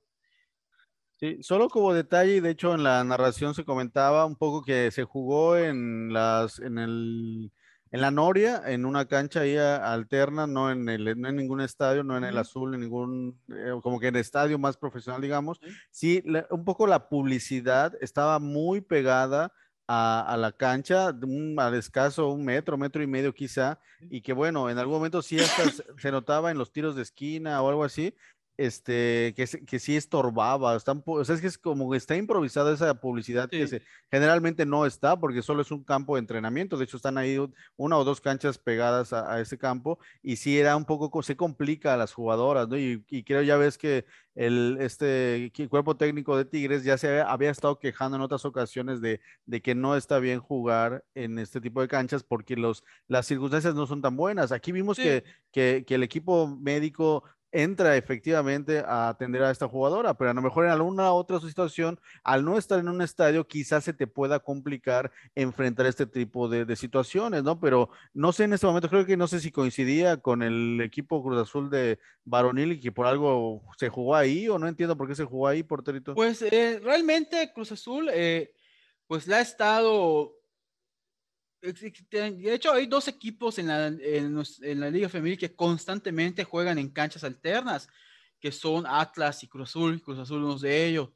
Sí, 1.18 1.42
solo 1.42 1.68
como 1.70 1.94
detalle, 1.94 2.42
de 2.42 2.50
hecho 2.50 2.74
en 2.74 2.82
la 2.82 3.02
narración 3.02 3.54
se 3.54 3.64
comentaba 3.64 4.26
un 4.26 4.36
poco 4.36 4.62
que 4.62 4.90
se 4.90 5.04
jugó 5.04 5.56
en 5.56 6.12
las, 6.12 6.58
en 6.58 6.78
el 6.78 7.52
en 7.96 8.02
la 8.02 8.10
Noria, 8.10 8.62
en 8.66 8.84
una 8.84 9.06
cancha 9.06 9.40
ahí 9.40 9.56
alterna, 9.56 10.46
no 10.46 10.70
en, 10.70 10.86
el, 10.90 11.18
no 11.18 11.28
en 11.28 11.36
ningún 11.36 11.62
estadio, 11.62 12.04
no 12.04 12.14
en 12.18 12.24
el 12.24 12.36
azul, 12.36 12.74
en 12.74 12.82
ningún, 12.82 13.40
eh, 13.48 13.72
como 13.82 13.98
que 13.98 14.08
en 14.08 14.16
estadio 14.16 14.58
más 14.58 14.76
profesional, 14.76 15.22
digamos. 15.22 15.58
Sí, 15.90 16.22
un 16.50 16.64
poco 16.66 16.86
la 16.86 17.08
publicidad 17.08 17.94
estaba 18.02 18.38
muy 18.38 18.82
pegada 18.82 19.50
a, 19.88 20.36
la 20.38 20.52
cancha, 20.52 21.10
un, 21.22 21.56
al 21.58 21.74
escaso 21.74 22.28
un 22.28 22.44
metro, 22.44 22.76
metro 22.76 23.02
y 23.02 23.06
medio 23.06 23.32
quizá, 23.32 23.78
y 24.10 24.20
que 24.20 24.34
bueno, 24.34 24.68
en 24.68 24.76
algún 24.78 24.96
momento 24.96 25.22
sí 25.22 25.38
hasta 25.40 25.62
se 25.96 26.12
notaba 26.12 26.50
en 26.50 26.58
los 26.58 26.72
tiros 26.72 26.96
de 26.96 27.02
esquina 27.02 27.62
o 27.62 27.68
algo 27.70 27.82
así, 27.82 28.14
este, 28.56 29.34
que, 29.36 29.46
que 29.66 29.78
sí 29.78 29.96
estorbaba, 29.96 30.76
están, 30.76 31.02
o 31.04 31.24
sea, 31.24 31.34
es 31.34 31.40
que 31.40 31.46
es 31.46 31.58
como 31.58 31.90
que 31.90 31.98
está 31.98 32.16
improvisada 32.16 32.72
esa 32.72 32.94
publicidad 33.00 33.50
que 33.50 33.66
se, 33.66 33.82
generalmente 34.10 34.64
no 34.64 34.86
está 34.86 35.18
porque 35.18 35.42
solo 35.42 35.62
es 35.62 35.70
un 35.70 35.84
campo 35.84 36.14
de 36.14 36.20
entrenamiento, 36.20 36.78
de 36.78 36.84
hecho 36.84 36.96
están 36.96 37.18
ahí 37.18 37.38
una 37.76 37.98
o 37.98 38.04
dos 38.04 38.20
canchas 38.20 38.58
pegadas 38.58 39.12
a, 39.12 39.40
ese 39.40 39.58
campo 39.58 39.98
y 40.22 40.36
sí 40.36 40.58
era 40.58 40.76
un 40.76 40.86
poco, 40.86 41.22
se 41.22 41.36
complica 41.36 41.94
a 41.94 41.96
las 41.96 42.12
jugadoras, 42.14 42.68
¿no? 42.68 42.78
Y, 42.78 43.04
creo 43.24 43.42
ya 43.42 43.56
ves 43.56 43.76
que 43.76 44.04
el 44.34 44.76
este 44.80 45.50
cuerpo 45.70 45.96
técnico 45.96 46.36
de 46.36 46.44
Tigres 46.44 46.84
ya 46.84 46.98
se 46.98 47.20
había, 47.20 47.50
estado 47.50 47.78
quejando 47.78 48.16
en 48.16 48.22
otras 48.22 48.44
ocasiones 48.44 49.00
de, 49.00 49.20
de, 49.46 49.62
que 49.62 49.74
no 49.74 49.96
está 49.96 50.18
bien 50.18 50.40
jugar 50.40 51.04
en 51.14 51.38
este 51.38 51.60
tipo 51.60 51.80
de 51.80 51.88
canchas 51.88 52.22
porque 52.22 52.54
los, 52.56 52.84
las 53.08 53.26
circunstancias 53.26 53.74
no 53.74 53.86
son 53.86 54.02
tan 54.02 54.16
buenas. 54.16 54.52
Aquí 54.52 54.72
vimos 54.72 54.96
que, 54.96 55.24
que, 55.50 55.84
que 55.86 55.94
el 55.94 56.02
equipo 56.02 56.46
médico 56.46 57.24
entra 57.62 57.96
efectivamente 57.96 58.80
a 58.80 59.08
atender 59.08 59.42
a 59.42 59.50
esta 59.50 59.66
jugadora, 59.66 60.14
pero 60.14 60.30
a 60.30 60.34
lo 60.34 60.42
mejor 60.42 60.66
en 60.66 60.72
alguna 60.72 61.10
otra 61.12 61.40
situación, 61.40 61.98
al 62.22 62.44
no 62.44 62.58
estar 62.58 62.78
en 62.78 62.88
un 62.88 63.00
estadio, 63.00 63.46
quizás 63.48 63.84
se 63.84 63.94
te 63.94 64.06
pueda 64.06 64.40
complicar 64.40 65.10
enfrentar 65.34 65.86
este 65.86 66.06
tipo 66.06 66.48
de, 66.48 66.76
situaciones, 66.76 67.42
¿no? 67.42 67.58
Pero 67.58 67.88
no 68.12 68.32
sé 68.32 68.44
en 68.44 68.52
este 68.52 68.66
momento, 68.66 68.90
creo 68.90 69.06
que 69.06 69.16
no 69.16 69.26
sé 69.26 69.40
si 69.40 69.50
coincidía 69.50 70.18
con 70.18 70.42
el 70.42 70.80
equipo 70.82 71.22
Cruz 71.22 71.40
Azul 71.40 71.70
de 71.70 71.98
Varonil 72.24 72.72
y 72.72 72.80
que 72.80 72.92
por 72.92 73.06
algo 73.06 73.62
se 73.78 73.88
jugó 73.88 74.14
ahí 74.14 74.48
o 74.48 74.58
no 74.58 74.68
entiendo 74.68 74.96
por 74.96 75.08
qué 75.08 75.14
se 75.14 75.24
jugó 75.24 75.48
ahí, 75.48 75.62
porterito. 75.62 76.14
Pues 76.14 76.42
eh, 76.42 76.78
realmente 76.82 77.50
Cruz 77.54 77.72
Azul, 77.72 78.10
eh, 78.12 78.52
pues 79.06 79.26
la 79.26 79.38
ha 79.38 79.40
estado 79.40 80.35
de 81.72 82.54
hecho, 82.54 82.72
hay 82.72 82.86
dos 82.86 83.08
equipos 83.08 83.58
en 83.58 83.68
la, 83.68 83.86
en, 83.88 84.80
la 84.80 84.90
Liga 84.90 85.08
Femenil 85.08 85.38
que 85.38 85.54
constantemente 85.54 86.44
juegan 86.44 86.78
en 86.78 86.90
canchas 86.90 87.24
alternas, 87.24 87.88
que 88.38 88.52
son 88.52 88.84
Atlas 88.86 89.42
y 89.42 89.48
Cruz 89.48 89.70
Azul. 89.70 90.00
Cruz 90.00 90.18
Azul 90.18 90.42
uno 90.42 90.58
de 90.58 90.86
ellos. 90.86 91.10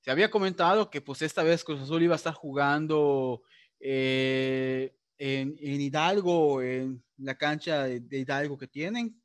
Se 0.00 0.10
había 0.10 0.30
comentado 0.30 0.90
que 0.90 1.00
pues 1.00 1.22
esta 1.22 1.42
vez 1.42 1.64
Cruz 1.64 1.80
Azul 1.80 2.02
iba 2.02 2.14
a 2.14 2.16
estar 2.16 2.34
jugando 2.34 3.42
eh, 3.80 4.94
en, 5.18 5.56
Hidalgo, 5.60 6.62
en 6.62 7.02
la 7.18 7.36
cancha 7.36 7.84
de, 7.84 8.18
Hidalgo 8.18 8.56
que 8.56 8.68
tienen. 8.68 9.20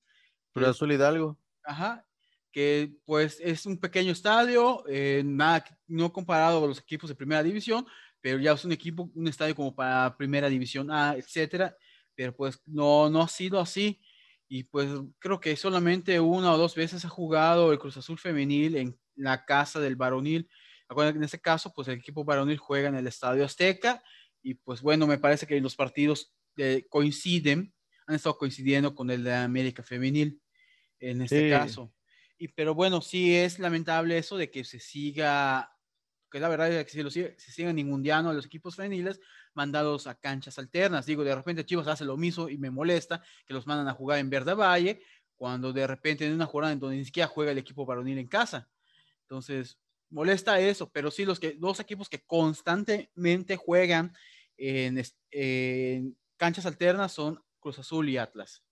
Cruz 0.51 0.67
Azul 0.67 0.91
Hidalgo. 0.91 1.37
Ajá, 1.63 2.05
que 2.51 2.91
pues 3.05 3.39
es 3.39 3.65
un 3.65 3.77
pequeño 3.77 4.11
estadio, 4.11 4.83
eh, 4.87 5.21
nada, 5.23 5.63
no 5.87 6.11
comparado 6.11 6.59
con 6.59 6.69
los 6.69 6.79
equipos 6.79 7.09
de 7.09 7.15
primera 7.15 7.43
división, 7.43 7.85
pero 8.21 8.39
ya 8.39 8.53
es 8.53 8.63
un 8.63 8.71
equipo, 8.71 9.11
un 9.13 9.27
estadio 9.27 9.55
como 9.55 9.75
para 9.75 10.15
primera 10.15 10.47
división 10.47 10.91
A, 10.91 11.15
etcétera, 11.17 11.75
pero 12.15 12.35
pues 12.35 12.61
no, 12.65 13.09
no 13.09 13.23
ha 13.23 13.27
sido 13.27 13.59
así. 13.59 13.99
Y 14.47 14.63
pues 14.63 14.89
creo 15.19 15.39
que 15.39 15.55
solamente 15.55 16.19
una 16.19 16.53
o 16.53 16.57
dos 16.57 16.75
veces 16.75 17.03
ha 17.05 17.09
jugado 17.09 17.71
el 17.71 17.79
Cruz 17.79 17.97
Azul 17.97 18.19
femenil 18.19 18.75
en 18.75 18.99
la 19.15 19.45
casa 19.45 19.79
del 19.79 19.95
varonil. 19.95 20.49
En 20.89 21.23
este 21.23 21.39
caso, 21.39 21.73
pues 21.73 21.87
el 21.87 21.99
equipo 21.99 22.25
varonil 22.25 22.57
juega 22.57 22.89
en 22.89 22.95
el 22.95 23.07
Estadio 23.07 23.45
Azteca 23.45 24.03
y 24.43 24.55
pues 24.55 24.81
bueno, 24.81 25.07
me 25.07 25.17
parece 25.17 25.47
que 25.47 25.59
los 25.61 25.75
partidos 25.75 26.33
eh, 26.57 26.85
coinciden, 26.89 27.73
han 28.07 28.15
estado 28.15 28.37
coincidiendo 28.37 28.93
con 28.93 29.09
el 29.09 29.23
de 29.23 29.33
América 29.33 29.83
femenil 29.83 30.41
en 30.99 31.21
este 31.21 31.49
caso. 31.49 31.93
Y 32.37 32.49
pero 32.49 32.75
bueno, 32.75 33.01
sí 33.01 33.35
es 33.35 33.59
lamentable 33.59 34.17
eso 34.17 34.35
de 34.35 34.51
que 34.51 34.63
se 34.63 34.79
siga 34.79 35.71
que 36.31 36.39
la 36.39 36.49
verdad 36.49 36.71
es 36.71 36.85
que 36.85 36.91
si, 36.91 37.03
lo 37.03 37.11
sigue, 37.11 37.35
si 37.37 37.51
siguen 37.51 37.77
inmundiando 37.77 38.29
a 38.29 38.33
los 38.33 38.45
equipos 38.45 38.75
femeniles, 38.75 39.19
mandados 39.53 40.07
a 40.07 40.15
canchas 40.15 40.57
alternas. 40.57 41.05
Digo, 41.05 41.23
de 41.23 41.35
repente 41.35 41.65
Chivas 41.65 41.87
hace 41.87 42.05
lo 42.05 42.17
mismo 42.17 42.49
y 42.49 42.57
me 42.57 42.71
molesta 42.71 43.21
que 43.45 43.53
los 43.53 43.67
mandan 43.67 43.87
a 43.89 43.93
jugar 43.93 44.19
en 44.19 44.29
Verde 44.29 44.53
Valle, 44.53 45.01
cuando 45.35 45.73
de 45.73 45.85
repente 45.85 46.25
en 46.25 46.33
una 46.33 46.45
jornada 46.45 46.73
en 46.73 46.79
donde 46.79 46.97
ni 46.97 47.05
siquiera 47.05 47.27
juega 47.27 47.51
el 47.51 47.57
equipo 47.57 47.85
para 47.85 47.99
unir 47.99 48.17
en 48.17 48.27
casa. 48.27 48.69
Entonces, 49.23 49.77
molesta 50.09 50.59
eso, 50.59 50.89
pero 50.89 51.11
sí 51.11 51.25
los 51.25 51.39
que, 51.39 51.55
dos 51.57 51.79
equipos 51.79 52.09
que 52.09 52.23
constantemente 52.25 53.57
juegan 53.57 54.13
en 54.57 55.03
canchas 56.37 56.65
alternas 56.65 57.11
son 57.11 57.43
Cruz 57.59 57.79
Azul 57.79 58.07
y 58.09 58.17
Atlas. 58.17 58.63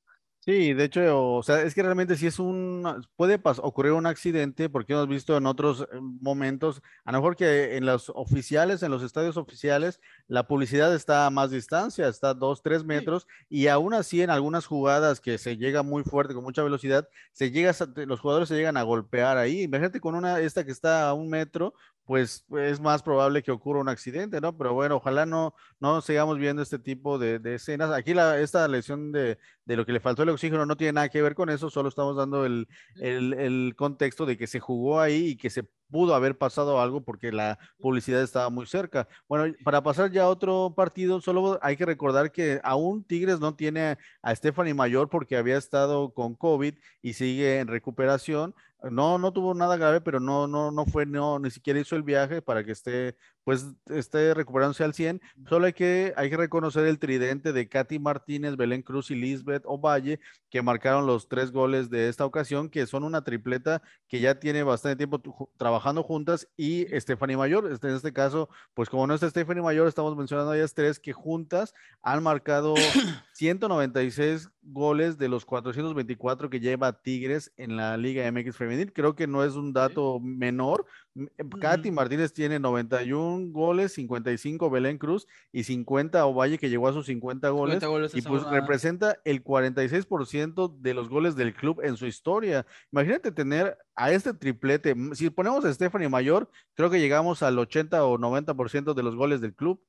Sí, 0.49 0.73
de 0.73 0.85
hecho, 0.85 1.33
o 1.35 1.43
sea, 1.43 1.61
es 1.61 1.75
que 1.75 1.83
realmente 1.83 2.15
si 2.17 2.25
es 2.25 2.39
un, 2.39 3.05
puede 3.15 3.39
ocurrir 3.43 3.91
un 3.91 4.07
accidente, 4.07 4.67
porque 4.67 4.93
hemos 4.93 5.07
visto 5.07 5.37
en 5.37 5.45
otros 5.45 5.81
eh, 5.81 5.99
momentos, 6.01 6.81
a 7.05 7.11
lo 7.11 7.19
mejor 7.19 7.35
que 7.35 7.77
en 7.77 7.85
los 7.85 8.09
oficiales, 8.15 8.81
en 8.81 8.89
los 8.89 9.03
estadios 9.03 9.37
oficiales, 9.37 9.99
la 10.27 10.47
publicidad 10.47 10.95
está 10.95 11.27
a 11.27 11.29
más 11.29 11.51
distancia, 11.51 12.07
está 12.07 12.29
a 12.31 12.33
dos, 12.33 12.63
tres 12.63 12.83
metros, 12.83 13.27
y 13.47 13.67
aún 13.67 13.93
así 13.93 14.23
en 14.23 14.31
algunas 14.31 14.65
jugadas 14.65 15.21
que 15.21 15.37
se 15.37 15.55
llega 15.55 15.83
muy 15.83 16.01
fuerte, 16.01 16.33
con 16.33 16.43
mucha 16.43 16.63
velocidad, 16.63 17.07
se 17.31 17.51
llega, 17.51 17.71
los 18.07 18.19
jugadores 18.19 18.49
se 18.49 18.55
llegan 18.55 18.77
a 18.77 18.81
golpear 18.81 19.37
ahí. 19.37 19.61
Imagínate 19.61 19.99
con 19.99 20.15
una, 20.15 20.39
esta 20.39 20.65
que 20.65 20.71
está 20.71 21.09
a 21.09 21.13
un 21.13 21.29
metro, 21.29 21.75
pues 22.09 22.43
es 22.57 22.81
más 22.81 23.03
probable 23.03 23.43
que 23.43 23.51
ocurra 23.51 23.81
un 23.81 23.87
accidente, 23.87 24.41
¿no? 24.41 24.57
Pero 24.57 24.73
bueno, 24.73 24.95
ojalá 24.95 25.27
no, 25.27 25.53
no 25.79 26.01
sigamos 26.01 26.39
viendo 26.39 26.63
este 26.63 26.79
tipo 26.79 27.19
de, 27.19 27.39
escenas. 27.53 27.91
Aquí 27.91 28.15
la, 28.15 28.39
esta 28.39 28.67
lesión 28.67 29.11
de, 29.11 29.37
de, 29.65 29.75
lo 29.75 29.85
que 29.85 29.91
le 29.91 29.99
faltó 29.99 30.23
el 30.23 30.29
oxígeno 30.29 30.65
no 30.65 30.75
tiene 30.75 30.93
nada 30.93 31.09
que 31.09 31.21
ver 31.21 31.35
con 31.35 31.51
eso, 31.51 31.69
solo 31.69 31.87
estamos 31.87 32.15
dando 32.17 32.47
el, 32.47 32.65
contexto 33.77 34.25
de 34.25 34.39
que 34.39 34.47
se 34.47 34.59
jugó 34.59 34.99
ahí 34.99 35.27
y 35.27 35.37
que 35.37 35.51
se 35.51 35.61
pudo 35.91 36.15
haber 36.15 36.35
pasado 36.35 36.81
algo 36.81 37.03
porque 37.03 37.31
la 37.31 37.59
publicidad 37.77 38.23
estaba 38.23 38.49
muy 38.49 38.65
cerca. 38.65 39.07
Bueno, 39.27 39.53
para 39.63 39.83
pasar 39.83 40.11
ya 40.11 40.23
a 40.23 40.29
otro 40.29 40.73
partido, 40.75 41.21
solo 41.21 41.59
hay 41.61 41.77
que 41.77 41.85
recordar 41.85 42.31
que 42.31 42.59
aún 42.63 43.03
Tigres 43.03 43.39
no 43.39 43.55
tiene 43.55 43.99
a 44.23 44.35
Stephanie 44.35 44.73
Mayor 44.73 45.09
porque 45.09 45.37
había 45.37 45.57
estado 45.57 46.11
con 46.11 46.33
COVID 46.33 46.73
y 47.03 47.13
sigue 47.13 47.59
en 47.59 47.67
recuperación. 47.67 48.55
No, 48.81 49.17
no 49.17 49.33
tuvo 49.33 49.53
nada 49.53 49.75
grave, 49.75 49.99
pero 49.99 50.21
no, 50.21 50.47
no, 50.47 50.71
no 50.71 50.85
fue, 50.85 51.05
no, 51.05 51.37
ni 51.37 51.51
siquiera 51.51 51.81
hizo 51.81 51.97
el 51.97 52.03
viaje 52.03 52.41
para 52.41 52.63
que 52.63 52.71
esté, 52.71 53.17
pues, 53.43 53.67
esté 53.87 54.33
recuperándose 54.33 54.85
al 54.85 54.93
100. 54.93 55.21
Solo 55.49 55.65
hay 55.65 55.73
que, 55.73 56.13
hay 56.15 56.29
que 56.29 56.37
reconocer 56.37 56.85
el 56.85 56.97
tridente 56.97 57.51
de 57.51 57.67
Katy 57.67 57.99
Martínez, 57.99 58.55
Belén 58.55 58.81
Cruz 58.81 59.11
y 59.11 59.15
Lisbeth 59.15 59.63
Ovalle, 59.65 60.21
que 60.49 60.61
marcaron 60.61 61.05
los 61.05 61.27
tres 61.27 61.51
goles 61.51 61.89
de 61.89 62.07
esta 62.07 62.25
ocasión, 62.25 62.69
que 62.69 62.87
son 62.87 63.03
una 63.03 63.21
tripleta 63.23 63.81
que 64.07 64.21
ya 64.21 64.39
tiene 64.39 64.63
bastante 64.63 64.95
tiempo 64.95 65.49
trabajando 65.57 66.01
juntas, 66.01 66.47
y 66.55 66.85
Stephanie 66.99 67.35
Mayor, 67.35 67.69
este, 67.71 67.89
en 67.89 67.95
este 67.95 68.13
caso, 68.13 68.47
pues 68.73 68.89
como 68.89 69.07
no 69.07 69.13
está 69.13 69.29
Stephanie 69.29 69.61
Mayor, 69.61 69.89
estamos 69.89 70.15
mencionando 70.15 70.51
a 70.51 70.57
ellas 70.57 70.73
tres 70.73 70.99
que 70.99 71.11
juntas 71.11 71.73
han 72.01 72.23
marcado 72.23 72.75
196 73.33 74.49
goles 74.61 75.17
de 75.17 75.27
los 75.27 75.45
424 75.45 76.49
que 76.49 76.59
lleva 76.59 77.01
Tigres 77.01 77.51
en 77.57 77.75
la 77.75 77.97
Liga 77.97 78.29
MX 78.31 78.55
femenil. 78.69 78.93
Creo 78.93 79.15
que 79.15 79.27
no 79.27 79.43
es 79.43 79.55
un 79.55 79.73
dato 79.73 80.19
menor. 80.19 80.85
Katy 81.59 81.91
Martínez 81.91 82.33
tiene 82.33 82.59
91 82.59 83.51
goles, 83.51 83.93
55 83.93 84.69
Belén 84.69 84.97
Cruz 84.97 85.27
y 85.51 85.63
50 85.63 86.25
Ovalle 86.25 86.57
que 86.57 86.69
llegó 86.69 86.87
a 86.87 86.93
sus 86.93 87.07
50 87.07 87.49
goles, 87.49 87.83
y 88.13 88.21
pues 88.21 88.43
representa 88.43 89.19
el 89.25 89.43
46% 89.43 90.79
de 90.79 90.93
los 90.93 91.09
goles 91.09 91.35
del 91.35 91.53
club 91.53 91.81
en 91.83 91.97
su 91.97 92.05
historia. 92.05 92.65
Imagínate 92.91 93.31
tener 93.31 93.77
a 93.95 94.11
este 94.11 94.33
triplete. 94.33 94.95
Si 95.13 95.29
ponemos 95.29 95.65
a 95.65 95.73
Stephanie 95.73 96.09
Mayor, 96.09 96.49
creo 96.75 96.89
que 96.89 96.99
llegamos 96.99 97.43
al 97.43 97.57
80 97.57 98.05
o 98.05 98.17
90% 98.17 98.93
de 98.93 99.03
los 99.03 99.15
goles 99.15 99.41
del 99.41 99.55
club. 99.55 99.83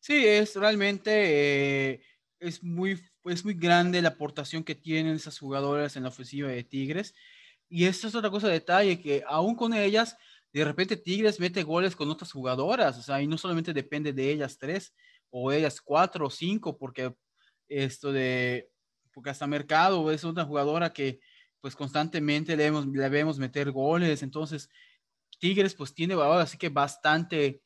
Sí, 0.00 0.26
es 0.26 0.54
realmente 0.56 1.92
eh, 1.94 2.02
es 2.38 2.62
muy 2.62 3.00
es 3.30 3.44
muy 3.44 3.54
grande 3.54 4.02
la 4.02 4.10
aportación 4.10 4.64
que 4.64 4.74
tienen 4.74 5.14
esas 5.14 5.38
jugadoras 5.38 5.96
en 5.96 6.04
la 6.04 6.10
ofensiva 6.10 6.48
de 6.48 6.64
Tigres. 6.64 7.14
Y 7.68 7.84
esto 7.84 8.06
es 8.06 8.14
otra 8.14 8.30
cosa 8.30 8.46
de 8.46 8.54
detalle, 8.54 9.00
que 9.00 9.24
aún 9.26 9.54
con 9.56 9.74
ellas, 9.74 10.16
de 10.52 10.64
repente 10.64 10.96
Tigres 10.96 11.40
mete 11.40 11.62
goles 11.62 11.96
con 11.96 12.10
otras 12.10 12.32
jugadoras, 12.32 12.98
o 12.98 13.02
sea, 13.02 13.20
y 13.20 13.26
no 13.26 13.36
solamente 13.36 13.72
depende 13.72 14.12
de 14.12 14.30
ellas 14.30 14.56
tres, 14.58 14.94
o 15.30 15.52
ellas 15.52 15.80
cuatro 15.80 16.26
o 16.26 16.30
cinco, 16.30 16.78
porque 16.78 17.14
esto 17.68 18.12
de, 18.12 18.70
porque 19.12 19.30
hasta 19.30 19.46
Mercado 19.46 20.10
es 20.10 20.24
una 20.24 20.44
jugadora 20.44 20.92
que 20.92 21.20
pues 21.60 21.74
constantemente 21.74 22.56
le 22.56 22.64
vemos, 22.64 22.86
le 22.86 23.08
vemos 23.08 23.38
meter 23.38 23.72
goles, 23.72 24.22
entonces 24.22 24.68
Tigres 25.38 25.74
pues 25.74 25.92
tiene 25.92 26.14
ahora 26.14 26.42
así 26.42 26.56
que 26.56 26.68
bastante, 26.68 27.62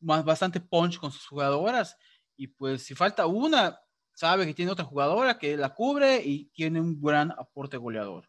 bastante 0.00 0.60
punch 0.60 0.98
con 0.98 1.10
sus 1.10 1.26
jugadoras, 1.26 1.96
y 2.36 2.48
pues 2.48 2.82
si 2.82 2.94
falta 2.94 3.26
una, 3.26 3.80
sabe 4.12 4.46
que 4.46 4.54
tiene 4.54 4.70
otra 4.70 4.84
jugadora 4.84 5.38
que 5.38 5.56
la 5.56 5.74
cubre 5.74 6.22
y 6.24 6.46
tiene 6.46 6.80
un 6.80 7.00
gran 7.00 7.32
aporte 7.32 7.76
goleador. 7.76 8.28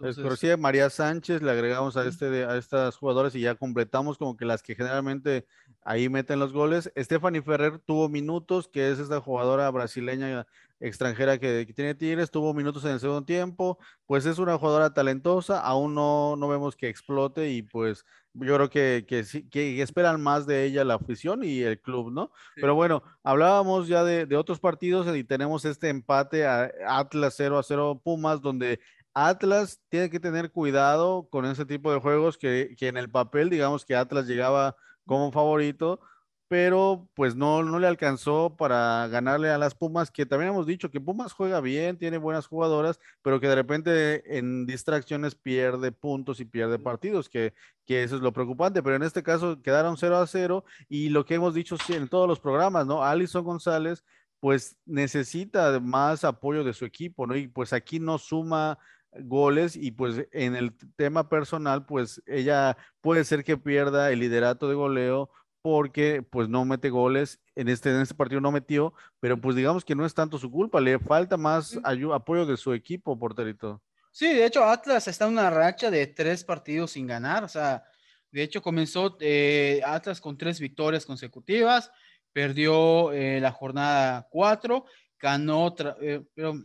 Entonces, 0.00 0.58
María 0.58 0.90
Sánchez, 0.90 1.40
le 1.42 1.50
agregamos 1.50 1.96
a, 1.96 2.04
este, 2.04 2.44
a 2.44 2.56
estas 2.56 2.96
jugadoras 2.96 3.34
y 3.34 3.40
ya 3.40 3.54
completamos 3.54 4.18
como 4.18 4.36
que 4.36 4.44
las 4.44 4.62
que 4.62 4.74
generalmente 4.74 5.46
ahí 5.82 6.08
meten 6.08 6.40
los 6.40 6.52
goles. 6.52 6.90
Stephanie 6.96 7.42
Ferrer 7.42 7.78
tuvo 7.78 8.08
minutos, 8.08 8.68
que 8.68 8.90
es 8.90 8.98
esta 8.98 9.20
jugadora 9.20 9.70
brasileña 9.70 10.46
extranjera 10.80 11.38
que, 11.38 11.64
tiene 11.74 11.94
Tigres, 11.94 12.30
tuvo 12.30 12.52
minutos 12.52 12.84
en 12.84 12.92
el 12.92 13.00
segundo 13.00 13.24
tiempo, 13.24 13.78
pues 14.06 14.26
es 14.26 14.38
una 14.38 14.58
jugadora 14.58 14.92
talentosa, 14.92 15.60
aún 15.60 15.94
no, 15.94 16.36
no 16.36 16.48
vemos 16.48 16.76
que 16.76 16.88
explote 16.88 17.50
y 17.50 17.62
pues 17.62 18.04
yo 18.34 18.54
creo 18.56 18.68
que, 18.68 19.06
que, 19.08 19.24
que 19.48 19.80
esperan 19.80 20.20
más 20.20 20.46
de 20.46 20.64
ella 20.64 20.84
la 20.84 20.94
afición 20.94 21.44
y 21.44 21.60
el 21.60 21.80
club, 21.80 22.12
¿no? 22.12 22.32
Pero 22.56 22.74
bueno, 22.74 23.02
hablábamos 23.22 23.86
ya 23.88 24.02
de, 24.04 24.26
de, 24.26 24.36
otros 24.36 24.58
partidos 24.58 25.06
y 25.16 25.24
tenemos 25.24 25.64
este 25.64 25.88
empate 25.88 26.44
a 26.44 26.70
Atlas 26.86 27.34
0 27.36 27.58
a 27.58 27.62
0 27.62 28.00
Pumas, 28.02 28.42
donde 28.42 28.80
Atlas 29.14 29.80
tiene 29.88 30.10
que 30.10 30.20
tener 30.20 30.50
cuidado 30.52 31.28
con 31.30 31.46
ese 31.46 31.64
tipo 31.64 31.92
de 31.92 32.00
juegos 32.00 32.36
que, 32.36 32.74
que 32.76 32.88
en 32.88 32.96
el 32.96 33.10
papel, 33.10 33.50
digamos 33.50 33.84
que 33.84 33.96
Atlas 33.96 34.26
llegaba 34.26 34.76
como 35.06 35.32
favorito, 35.32 36.00
pero 36.48 37.08
pues 37.14 37.34
no, 37.34 37.62
no 37.62 37.78
le 37.78 37.86
alcanzó 37.86 38.56
para 38.56 39.08
ganarle 39.08 39.50
a 39.50 39.58
las 39.58 39.74
Pumas, 39.74 40.10
que 40.10 40.26
también 40.26 40.50
hemos 40.50 40.66
dicho 40.66 40.90
que 40.90 41.00
Pumas 41.00 41.32
juega 41.32 41.60
bien, 41.60 41.98
tiene 41.98 42.18
buenas 42.18 42.46
jugadoras, 42.46 43.00
pero 43.22 43.40
que 43.40 43.48
de 43.48 43.54
repente 43.54 44.38
en 44.38 44.66
distracciones 44.66 45.34
pierde 45.34 45.90
puntos 45.90 46.40
y 46.40 46.44
pierde 46.44 46.78
partidos, 46.78 47.28
que, 47.28 47.54
que 47.86 48.02
eso 48.02 48.16
es 48.16 48.22
lo 48.22 48.32
preocupante, 48.32 48.82
pero 48.82 48.96
en 48.96 49.02
este 49.02 49.22
caso 49.22 49.62
quedaron 49.62 49.96
0 49.96 50.16
a 50.18 50.26
0 50.26 50.64
y 50.88 51.08
lo 51.08 51.24
que 51.24 51.34
hemos 51.34 51.54
dicho 51.54 51.76
en 51.88 52.08
todos 52.08 52.28
los 52.28 52.40
programas, 52.40 52.86
¿no? 52.86 53.02
Alison 53.02 53.44
González 53.44 54.04
pues 54.38 54.76
necesita 54.84 55.80
más 55.80 56.22
apoyo 56.22 56.64
de 56.64 56.74
su 56.74 56.84
equipo, 56.84 57.26
¿no? 57.26 57.34
Y 57.34 57.48
pues 57.48 57.72
aquí 57.72 57.98
no 57.98 58.18
suma 58.18 58.78
goles 59.22 59.76
y 59.76 59.90
pues 59.90 60.26
en 60.32 60.56
el 60.56 60.72
tema 60.96 61.28
personal, 61.28 61.86
pues 61.86 62.22
ella 62.26 62.76
puede 63.00 63.24
ser 63.24 63.44
que 63.44 63.56
pierda 63.56 64.10
el 64.10 64.20
liderato 64.20 64.68
de 64.68 64.74
goleo 64.74 65.30
porque 65.62 66.22
pues 66.22 66.48
no 66.48 66.66
mete 66.66 66.90
goles, 66.90 67.40
en 67.54 67.68
este, 67.68 67.88
en 67.88 68.02
este 68.02 68.14
partido 68.14 68.40
no 68.40 68.52
metió, 68.52 68.92
pero 69.18 69.40
pues 69.40 69.56
digamos 69.56 69.82
que 69.82 69.94
no 69.94 70.04
es 70.04 70.12
tanto 70.12 70.38
su 70.38 70.50
culpa, 70.50 70.78
le 70.78 70.98
falta 70.98 71.38
más 71.38 71.78
apoyo 72.12 72.44
de 72.44 72.58
su 72.58 72.74
equipo, 72.74 73.18
porterito. 73.18 73.82
Sí, 74.12 74.32
de 74.34 74.44
hecho 74.44 74.62
Atlas 74.62 75.08
está 75.08 75.24
en 75.24 75.32
una 75.32 75.48
racha 75.48 75.90
de 75.90 76.06
tres 76.06 76.44
partidos 76.44 76.92
sin 76.92 77.06
ganar, 77.06 77.44
o 77.44 77.48
sea, 77.48 77.82
de 78.30 78.42
hecho 78.42 78.60
comenzó 78.60 79.16
eh, 79.20 79.80
Atlas 79.86 80.20
con 80.20 80.36
tres 80.36 80.60
victorias 80.60 81.06
consecutivas, 81.06 81.90
perdió 82.30 83.12
eh, 83.12 83.40
la 83.40 83.50
jornada 83.50 84.28
cuatro, 84.30 84.84
ganó, 85.18 85.74
eh, 86.02 86.22
pero, 86.34 86.62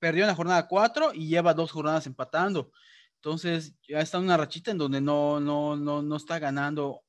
perdió 0.00 0.24
en 0.24 0.28
la 0.28 0.34
jornada 0.34 0.68
cuatro 0.68 1.12
y 1.14 1.28
lleva 1.28 1.54
dos 1.54 1.70
jornadas 1.70 2.06
empatando. 2.06 2.72
Entonces 3.16 3.74
ya 3.86 4.00
está 4.00 4.18
en 4.18 4.24
una 4.24 4.36
rachita 4.36 4.70
en 4.70 4.78
donde 4.78 5.00
no, 5.00 5.40
no, 5.40 5.76
no, 5.76 6.02
no 6.02 6.16
está 6.16 6.38
ganando 6.38 7.02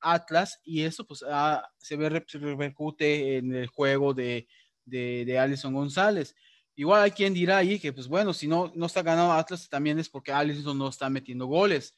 Atlas 0.00 0.60
y 0.62 0.82
eso 0.82 1.04
pues 1.06 1.24
ah, 1.28 1.68
se, 1.78 1.96
ve, 1.96 2.08
repercute 2.08 3.38
en 3.38 3.54
el 3.54 3.66
juego 3.66 4.14
de, 4.14 4.46
de, 4.84 5.38
Alison 5.38 5.74
González. 5.74 6.34
Igual 6.76 7.02
hay 7.02 7.10
quien 7.10 7.34
dirá 7.34 7.58
ahí 7.58 7.80
que 7.80 7.92
pues 7.92 8.06
bueno, 8.06 8.32
si 8.32 8.46
no, 8.46 8.70
no 8.74 8.86
está 8.86 9.02
ganando 9.02 9.32
Atlas 9.32 9.68
también 9.68 9.98
es 9.98 10.08
porque 10.08 10.32
Alison 10.32 10.78
no 10.78 10.88
está 10.88 11.10
metiendo 11.10 11.46
goles, 11.46 11.96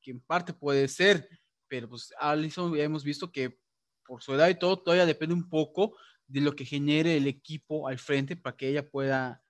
que 0.00 0.12
en 0.12 0.20
parte 0.20 0.54
puede 0.54 0.88
ser, 0.88 1.28
pero 1.68 1.88
pues 1.88 2.12
Alison 2.18 2.76
hemos 2.78 3.04
visto 3.04 3.30
que 3.30 3.58
por 4.06 4.22
su 4.22 4.34
edad 4.34 4.48
y 4.48 4.54
todo 4.54 4.78
todavía 4.78 5.06
depende 5.06 5.34
un 5.34 5.48
poco 5.48 5.96
de 6.32 6.40
lo 6.40 6.56
que 6.56 6.64
genere 6.64 7.16
el 7.16 7.26
equipo 7.26 7.86
al 7.86 7.98
frente 7.98 8.36
para 8.36 8.56
que 8.56 8.68
ella 8.68 8.88
pueda 8.88 9.44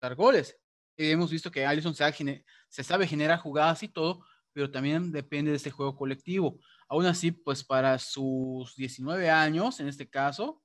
dar 0.00 0.14
goles. 0.14 0.58
hemos 0.96 1.30
visto 1.30 1.50
que 1.50 1.66
Alison 1.66 1.94
se, 1.94 2.44
se 2.68 2.82
sabe 2.82 3.06
generar 3.06 3.38
jugadas 3.38 3.82
y 3.82 3.88
todo, 3.88 4.24
pero 4.54 4.70
también 4.70 5.12
depende 5.12 5.50
de 5.50 5.58
este 5.58 5.70
juego 5.70 5.94
colectivo. 5.94 6.58
Aún 6.88 7.04
así, 7.04 7.30
pues 7.30 7.62
para 7.62 7.98
sus 7.98 8.74
19 8.76 9.28
años, 9.28 9.80
en 9.80 9.88
este 9.88 10.08
caso, 10.08 10.62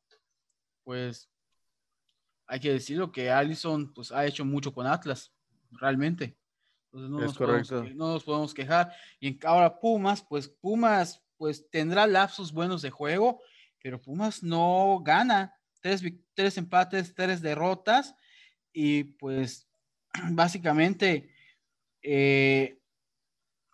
pues 0.86 1.30
hay 2.48 2.62
que 2.62 2.72
decirlo 2.72 3.12
que 3.12 3.30
Allison 3.30 3.94
pues 3.94 4.14
ha 4.14 4.26
hecho 4.26 4.46
mucho 4.46 4.74
con 4.74 4.88
Atlas, 4.88 5.34
realmente. 5.72 6.38
Entonces 6.86 7.10
no, 7.10 7.20
nos 7.20 7.38
podemos, 7.38 7.72
no 7.96 8.14
nos 8.14 8.24
podemos 8.24 8.54
quejar. 8.54 8.94
Y 9.20 9.38
ahora 9.46 9.78
Pumas, 9.78 10.24
pues 10.24 10.48
Pumas 10.48 11.22
pues 11.36 11.70
tendrá 11.70 12.08
lapsos 12.08 12.54
buenos 12.54 12.82
de 12.82 12.92
juego, 12.92 13.42
pero 13.84 14.02
Pumas 14.02 14.42
no 14.42 15.00
gana. 15.04 15.54
Tres, 15.82 16.02
tres 16.34 16.58
empates, 16.58 17.14
tres 17.14 17.42
derrotas 17.42 18.16
y 18.72 19.04
pues 19.04 19.68
básicamente 20.32 21.30
eh, 22.02 22.80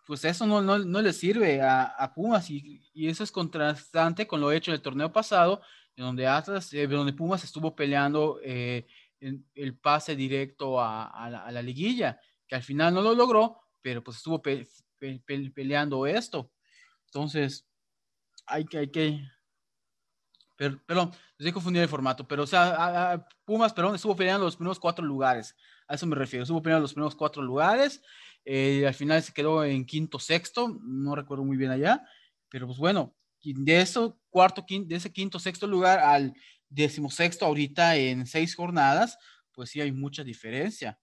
pues 0.06 0.24
eso 0.24 0.44
no, 0.44 0.60
no, 0.60 0.76
no 0.80 1.00
le 1.00 1.12
sirve 1.12 1.62
a, 1.62 1.84
a 1.84 2.12
Pumas 2.12 2.50
y, 2.50 2.82
y, 2.92 3.08
eso 3.08 3.22
es 3.22 3.30
contrastante 3.30 4.26
con 4.26 4.40
lo 4.40 4.50
hecho 4.50 4.72
en 4.72 4.74
el 4.74 4.82
torneo 4.82 5.12
pasado, 5.12 5.62
en 5.94 6.04
donde 6.04 6.26
Atlas, 6.26 6.72
eh, 6.72 6.88
donde 6.88 7.12
Pumas 7.12 7.44
estuvo 7.44 7.76
peleando 7.76 8.40
eh, 8.42 8.88
el 9.20 9.76
pase 9.78 10.16
directo 10.16 10.80
a, 10.80 11.48
la, 11.52 11.62
liguilla, 11.62 12.20
que 12.48 12.56
al 12.56 12.64
final 12.64 12.92
no 12.92 13.02
lo 13.02 13.14
logró, 13.14 13.60
pero 13.82 14.02
pues 14.02 14.16
estuvo 14.16 14.42
peleando 14.42 16.06
esto. 16.06 16.50
Entonces, 17.06 17.68
hay 18.46 18.64
que, 18.64 18.78
hay 18.78 18.90
que, 18.90 19.20
perdón, 20.86 21.10
estoy 21.38 21.52
confundiendo 21.52 21.84
el 21.84 21.88
formato, 21.88 22.28
pero 22.28 22.42
o 22.42 22.46
sea, 22.46 23.26
Pumas, 23.44 23.72
perdón, 23.72 23.94
estuvo 23.94 24.14
peleando 24.14 24.44
los 24.44 24.56
primeros 24.56 24.78
cuatro 24.78 25.04
lugares, 25.04 25.56
a 25.88 25.94
eso 25.94 26.06
me 26.06 26.14
refiero, 26.14 26.42
estuvo 26.42 26.62
peleando 26.62 26.82
los 26.82 26.92
primeros 26.92 27.14
cuatro 27.16 27.42
lugares, 27.42 28.02
eh, 28.44 28.86
al 28.86 28.94
final 28.94 29.22
se 29.22 29.32
quedó 29.32 29.64
en 29.64 29.86
quinto, 29.86 30.18
sexto, 30.18 30.78
no 30.82 31.14
recuerdo 31.14 31.44
muy 31.44 31.56
bien 31.56 31.70
allá, 31.70 32.04
pero 32.50 32.66
pues 32.66 32.78
bueno, 32.78 33.14
de 33.42 33.80
eso 33.80 34.20
cuarto, 34.28 34.66
quinto, 34.66 34.88
de 34.88 34.96
ese 34.96 35.12
quinto, 35.12 35.38
sexto 35.38 35.66
lugar 35.66 35.98
al 35.98 36.34
decimosexto 36.68 37.46
ahorita 37.46 37.96
en 37.96 38.26
seis 38.26 38.54
jornadas, 38.54 39.18
pues 39.52 39.70
sí 39.70 39.80
hay 39.80 39.92
mucha 39.92 40.22
diferencia 40.22 40.98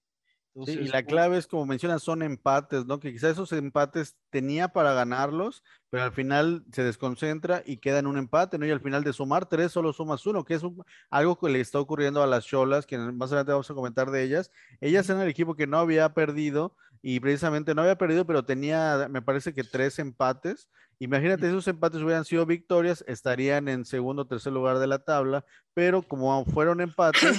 y 0.65 0.87
la 0.87 1.03
clave 1.03 1.37
es, 1.37 1.45
como 1.45 1.65
mencionas, 1.65 2.01
son 2.01 2.23
empates, 2.23 2.85
¿no? 2.85 2.99
Que 2.99 3.11
quizás 3.11 3.33
esos 3.33 3.51
empates 3.51 4.17
tenía 4.31 4.69
para 4.69 4.93
ganarlos, 4.93 5.63
pero 5.89 6.03
al 6.03 6.11
final 6.11 6.65
se 6.71 6.83
desconcentra 6.83 7.61
y 7.65 7.77
queda 7.77 7.99
en 7.99 8.07
un 8.07 8.17
empate, 8.17 8.57
¿no? 8.57 8.65
Y 8.65 8.71
al 8.71 8.81
final 8.81 9.03
de 9.03 9.13
sumar 9.13 9.47
tres, 9.47 9.71
solo 9.71 9.93
sumas 9.93 10.25
uno, 10.25 10.43
que 10.43 10.55
es 10.55 10.63
algo 11.11 11.37
que 11.37 11.49
le 11.49 11.59
está 11.59 11.79
ocurriendo 11.79 12.23
a 12.23 12.27
las 12.27 12.45
Cholas, 12.45 12.87
que 12.87 12.97
más 12.97 13.29
adelante 13.29 13.51
vamos 13.51 13.69
a 13.69 13.75
comentar 13.75 14.09
de 14.09 14.23
ellas. 14.23 14.51
Ellas 14.81 15.07
eran 15.09 15.21
el 15.21 15.29
equipo 15.29 15.55
que 15.55 15.67
no 15.67 15.77
había 15.77 16.13
perdido 16.13 16.75
y 17.03 17.19
precisamente 17.19 17.75
no 17.75 17.83
había 17.83 17.97
perdido, 17.97 18.25
pero 18.25 18.43
tenía, 18.43 19.07
me 19.09 19.21
parece 19.21 19.53
que 19.53 19.63
tres 19.63 19.99
empates. 19.99 20.69
Imagínate, 20.97 21.47
esos 21.47 21.67
empates 21.67 22.01
hubieran 22.01 22.25
sido 22.25 22.47
victorias, 22.47 23.03
estarían 23.07 23.67
en 23.67 23.85
segundo 23.85 24.23
o 24.23 24.27
tercer 24.27 24.53
lugar 24.53 24.79
de 24.79 24.87
la 24.87 24.99
tabla, 24.99 25.45
pero 25.75 26.01
como 26.01 26.43
fueron 26.45 26.81
empates 26.81 27.37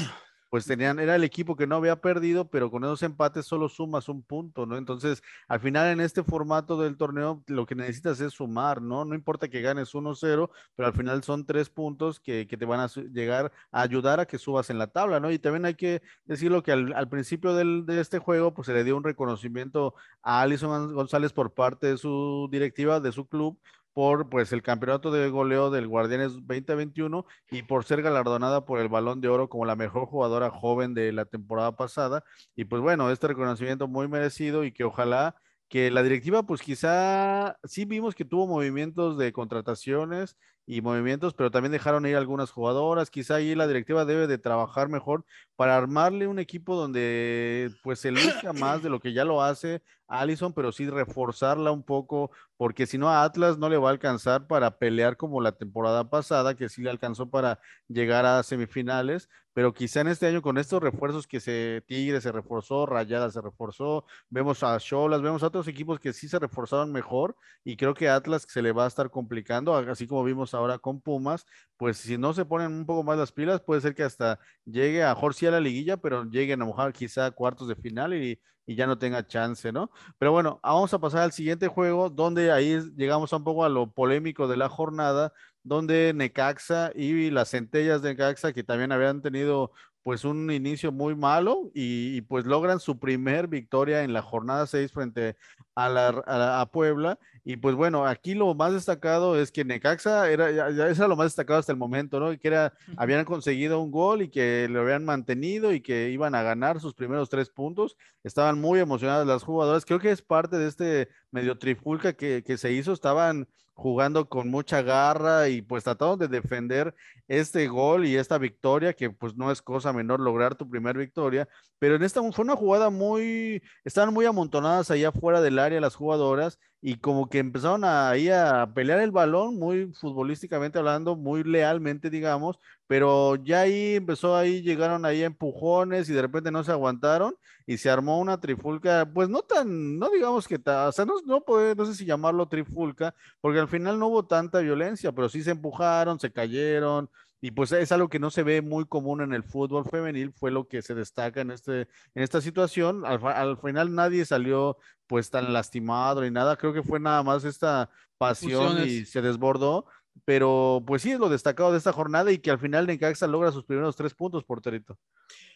pues 0.50 0.64
tenían, 0.64 0.98
era 0.98 1.14
el 1.16 1.24
equipo 1.24 1.56
que 1.56 1.66
no 1.66 1.76
había 1.76 1.96
perdido, 2.00 2.48
pero 2.48 2.70
con 2.70 2.84
esos 2.84 3.02
empates 3.02 3.46
solo 3.46 3.68
sumas 3.68 4.08
un 4.08 4.22
punto, 4.22 4.66
¿no? 4.66 4.76
Entonces, 4.76 5.22
al 5.46 5.60
final 5.60 5.88
en 5.88 6.00
este 6.00 6.22
formato 6.22 6.80
del 6.80 6.96
torneo, 6.96 7.42
lo 7.46 7.66
que 7.66 7.74
necesitas 7.74 8.20
es 8.20 8.34
sumar, 8.34 8.80
¿no? 8.80 9.04
No 9.04 9.14
importa 9.14 9.48
que 9.48 9.60
ganes 9.60 9.94
1-0, 9.94 10.50
pero 10.74 10.86
al 10.86 10.94
final 10.94 11.22
son 11.22 11.44
tres 11.44 11.68
puntos 11.68 12.20
que, 12.20 12.46
te 12.46 12.64
van 12.64 12.80
a 12.80 12.88
llegar 13.12 13.52
a 13.70 13.82
ayudar 13.82 14.20
a 14.20 14.26
que 14.26 14.38
subas 14.38 14.70
en 14.70 14.78
la 14.78 14.88
tabla, 14.88 15.20
¿no? 15.20 15.30
Y 15.30 15.38
también 15.38 15.64
hay 15.64 15.74
que 15.74 16.02
decirlo 16.24 16.62
que 16.62 16.72
al, 16.72 17.08
principio 17.08 17.54
de 17.54 18.00
este 18.00 18.18
juego, 18.18 18.54
pues 18.54 18.66
se 18.66 18.72
le 18.72 18.84
dio 18.84 18.96
un 18.96 19.04
reconocimiento 19.04 19.94
a 20.22 20.42
Alison 20.42 20.94
González 20.94 21.32
por 21.32 21.52
parte 21.52 21.88
de 21.88 21.98
su 21.98 22.48
directiva, 22.50 23.00
de 23.00 23.12
su 23.12 23.26
club, 23.28 23.58
por 23.98 24.28
pues 24.28 24.52
el 24.52 24.62
campeonato 24.62 25.10
de 25.10 25.28
goleo 25.28 25.70
del 25.70 25.88
Guardianes 25.88 26.34
2021 26.34 27.26
y 27.50 27.64
por 27.64 27.82
ser 27.84 28.00
galardonada 28.00 28.64
por 28.64 28.78
el 28.78 28.88
Balón 28.88 29.20
de 29.20 29.26
Oro 29.26 29.48
como 29.48 29.64
la 29.64 29.74
mejor 29.74 30.06
jugadora 30.06 30.50
joven 30.50 30.94
de 30.94 31.10
la 31.10 31.24
temporada 31.24 31.74
pasada. 31.74 32.22
Y 32.54 32.66
pues 32.66 32.80
bueno, 32.80 33.10
este 33.10 33.26
reconocimiento 33.26 33.88
muy 33.88 34.06
merecido 34.06 34.62
y 34.62 34.70
que 34.70 34.84
ojalá 34.84 35.34
que 35.68 35.90
la 35.90 36.02
directiva 36.02 36.42
pues 36.44 36.62
quizá 36.62 37.58
sí 37.64 37.84
vimos 37.84 38.14
que 38.14 38.24
tuvo 38.24 38.46
movimientos 38.46 39.18
de 39.18 39.32
contrataciones 39.32 40.36
y 40.66 40.82
movimientos, 40.82 41.32
pero 41.34 41.50
también 41.50 41.72
dejaron 41.72 42.04
ir 42.06 42.16
algunas 42.16 42.50
jugadoras. 42.50 43.10
Quizá 43.10 43.36
ahí 43.36 43.54
la 43.54 43.66
directiva 43.66 44.04
debe 44.04 44.26
de 44.26 44.38
trabajar 44.38 44.88
mejor 44.88 45.24
para 45.56 45.76
armarle 45.76 46.26
un 46.26 46.38
equipo 46.38 46.76
donde 46.76 47.70
pues 47.82 48.00
se 48.00 48.10
luzca 48.10 48.52
más 48.52 48.82
de 48.82 48.90
lo 48.90 49.00
que 49.00 49.14
ya 49.14 49.24
lo 49.24 49.42
hace 49.42 49.82
Allison, 50.08 50.52
pero 50.52 50.72
sí 50.72 50.88
reforzarla 50.88 51.70
un 51.70 51.82
poco, 51.82 52.30
porque 52.56 52.86
si 52.86 52.98
no 52.98 53.10
a 53.10 53.24
Atlas 53.24 53.58
no 53.58 53.68
le 53.68 53.76
va 53.76 53.88
a 53.88 53.92
alcanzar 53.92 54.46
para 54.46 54.78
pelear 54.78 55.16
como 55.16 55.40
la 55.40 55.52
temporada 55.52 56.08
pasada, 56.10 56.54
que 56.56 56.68
sí 56.68 56.82
le 56.82 56.90
alcanzó 56.90 57.30
para 57.30 57.60
llegar 57.88 58.24
a 58.24 58.42
semifinales, 58.42 59.28
pero 59.58 59.74
quizá 59.74 60.02
en 60.02 60.06
este 60.06 60.24
año 60.28 60.40
con 60.40 60.56
estos 60.56 60.80
refuerzos 60.80 61.26
que 61.26 61.40
se 61.40 61.82
Tigre 61.88 62.20
se 62.20 62.30
reforzó, 62.30 62.86
Rayada 62.86 63.28
se 63.28 63.40
reforzó, 63.40 64.04
vemos 64.30 64.62
a 64.62 64.78
Cholas, 64.78 65.20
vemos 65.20 65.42
a 65.42 65.48
otros 65.48 65.66
equipos 65.66 65.98
que 65.98 66.12
sí 66.12 66.28
se 66.28 66.38
reforzaron 66.38 66.92
mejor 66.92 67.34
y 67.64 67.76
creo 67.76 67.92
que 67.92 68.08
Atlas 68.08 68.46
se 68.48 68.62
le 68.62 68.70
va 68.70 68.84
a 68.84 68.86
estar 68.86 69.10
complicando, 69.10 69.74
así 69.74 70.06
como 70.06 70.22
vimos 70.22 70.54
ahora 70.54 70.78
con 70.78 71.00
Pumas, 71.00 71.44
pues 71.76 71.96
si 71.96 72.16
no 72.16 72.32
se 72.34 72.44
ponen 72.44 72.70
un 72.70 72.86
poco 72.86 73.02
más 73.02 73.18
las 73.18 73.32
pilas, 73.32 73.60
puede 73.60 73.80
ser 73.80 73.96
que 73.96 74.04
hasta 74.04 74.38
llegue 74.64 75.02
a 75.02 75.12
Jorge 75.16 75.48
a 75.48 75.50
la 75.50 75.58
liguilla, 75.58 75.96
pero 75.96 76.22
lleguen 76.22 76.62
a 76.62 76.64
mojar 76.64 76.92
quizá 76.92 77.26
a 77.26 77.32
cuartos 77.32 77.66
de 77.66 77.74
final 77.74 78.14
y, 78.14 78.40
y 78.64 78.76
ya 78.76 78.86
no 78.86 78.96
tenga 78.96 79.26
chance, 79.26 79.72
¿no? 79.72 79.90
Pero 80.18 80.30
bueno, 80.30 80.60
vamos 80.62 80.94
a 80.94 81.00
pasar 81.00 81.22
al 81.22 81.32
siguiente 81.32 81.66
juego, 81.66 82.10
donde 82.10 82.52
ahí 82.52 82.78
llegamos 82.94 83.32
un 83.32 83.42
poco 83.42 83.64
a 83.64 83.68
lo 83.68 83.90
polémico 83.90 84.46
de 84.46 84.56
la 84.56 84.68
jornada, 84.68 85.32
donde 85.68 86.12
Necaxa 86.14 86.90
y 86.94 87.30
las 87.30 87.50
centellas 87.50 88.02
de 88.02 88.10
Necaxa, 88.10 88.52
que 88.52 88.64
también 88.64 88.92
habían 88.92 89.22
tenido 89.22 89.72
pues 90.08 90.24
un 90.24 90.50
inicio 90.50 90.90
muy 90.90 91.14
malo 91.14 91.70
y, 91.74 92.22
pues 92.22 92.46
logran 92.46 92.80
su 92.80 92.98
primer 92.98 93.46
victoria 93.46 94.04
en 94.04 94.14
la 94.14 94.22
jornada 94.22 94.66
6 94.66 94.90
frente 94.90 95.36
a, 95.74 95.90
la, 95.90 96.60
a, 96.62 96.70
Puebla. 96.70 97.18
Y 97.44 97.56
pues 97.58 97.74
bueno, 97.74 98.06
aquí 98.06 98.34
lo 98.34 98.54
más 98.54 98.72
destacado 98.72 99.38
es 99.38 99.52
que 99.52 99.66
Necaxa 99.66 100.30
era, 100.30 100.50
ya, 100.50 100.68
era 100.68 101.08
lo 101.08 101.14
más 101.14 101.26
destacado 101.26 101.58
hasta 101.58 101.72
el 101.72 101.78
momento, 101.78 102.20
¿no? 102.20 102.30
Que 102.38 102.48
era, 102.48 102.72
habían 102.96 103.26
conseguido 103.26 103.80
un 103.80 103.90
gol 103.90 104.22
y 104.22 104.30
que 104.30 104.66
lo 104.70 104.80
habían 104.80 105.04
mantenido 105.04 105.74
y 105.74 105.82
que 105.82 106.08
iban 106.08 106.34
a 106.34 106.42
ganar 106.42 106.80
sus 106.80 106.94
primeros 106.94 107.28
tres 107.28 107.50
puntos. 107.50 107.98
Estaban 108.24 108.58
muy 108.58 108.80
emocionadas 108.80 109.26
las 109.26 109.42
jugadoras. 109.42 109.84
Creo 109.84 110.00
que 110.00 110.10
es 110.10 110.22
parte 110.22 110.56
de 110.56 110.68
este 110.68 111.08
medio 111.30 111.58
trifulca 111.58 112.14
que, 112.14 112.42
que 112.42 112.56
se 112.56 112.72
hizo. 112.72 112.94
Estaban 112.94 113.46
jugando 113.78 114.28
con 114.28 114.50
mucha 114.50 114.82
garra 114.82 115.48
y 115.48 115.62
pues 115.62 115.84
tratando 115.84 116.16
de 116.16 116.26
defender 116.26 116.96
este 117.28 117.68
gol 117.68 118.06
y 118.06 118.16
esta 118.16 118.36
victoria, 118.36 118.92
que 118.92 119.08
pues 119.08 119.36
no 119.36 119.52
es 119.52 119.62
cosa 119.62 119.92
menor 119.92 120.18
lograr 120.18 120.56
tu 120.56 120.68
primera 120.68 120.98
victoria, 120.98 121.48
pero 121.78 121.94
en 121.94 122.02
esta 122.02 122.20
fue 122.32 122.44
una 122.44 122.56
jugada 122.56 122.90
muy, 122.90 123.62
estaban 123.84 124.12
muy 124.12 124.26
amontonadas 124.26 124.90
allá 124.90 125.12
fuera 125.12 125.40
del 125.40 125.60
área 125.60 125.80
las 125.80 125.94
jugadoras 125.94 126.58
y 126.80 126.96
como 126.98 127.28
que 127.28 127.38
empezaron 127.38 127.84
ahí 127.84 128.28
a 128.28 128.70
pelear 128.74 129.00
el 129.00 129.10
balón, 129.10 129.58
muy 129.58 129.92
futbolísticamente 129.94 130.78
hablando, 130.78 131.16
muy 131.16 131.42
lealmente, 131.42 132.10
digamos, 132.10 132.58
pero 132.86 133.36
ya 133.36 133.62
ahí 133.62 133.96
empezó 133.96 134.36
ahí, 134.36 134.62
llegaron 134.62 135.04
ahí 135.04 135.22
empujones 135.22 136.08
y 136.08 136.12
de 136.12 136.22
repente 136.22 136.50
no 136.50 136.62
se 136.62 136.72
aguantaron 136.72 137.34
y 137.66 137.76
se 137.78 137.90
armó 137.90 138.18
una 138.20 138.40
trifulca, 138.40 139.10
pues 139.12 139.28
no 139.28 139.42
tan, 139.42 139.98
no 139.98 140.08
digamos 140.10 140.46
que, 140.48 140.56
o 140.56 140.92
sea, 140.92 141.04
no, 141.04 141.14
no, 141.26 141.44
no 141.76 141.86
sé 141.86 141.94
si 141.94 142.04
llamarlo 142.06 142.48
trifulca, 142.48 143.14
porque 143.40 143.58
al 143.58 143.68
final 143.68 143.98
no 143.98 144.06
hubo 144.08 144.24
tanta 144.26 144.60
violencia, 144.60 145.12
pero 145.12 145.28
sí 145.28 145.42
se 145.42 145.50
empujaron, 145.50 146.18
se 146.20 146.32
cayeron, 146.32 147.10
y 147.40 147.52
pues 147.52 147.70
es 147.72 147.92
algo 147.92 148.08
que 148.08 148.18
no 148.18 148.30
se 148.30 148.42
ve 148.42 148.62
muy 148.62 148.84
común 148.84 149.20
en 149.20 149.32
el 149.32 149.44
fútbol 149.44 149.84
femenil, 149.84 150.32
fue 150.32 150.50
lo 150.50 150.66
que 150.66 150.82
se 150.82 150.94
destaca 150.94 151.40
en, 151.40 151.50
este, 151.52 151.82
en 152.14 152.22
esta 152.22 152.40
situación. 152.40 153.04
Al, 153.06 153.24
al 153.24 153.58
final 153.58 153.94
nadie 153.94 154.24
salió 154.24 154.76
pues 155.06 155.30
tan 155.30 155.52
lastimado 155.52 156.22
ni 156.22 156.30
nada, 156.30 156.56
creo 156.56 156.72
que 156.72 156.82
fue 156.82 157.00
nada 157.00 157.22
más 157.22 157.44
esta 157.44 157.90
pasión 158.18 158.86
y 158.86 159.04
se 159.04 159.22
desbordó, 159.22 159.86
pero 160.24 160.82
pues 160.86 161.02
sí 161.02 161.12
es 161.12 161.20
lo 161.20 161.28
destacado 161.28 161.72
de 161.72 161.78
esta 161.78 161.92
jornada 161.92 162.32
y 162.32 162.38
que 162.38 162.50
al 162.50 162.58
final 162.58 162.86
Necaxa 162.86 163.26
logra 163.26 163.52
sus 163.52 163.64
primeros 163.64 163.96
tres 163.96 164.14
puntos, 164.14 164.44
por 164.44 164.60
Terito. 164.60 164.98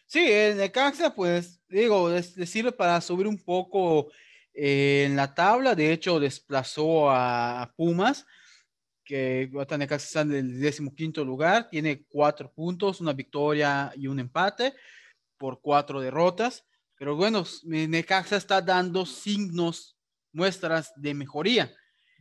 Sí, 0.07 0.31
el 0.31 0.57
Necaxa, 0.57 1.15
pues 1.15 1.61
digo, 1.69 2.11
le 2.11 2.23
sirve 2.23 2.73
para 2.73 3.01
subir 3.01 3.27
un 3.27 3.39
poco 3.39 4.11
eh, 4.55 5.05
en 5.07 5.17
la 5.17 5.35
tabla, 5.35 5.75
de 5.75 5.93
hecho 5.93 6.21
desplazó 6.21 7.11
a 7.11 7.73
Pumas, 7.77 8.27
que 9.05 9.51
Necaxa 9.79 10.07
está 10.07 10.21
en 10.23 10.33
el 10.33 10.61
décimo 10.61 10.95
quinto 10.95 11.25
lugar, 11.25 11.69
tiene 11.69 12.05
cuatro 12.09 12.53
puntos, 12.53 13.01
una 13.01 13.13
victoria 13.13 13.93
y 13.97 14.07
un 14.07 14.21
empate 14.21 14.75
por 15.37 15.61
cuatro 15.61 16.01
derrotas, 16.01 16.65
pero 16.97 17.17
bueno, 17.17 17.45
Necaxa 17.65 18.37
está 18.37 18.61
dando 18.61 19.05
signos, 19.07 19.97
muestras 20.33 20.93
de 20.97 21.15
mejoría. 21.15 21.75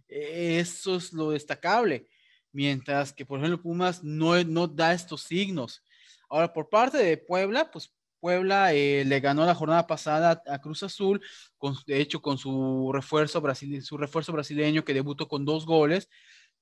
Eso 0.08 0.96
es 0.96 1.14
lo 1.14 1.32
destacable 1.32 2.08
mientras 2.52 3.14
que 3.14 3.26
por 3.26 3.40
ejemplo 3.40 3.62
Pumas 3.62 4.04
no, 4.04 4.42
no 4.44 4.68
da 4.68 4.94
estos 4.94 5.24
signos. 5.24 5.84
Ahora, 6.30 6.54
por 6.54 6.70
parte 6.70 6.98
de 6.98 7.18
Puebla, 7.18 7.70
pues 7.72 7.94
Puebla 8.20 8.74
eh, 8.74 9.04
le 9.06 9.20
ganó 9.20 9.46
la 9.46 9.56
jornada 9.56 9.88
pasada 9.88 10.42
a 10.48 10.60
Cruz 10.60 10.84
Azul, 10.84 11.22
con, 11.58 11.76
de 11.88 12.00
hecho 12.00 12.22
con 12.22 12.38
su 12.38 12.92
refuerzo, 12.94 13.42
su 13.82 13.98
refuerzo 13.98 14.32
brasileño 14.32 14.86
que 14.86 14.94
debutó 14.94 15.28
con 15.28 15.44
dos 15.44 15.66
goles. 15.66 16.10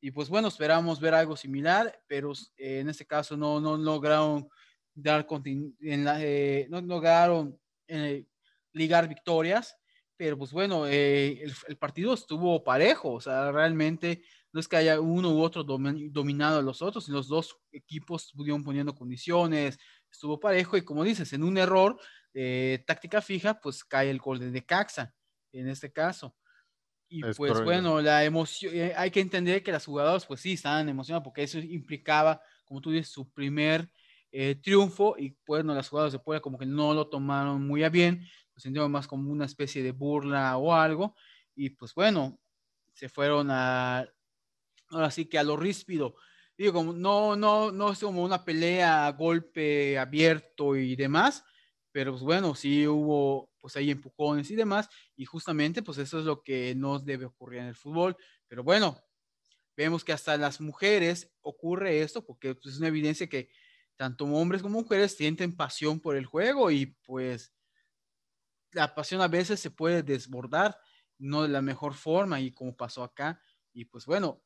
Y 0.02 0.12
pues 0.12 0.30
bueno, 0.30 0.48
esperamos 0.48 1.00
ver 1.00 1.14
algo 1.14 1.36
similar, 1.36 2.02
pero 2.08 2.32
eh, 2.58 2.80
en 2.80 2.90
este 2.90 3.06
caso 3.06 3.36
no, 3.36 3.60
no 3.60 3.78
lograron 3.78 4.50
dar 4.94 5.28
en 5.82 6.04
la, 6.04 6.24
eh, 6.24 6.68
no 6.70 6.82
lograron 6.82 7.60
ligar 8.74 9.08
victorias, 9.08 9.76
pero 10.16 10.38
pues 10.38 10.52
bueno, 10.52 10.86
el, 10.86 11.54
el, 11.68 11.78
partido 11.78 12.14
estuvo 12.14 12.64
parejo, 12.64 13.14
o 13.14 13.22
sea, 13.22 13.52
realmente 13.52 14.22
no 14.52 14.60
es 14.60 14.68
que 14.68 14.78
haya 14.78 15.00
uno 15.00 15.32
u 15.32 15.42
otro 15.42 15.64
dominado 15.64 16.60
a 16.60 16.62
los 16.62 16.82
otros, 16.82 17.08
los 17.10 17.28
dos 17.28 17.58
equipos 17.72 18.26
estuvieron 18.26 18.64
poniendo 18.64 18.96
condiciones, 18.96 19.78
estuvo 20.12 20.40
parejo 20.40 20.78
y 20.78 20.84
como 20.84 21.04
dices, 21.04 21.32
en 21.34 21.44
un 21.44 21.58
error 21.58 22.00
de 22.34 22.84
táctica 22.86 23.22
fija, 23.22 23.60
pues 23.60 23.84
cae 23.84 24.10
el 24.10 24.20
gol 24.20 24.40
de 24.40 24.52
Necaxa 24.52 25.14
en 25.52 25.68
este 25.68 25.92
caso. 25.92 26.36
Y 27.10 27.22
pues 27.22 27.64
bueno, 27.64 28.02
la 28.02 28.24
emoción, 28.24 28.72
eh, 28.76 28.94
hay 28.96 29.10
que 29.10 29.20
entender 29.20 29.64
que 29.64 29.72
las 29.72 29.86
jugadoras 29.86 30.26
pues 30.28 30.42
sí 30.42 30.54
estaban 30.54 30.88
emocionadas 30.88 31.24
porque 31.24 31.44
eso 31.44 31.58
implicaba, 31.58 32.40
como 32.66 32.82
tú 32.82 32.92
dices, 32.92 33.10
su 33.10 33.32
primer 33.32 33.90
eh, 34.32 34.56
triunfo 34.62 35.16
y 35.18 35.36
bueno, 35.48 35.74
las 35.74 35.90
jugadoras 35.90 36.14
de 36.14 36.20
Puebla 36.20 36.40
como 36.40 36.60
que 36.60 36.68
no 36.68 36.94
lo 36.94 37.10
tomaron 37.10 37.66
muy 37.66 37.84
a 37.84 37.90
bien, 37.90 38.28
lo 38.54 38.60
sintieron 38.62 38.92
más 38.92 39.08
como 39.08 39.32
una 39.32 39.46
especie 39.46 39.82
de 39.82 39.92
burla 39.92 40.56
o 40.58 40.72
algo 40.74 41.16
y 41.56 41.72
pues 41.72 41.96
bueno, 41.96 42.40
se 42.94 43.10
fueron 43.10 43.50
a, 43.50 44.08
ahora 44.90 45.12
sí 45.12 45.26
que 45.26 45.40
a 45.40 45.44
lo 45.44 45.58
ríspido. 45.58 46.16
Digo, 46.58 46.74
como 46.74 46.94
no, 46.94 47.36
no, 47.36 47.72
no 47.72 47.92
es 47.92 48.00
como 48.00 48.24
una 48.24 48.44
pelea 48.46 49.08
a 49.08 49.12
golpe 49.14 49.98
abierto 49.98 50.76
y 50.76 50.96
demás, 50.96 51.44
pero 51.92 52.12
pues 52.12 52.24
bueno, 52.24 52.54
sí 52.54 52.86
hubo 52.86 53.49
pues 53.60 53.76
ahí 53.76 53.92
empujones 53.92 54.50
y 54.52 54.56
demás, 54.56 54.90
y 55.16 55.26
justamente 55.26 55.82
pues 55.84 55.98
eso 55.98 56.20
es 56.20 56.26
lo 56.26 56.44
que 56.44 56.76
no 56.76 57.00
debe 57.00 57.26
ocurrir 57.26 57.60
en 57.62 57.68
el 57.68 57.76
fútbol. 57.76 58.18
Pero 58.48 58.64
bueno, 58.64 58.98
vemos 59.78 60.04
que 60.04 60.14
hasta 60.14 60.38
las 60.38 60.62
mujeres 60.62 61.32
ocurre 61.42 62.02
esto, 62.02 62.26
porque 62.26 62.56
pues, 62.56 62.74
es 62.76 62.80
una 62.80 62.90
evidencia 62.90 63.28
que 63.28 63.50
tanto 63.96 64.26
hombres 64.26 64.62
como 64.62 64.82
mujeres 64.82 65.16
sienten 65.16 65.56
pasión 65.56 66.00
por 66.00 66.16
el 66.16 66.26
juego 66.26 66.72
y 66.72 66.88
pues 67.06 67.54
la 68.72 68.94
pasión 68.96 69.22
a 69.22 69.28
veces 69.28 69.60
se 69.60 69.72
puede 69.72 70.04
desbordar, 70.04 70.78
no 71.18 71.44
de 71.44 71.50
la 71.50 71.62
mejor 71.62 71.94
forma 71.94 72.40
y 72.40 72.52
como 72.52 72.76
pasó 72.76 73.04
acá. 73.04 73.42
Y 73.74 73.86
pues 73.86 74.06
bueno, 74.06 74.44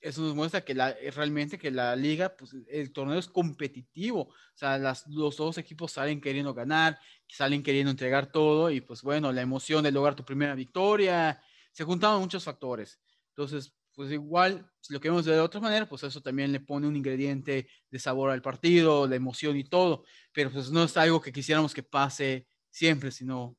eso 0.00 0.22
nos 0.22 0.34
muestra 0.34 0.64
que 0.64 0.74
la, 0.74 0.90
eh, 0.90 1.10
realmente 1.10 1.58
que 1.58 1.70
la 1.70 1.96
liga, 1.96 2.36
pues 2.36 2.54
el 2.68 2.92
torneo 2.92 3.18
es 3.18 3.28
competitivo, 3.28 4.22
o 4.22 4.34
sea, 4.54 4.78
las, 4.78 5.06
los 5.08 5.36
dos 5.36 5.58
equipos 5.58 5.92
salen 5.92 6.20
queriendo 6.20 6.54
ganar, 6.54 6.98
salen 7.26 7.62
queriendo 7.62 7.90
entregar 7.90 8.30
todo 8.30 8.70
y 8.70 8.80
pues 8.80 9.02
bueno, 9.02 9.32
la 9.32 9.42
emoción 9.42 9.82
de 9.84 9.92
lograr 9.92 10.14
tu 10.14 10.24
primera 10.24 10.54
victoria, 10.54 11.40
se 11.72 11.84
juntaban 11.84 12.20
muchos 12.20 12.44
factores. 12.44 13.00
Entonces, 13.30 13.74
pues 13.92 14.12
igual, 14.12 14.70
si 14.80 14.92
lo 14.92 15.00
queremos 15.00 15.26
ver 15.26 15.34
de 15.34 15.40
otra 15.40 15.60
manera, 15.60 15.88
pues 15.88 16.04
eso 16.04 16.20
también 16.20 16.52
le 16.52 16.60
pone 16.60 16.86
un 16.86 16.94
ingrediente 16.94 17.68
de 17.90 17.98
sabor 17.98 18.30
al 18.30 18.42
partido, 18.42 19.08
la 19.08 19.16
emoción 19.16 19.56
y 19.56 19.64
todo, 19.64 20.04
pero 20.32 20.52
pues 20.52 20.70
no 20.70 20.84
es 20.84 20.96
algo 20.96 21.20
que 21.20 21.32
quisiéramos 21.32 21.74
que 21.74 21.82
pase 21.82 22.46
siempre, 22.70 23.10
sino 23.10 23.56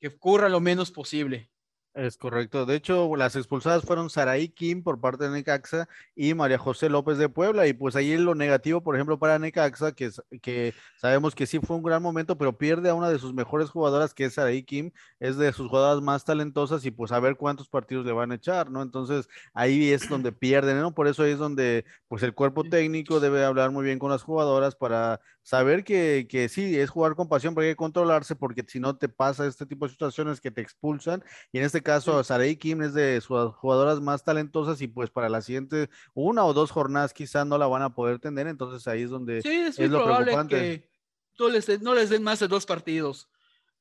que 0.00 0.08
ocurra 0.08 0.48
lo 0.48 0.60
menos 0.60 0.90
posible. 0.90 1.51
Es 1.94 2.16
correcto. 2.16 2.64
De 2.64 2.74
hecho, 2.74 3.14
las 3.16 3.36
expulsadas 3.36 3.84
fueron 3.84 4.08
Saraí 4.08 4.48
Kim 4.48 4.82
por 4.82 4.98
parte 4.98 5.24
de 5.24 5.30
Necaxa 5.30 5.88
y 6.16 6.32
María 6.32 6.56
José 6.56 6.88
López 6.88 7.18
de 7.18 7.28
Puebla. 7.28 7.66
Y 7.66 7.74
pues 7.74 7.96
ahí 7.96 8.16
lo 8.16 8.34
negativo, 8.34 8.82
por 8.82 8.94
ejemplo, 8.94 9.18
para 9.18 9.38
Necaxa, 9.38 9.92
que, 9.92 10.72
sabemos 10.96 11.34
que 11.34 11.46
sí 11.46 11.58
fue 11.58 11.76
un 11.76 11.82
gran 11.82 12.02
momento, 12.02 12.38
pero 12.38 12.56
pierde 12.56 12.88
a 12.88 12.94
una 12.94 13.10
de 13.10 13.18
sus 13.18 13.34
mejores 13.34 13.68
jugadoras, 13.68 14.14
que 14.14 14.24
es 14.24 14.34
Saraí 14.34 14.62
Kim, 14.62 14.90
es 15.20 15.36
de 15.36 15.52
sus 15.52 15.68
jugadoras 15.68 16.02
más 16.02 16.24
talentosas 16.24 16.82
y 16.86 16.90
pues 16.90 17.12
a 17.12 17.20
ver 17.20 17.36
cuántos 17.36 17.68
partidos 17.68 18.06
le 18.06 18.12
van 18.12 18.32
a 18.32 18.36
echar, 18.36 18.70
¿no? 18.70 18.80
Entonces 18.80 19.28
ahí 19.52 19.90
es 19.92 20.08
donde 20.08 20.32
pierden, 20.32 20.80
¿no? 20.80 20.94
Por 20.94 21.08
eso 21.08 21.24
ahí 21.24 21.32
es 21.32 21.38
donde 21.38 21.84
pues 22.08 22.22
el 22.22 22.32
cuerpo 22.32 22.64
técnico 22.64 23.20
debe 23.20 23.44
hablar 23.44 23.70
muy 23.70 23.84
bien 23.84 23.98
con 23.98 24.10
las 24.10 24.22
jugadoras 24.22 24.76
para 24.76 25.20
saber 25.42 25.84
que, 25.84 26.26
que 26.28 26.48
sí, 26.48 26.78
es 26.78 26.88
jugar 26.88 27.16
con 27.16 27.28
pasión, 27.28 27.54
pero 27.54 27.66
hay 27.66 27.72
que 27.72 27.76
controlarse 27.76 28.34
porque 28.34 28.64
si 28.66 28.80
no 28.80 28.96
te 28.96 29.10
pasa 29.10 29.46
este 29.46 29.66
tipo 29.66 29.84
de 29.84 29.92
situaciones 29.92 30.40
que 30.40 30.50
te 30.50 30.62
expulsan 30.62 31.22
y 31.52 31.58
en 31.58 31.64
este 31.64 31.81
caso, 31.82 32.22
Sarei 32.24 32.56
Kim 32.56 32.82
es 32.82 32.94
de 32.94 33.20
sus 33.20 33.54
jugadoras 33.54 34.00
más 34.00 34.24
talentosas 34.24 34.80
y 34.80 34.88
pues 34.88 35.10
para 35.10 35.28
la 35.28 35.42
siguiente 35.42 35.90
una 36.14 36.44
o 36.44 36.52
dos 36.52 36.70
jornadas 36.70 37.12
quizás 37.12 37.46
no 37.46 37.58
la 37.58 37.66
van 37.66 37.82
a 37.82 37.94
poder 37.94 38.18
tener, 38.18 38.46
entonces 38.46 38.86
ahí 38.88 39.02
es 39.02 39.10
donde 39.10 39.42
sí, 39.42 39.48
es, 39.48 39.78
lo 39.78 40.04
preocupante. 40.04 40.56
Que 40.56 40.90
no 41.38 41.48
les, 41.48 41.66
den, 41.66 41.82
no 41.82 41.94
les 41.94 42.10
den 42.10 42.22
más 42.22 42.40
de 42.40 42.48
dos 42.48 42.66
partidos 42.66 43.28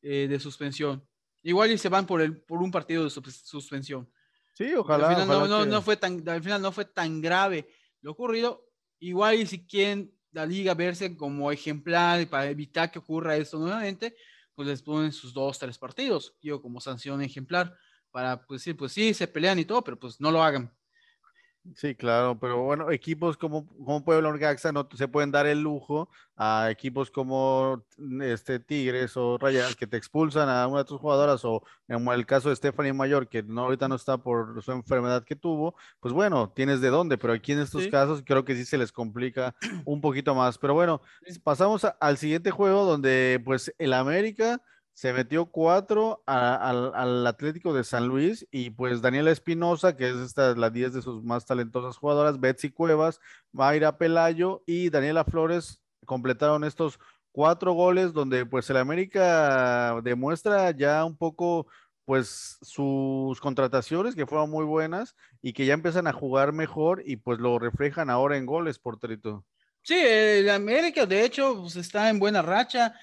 eh, 0.01 0.27
de 0.29 0.39
suspensión. 0.39 1.05
Igual 1.43 1.71
y 1.71 1.77
se 1.77 1.89
van 1.89 2.05
por, 2.05 2.21
el, 2.21 2.37
por 2.37 2.61
un 2.61 2.71
partido 2.71 3.03
de 3.03 3.09
suspensión. 3.09 4.09
Sí, 4.53 4.73
ojalá. 4.75 5.09
Al 5.09 5.15
final, 5.15 5.49
no, 5.49 5.65
no, 5.65 5.81
fue 5.81 5.97
tan, 5.97 6.27
al 6.27 6.43
final 6.43 6.61
no 6.61 6.71
fue 6.71 6.85
tan 6.85 7.21
grave 7.21 7.67
lo 8.01 8.11
ocurrido. 8.11 8.67
Igual 8.99 9.35
y 9.35 9.47
si 9.47 9.65
quieren 9.65 10.13
la 10.31 10.45
liga 10.45 10.73
verse 10.73 11.15
como 11.17 11.51
ejemplar 11.51 12.27
para 12.27 12.49
evitar 12.49 12.91
que 12.91 12.99
ocurra 12.99 13.35
esto 13.35 13.57
nuevamente, 13.57 14.15
pues 14.55 14.67
les 14.67 14.81
ponen 14.81 15.11
sus 15.11 15.33
dos, 15.33 15.57
tres 15.57 15.77
partidos, 15.77 16.35
yo 16.41 16.61
como 16.61 16.79
sanción 16.79 17.21
ejemplar, 17.21 17.75
para 18.11 18.45
pues 18.45 18.61
decir, 18.61 18.77
pues 18.77 18.91
sí, 18.91 19.13
se 19.13 19.27
pelean 19.27 19.59
y 19.59 19.65
todo, 19.65 19.83
pero 19.83 19.99
pues 19.99 20.19
no 20.19 20.31
lo 20.31 20.43
hagan. 20.43 20.71
Sí, 21.75 21.93
claro, 21.93 22.39
pero 22.39 22.63
bueno, 22.63 22.89
equipos 22.89 23.37
como, 23.37 23.67
como 23.67 24.03
Puebla 24.03 24.29
Orgaxa 24.29 24.71
no 24.71 24.89
se 24.95 25.07
pueden 25.07 25.29
dar 25.29 25.45
el 25.45 25.61
lujo 25.61 26.09
a 26.35 26.69
equipos 26.71 27.11
como 27.11 27.85
este 28.23 28.59
Tigres 28.59 29.15
o 29.15 29.37
Rayadas 29.37 29.75
que 29.75 29.85
te 29.85 29.95
expulsan 29.95 30.49
a 30.49 30.65
una 30.65 30.79
de 30.79 30.85
tus 30.85 30.99
jugadoras 30.99 31.45
o 31.45 31.61
en 31.87 32.07
el 32.07 32.25
caso 32.25 32.49
de 32.49 32.55
Stephanie 32.55 32.93
Mayor 32.93 33.29
que 33.29 33.43
no 33.43 33.61
ahorita 33.65 33.87
no 33.87 33.93
está 33.93 34.17
por 34.17 34.63
su 34.63 34.71
enfermedad 34.71 35.23
que 35.23 35.35
tuvo, 35.35 35.75
pues 35.99 36.15
bueno, 36.15 36.51
tienes 36.51 36.81
de 36.81 36.89
dónde, 36.89 37.19
pero 37.19 37.33
aquí 37.33 37.51
en 37.51 37.59
estos 37.59 37.87
casos 37.89 38.23
creo 38.25 38.43
que 38.43 38.55
sí 38.55 38.65
se 38.65 38.79
les 38.79 38.91
complica 38.91 39.55
un 39.85 40.01
poquito 40.01 40.33
más. 40.33 40.57
Pero 40.57 40.73
bueno, 40.73 41.01
pasamos 41.43 41.85
al 41.99 42.17
siguiente 42.17 42.49
juego 42.49 42.85
donde 42.85 43.39
pues 43.45 43.71
el 43.77 43.93
América 43.93 44.59
se 44.93 45.13
metió 45.13 45.45
cuatro 45.47 46.21
al 46.25 47.25
Atlético 47.25 47.73
de 47.73 47.83
San 47.83 48.07
Luis 48.07 48.47
y 48.51 48.71
pues 48.71 49.01
Daniela 49.01 49.31
Espinosa, 49.31 49.95
que 49.95 50.09
es 50.09 50.15
esta, 50.17 50.55
la 50.55 50.69
10 50.69 50.93
de 50.93 51.01
sus 51.01 51.23
más 51.23 51.45
talentosas 51.45 51.97
jugadoras, 51.97 52.39
Betsy 52.39 52.69
Cuevas, 52.71 53.19
Mayra 53.51 53.97
Pelayo 53.97 54.63
y 54.65 54.89
Daniela 54.89 55.23
Flores 55.23 55.81
completaron 56.05 56.63
estos 56.63 56.99
cuatro 57.31 57.73
goles 57.73 58.13
donde 58.13 58.45
pues 58.45 58.69
el 58.69 58.77
América 58.77 59.99
demuestra 60.03 60.71
ya 60.71 61.03
un 61.05 61.15
poco 61.15 61.67
pues 62.05 62.57
sus 62.61 63.39
contrataciones 63.39 64.15
que 64.15 64.25
fueron 64.25 64.49
muy 64.49 64.65
buenas 64.65 65.15
y 65.41 65.53
que 65.53 65.65
ya 65.65 65.73
empiezan 65.73 66.07
a 66.07 66.13
jugar 66.13 66.51
mejor 66.51 67.03
y 67.05 67.15
pues 67.17 67.39
lo 67.39 67.57
reflejan 67.57 68.09
ahora 68.09 68.37
en 68.37 68.45
goles, 68.45 68.79
por 68.79 68.95
porterito. 68.95 69.45
Sí, 69.83 69.97
el 69.97 70.49
América 70.49 71.05
de 71.05 71.23
hecho 71.23 71.61
pues, 71.61 71.75
está 71.75 72.09
en 72.09 72.19
buena 72.19 72.41
racha 72.41 72.93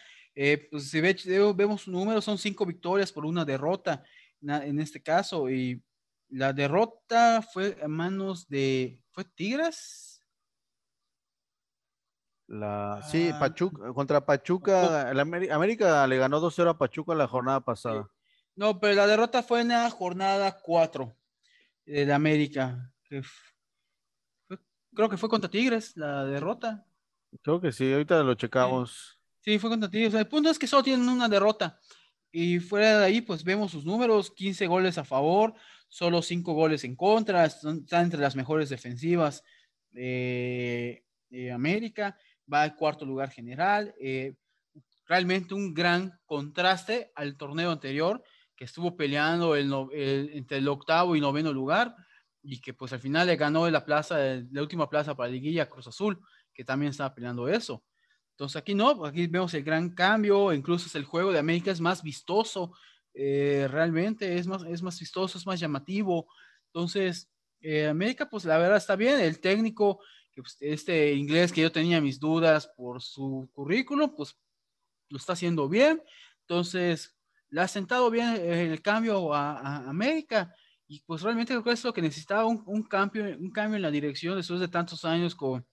eh, 0.41 0.69
pues 0.71 0.89
si 0.89 1.01
ve, 1.01 1.17
vemos 1.53 1.83
su 1.83 1.91
número, 1.91 2.21
son 2.21 2.39
cinco 2.39 2.65
victorias 2.65 3.11
por 3.11 3.27
una 3.27 3.45
derrota 3.45 4.05
en 4.41 4.79
este 4.79 5.03
caso. 5.03 5.51
Y 5.51 5.83
la 6.29 6.53
derrota 6.53 7.43
fue 7.43 7.77
a 7.83 7.89
manos 7.89 8.49
de. 8.49 9.03
¿Fue 9.11 9.25
Tigres? 9.25 10.25
La, 12.47 13.03
sí, 13.11 13.31
ah, 13.35 13.39
Pachuca, 13.41 13.93
contra 13.93 14.25
Pachuca, 14.25 15.11
el 15.11 15.19
América, 15.19 16.07
le 16.07 16.19
ganó 16.19 16.41
2-0 16.41 16.71
a 16.71 16.79
Pachuca 16.79 17.17
la 17.17 17.27
jornada 17.27 17.61
pasada. 17.61 18.09
No, 18.55 18.79
pero 18.79 18.95
la 18.95 19.09
derrota 19.09 19.43
fue 19.43 19.63
en 19.63 19.69
la 19.69 19.91
jornada 19.91 20.57
4 20.63 21.17
de 21.85 22.13
América. 22.13 22.93
creo 24.95 25.09
que 25.09 25.17
fue 25.17 25.29
contra 25.29 25.51
Tigres 25.51 25.97
la 25.97 26.25
derrota. 26.27 26.87
Creo 27.43 27.61
que 27.61 27.73
sí, 27.73 27.93
ahorita 27.93 28.23
lo 28.23 28.35
checamos. 28.37 29.18
Sí, 29.41 29.59
fue 29.59 29.71
contra. 29.71 29.89
El 29.93 30.29
punto 30.29 30.51
es 30.51 30.59
que 30.59 30.67
solo 30.67 30.83
tienen 30.83 31.09
una 31.09 31.29
derrota. 31.29 31.79
Y 32.31 32.59
fuera 32.61 32.99
de 33.01 33.07
ahí, 33.07 33.21
pues 33.21 33.43
vemos 33.43 33.71
sus 33.73 33.85
números, 33.85 34.31
15 34.31 34.67
goles 34.67 34.99
a 34.99 35.05
favor, 35.05 35.55
solo 35.89 36.21
5 36.21 36.53
goles 36.53 36.85
en 36.85 36.95
contra, 36.95 37.47
están 37.47 37.87
entre 37.93 38.21
las 38.21 38.37
mejores 38.37 38.69
defensivas 38.69 39.43
de, 39.91 41.05
América, 41.53 42.17
va 42.53 42.63
al 42.63 42.77
cuarto 42.77 43.07
lugar 43.07 43.31
general. 43.31 43.95
Eh, 44.01 44.35
realmente 45.07 45.55
un 45.55 45.73
gran 45.73 46.19
contraste 46.27 47.13
al 47.15 47.37
torneo 47.37 47.71
anterior, 47.71 48.23
que 48.55 48.65
estuvo 48.65 48.97
peleando 48.97 49.57
entre 49.57 50.59
el 50.59 50.69
octavo 50.69 51.17
y 51.17 51.21
noveno 51.21 51.53
lugar, 51.53 51.95
y 52.43 52.61
que 52.61 52.75
pues 52.75 52.93
al 52.93 53.01
final 53.01 53.27
le 53.27 53.37
ganó 53.37 53.69
la 53.71 53.85
plaza, 53.85 54.19
la 54.51 54.63
última 54.63 54.89
plaza 54.89 55.17
para 55.17 55.29
la 55.29 55.35
liguilla 55.35 55.69
Cruz 55.69 55.87
Azul, 55.87 56.21
que 56.53 56.65
también 56.65 56.91
estaba 56.91 57.15
peleando 57.15 57.49
eso. 57.49 57.85
Entonces 58.39 58.55
aquí 58.55 58.73
no, 58.73 59.05
aquí 59.05 59.27
vemos 59.27 59.53
el 59.55 59.65
gran 59.65 59.91
cambio, 59.91 60.53
incluso 60.53 60.87
es 60.87 60.95
el 60.95 61.05
juego 61.05 61.33
de 61.33 61.41
América 61.41 61.73
es 61.73 61.81
más 61.81 62.05
vistoso, 62.05 62.73
eh, 63.13 63.67
realmente 63.69 64.39
es 64.39 64.47
más, 64.47 64.63
es 64.63 64.81
más 64.81 64.97
vistoso, 65.01 65.39
es 65.39 65.45
más 65.45 65.59
llamativo. 65.59 66.29
Entonces, 66.67 67.29
eh, 67.61 67.89
América, 67.89 68.31
pues 68.31 68.45
la 68.45 68.57
verdad 68.57 68.77
está 68.77 68.95
bien, 68.95 69.19
el 69.19 69.41
técnico, 69.41 69.99
pues, 70.37 70.57
este 70.61 71.15
inglés 71.15 71.53
que 71.53 71.63
yo 71.63 71.73
tenía 71.73 72.01
mis 72.01 72.21
dudas 72.21 72.69
por 72.77 73.03
su 73.03 73.51
currículum, 73.53 74.15
pues 74.15 74.39
lo 75.09 75.19
está 75.19 75.33
haciendo 75.33 75.69
bien. 75.69 76.01
Entonces, 76.43 77.19
le 77.51 77.61
ha 77.63 77.67
sentado 77.67 78.09
bien 78.09 78.37
el 78.37 78.81
cambio 78.83 79.35
a, 79.35 79.79
América 79.79 80.55
y 80.87 81.01
pues 81.01 81.23
realmente 81.23 81.55
creo 81.55 81.65
que 81.65 81.73
es 81.73 81.83
lo 81.83 81.93
que 81.93 82.03
necesitaba 82.03 82.47
un, 82.47 82.63
un, 82.67 82.85
cambio, 82.85 83.25
un 83.37 83.51
cambio 83.51 83.75
en 83.75 83.83
la 83.83 83.91
dirección 83.91 84.37
después 84.37 84.61
de 84.61 84.69
tantos 84.69 85.05
años 85.05 85.35
con 85.35 85.67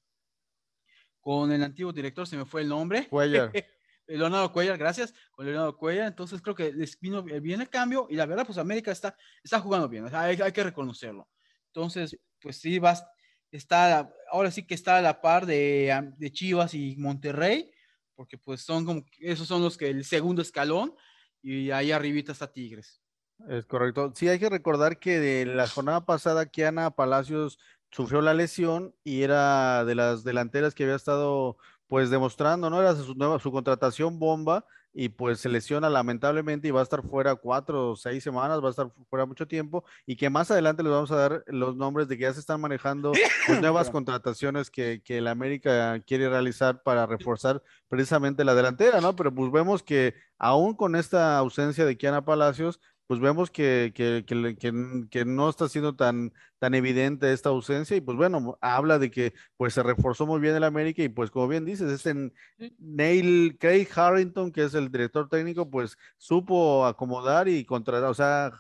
con 1.26 1.52
el 1.52 1.64
antiguo 1.64 1.92
director, 1.92 2.28
se 2.28 2.38
me 2.38 2.46
fue 2.46 2.62
el 2.62 2.70
nombre. 2.70 3.08
Cuellar. 3.08 3.52
Leonardo 4.06 4.52
Cuellar, 4.52 4.78
gracias, 4.78 5.12
con 5.32 5.48
Leonardo 5.48 5.76
Cuellar. 5.76 6.06
Entonces 6.06 6.40
creo 6.40 6.54
que 6.54 6.72
les 6.72 7.00
vino 7.00 7.24
bien 7.24 7.62
el 7.62 7.70
cambio 7.72 8.06
y 8.12 8.16
la 8.16 8.28
verdad, 8.28 8.46
pues 8.46 8.60
América 8.60 8.92
está, 8.92 9.18
está 9.44 9.60
jugando 9.60 9.90
bien, 9.90 10.08
hay, 10.14 10.40
hay 10.40 10.52
que 10.52 10.64
reconocerlo. 10.64 11.28
Entonces, 11.74 12.16
pues 12.40 12.58
sí, 12.58 12.78
vas, 12.78 13.04
está, 13.50 14.14
ahora 14.30 14.52
sí 14.52 14.68
que 14.68 14.76
está 14.76 15.00
a 15.00 15.02
la 15.02 15.20
par 15.20 15.48
de, 15.48 16.14
de 16.16 16.32
Chivas 16.32 16.76
y 16.76 16.96
Monterrey, 16.98 17.72
porque 18.14 18.38
pues 18.38 18.62
son 18.62 18.86
como, 18.86 19.04
esos 19.18 19.48
son 19.48 19.64
los 19.64 19.80
que 19.80 19.90
el 19.90 20.06
segundo 20.06 20.44
escalón 20.44 20.94
y 21.42 21.72
ahí 21.72 21.92
arribita 21.92 22.34
está 22.34 22.54
Tigres. 22.54 23.02
Es 23.50 23.66
correcto. 23.66 24.14
Sí, 24.16 24.30
hay 24.30 24.38
que 24.38 24.50
recordar 24.50 25.00
que 25.00 25.20
de 25.20 25.48
la 25.48 25.68
jornada 25.68 26.06
pasada, 26.06 26.46
Kiana 26.46 26.92
Palacios 26.92 27.58
sufrió 27.92 28.22
la 28.22 28.34
lesión 28.34 28.94
y 29.04 29.24
era 29.24 29.86
de 29.86 29.96
las 29.96 30.24
delanteras 30.24 30.76
que 30.76 30.84
había 30.84 30.96
estado 30.96 31.58
pues 31.88 32.10
demostrando, 32.10 32.70
¿no? 32.70 32.82
Era 32.82 32.96
su, 32.96 33.16
nueva, 33.16 33.40
su 33.40 33.52
contratación 33.52 34.20
bomba 34.20 34.66
y 34.98 35.10
pues 35.10 35.42
se 35.42 35.50
lesiona 35.50 35.90
lamentablemente 35.90 36.68
y 36.68 36.72
va 36.72 36.80
a 36.80 36.84
estar 36.84 37.04
fuera 37.04 37.36
cuatro 37.36 37.92
o 37.92 37.96
seis 37.98 38.24
semanas, 38.24 38.64
va 38.64 38.68
a 38.68 38.72
estar 38.72 38.92
fuera 39.10 39.26
mucho 39.26 39.46
tiempo 39.46 39.84
y 40.06 40.16
que 40.16 40.30
más 40.30 40.50
adelante 40.52 40.84
les 40.84 40.92
vamos 40.92 41.12
a 41.12 41.18
dar 41.18 41.44
los 41.48 41.76
nombres 41.76 42.08
de 42.08 42.18
que 42.18 42.24
ya 42.24 42.34
se 42.34 42.40
están 42.40 42.62
manejando 42.62 43.12
pues, 43.46 43.62
nuevas 43.62 43.90
contrataciones 43.92 44.72
que, 44.72 45.02
que 45.04 45.18
el 45.18 45.28
América 45.28 46.00
quiere 46.08 46.30
realizar 46.30 46.82
para 46.82 47.06
reforzar 47.06 47.62
precisamente 47.90 48.46
la 48.46 48.56
delantera, 48.56 49.02
¿no? 49.02 49.16
Pero 49.18 49.36
pues 49.36 49.52
vemos 49.52 49.84
que 49.84 50.16
aún 50.38 50.76
con 50.76 50.96
esta 50.96 51.38
ausencia 51.38 51.86
de 51.86 51.98
Kiana 51.98 52.24
Palacios, 52.24 52.80
pues 53.08 53.20
vemos 53.20 53.52
que, 53.52 53.92
que, 53.94 54.24
que, 54.26 55.08
que, 55.10 55.26
no 55.26 55.50
está 55.50 55.70
siendo 55.70 55.96
tan, 55.96 56.34
tan 56.60 56.74
evidente 56.74 57.32
esta 57.32 57.50
ausencia 57.50 57.98
y 57.98 58.02
pues 58.02 58.18
bueno, 58.18 58.58
habla 58.62 59.00
de 59.00 59.12
que 59.12 59.34
pues 59.58 59.74
se 59.74 59.84
reforzó 59.84 60.26
muy 60.26 60.40
bien 60.40 60.56
el 60.56 60.64
América 60.64 61.04
y 61.04 61.10
pues 61.10 61.32
como 61.32 61.48
bien 61.48 61.66
dices, 61.66 61.92
este 61.92 62.32
Neil 62.80 63.58
Craig 63.60 63.88
Harrington, 63.94 64.52
que 64.52 64.64
es 64.64 64.74
el 64.74 64.92
director 64.92 65.30
técnico, 65.30 65.70
pues 65.70 65.98
supo 66.18 66.86
acomodar 66.86 67.48
y 67.48 67.66
contratar, 67.66 68.10
o 68.10 68.14
sea, 68.14 68.52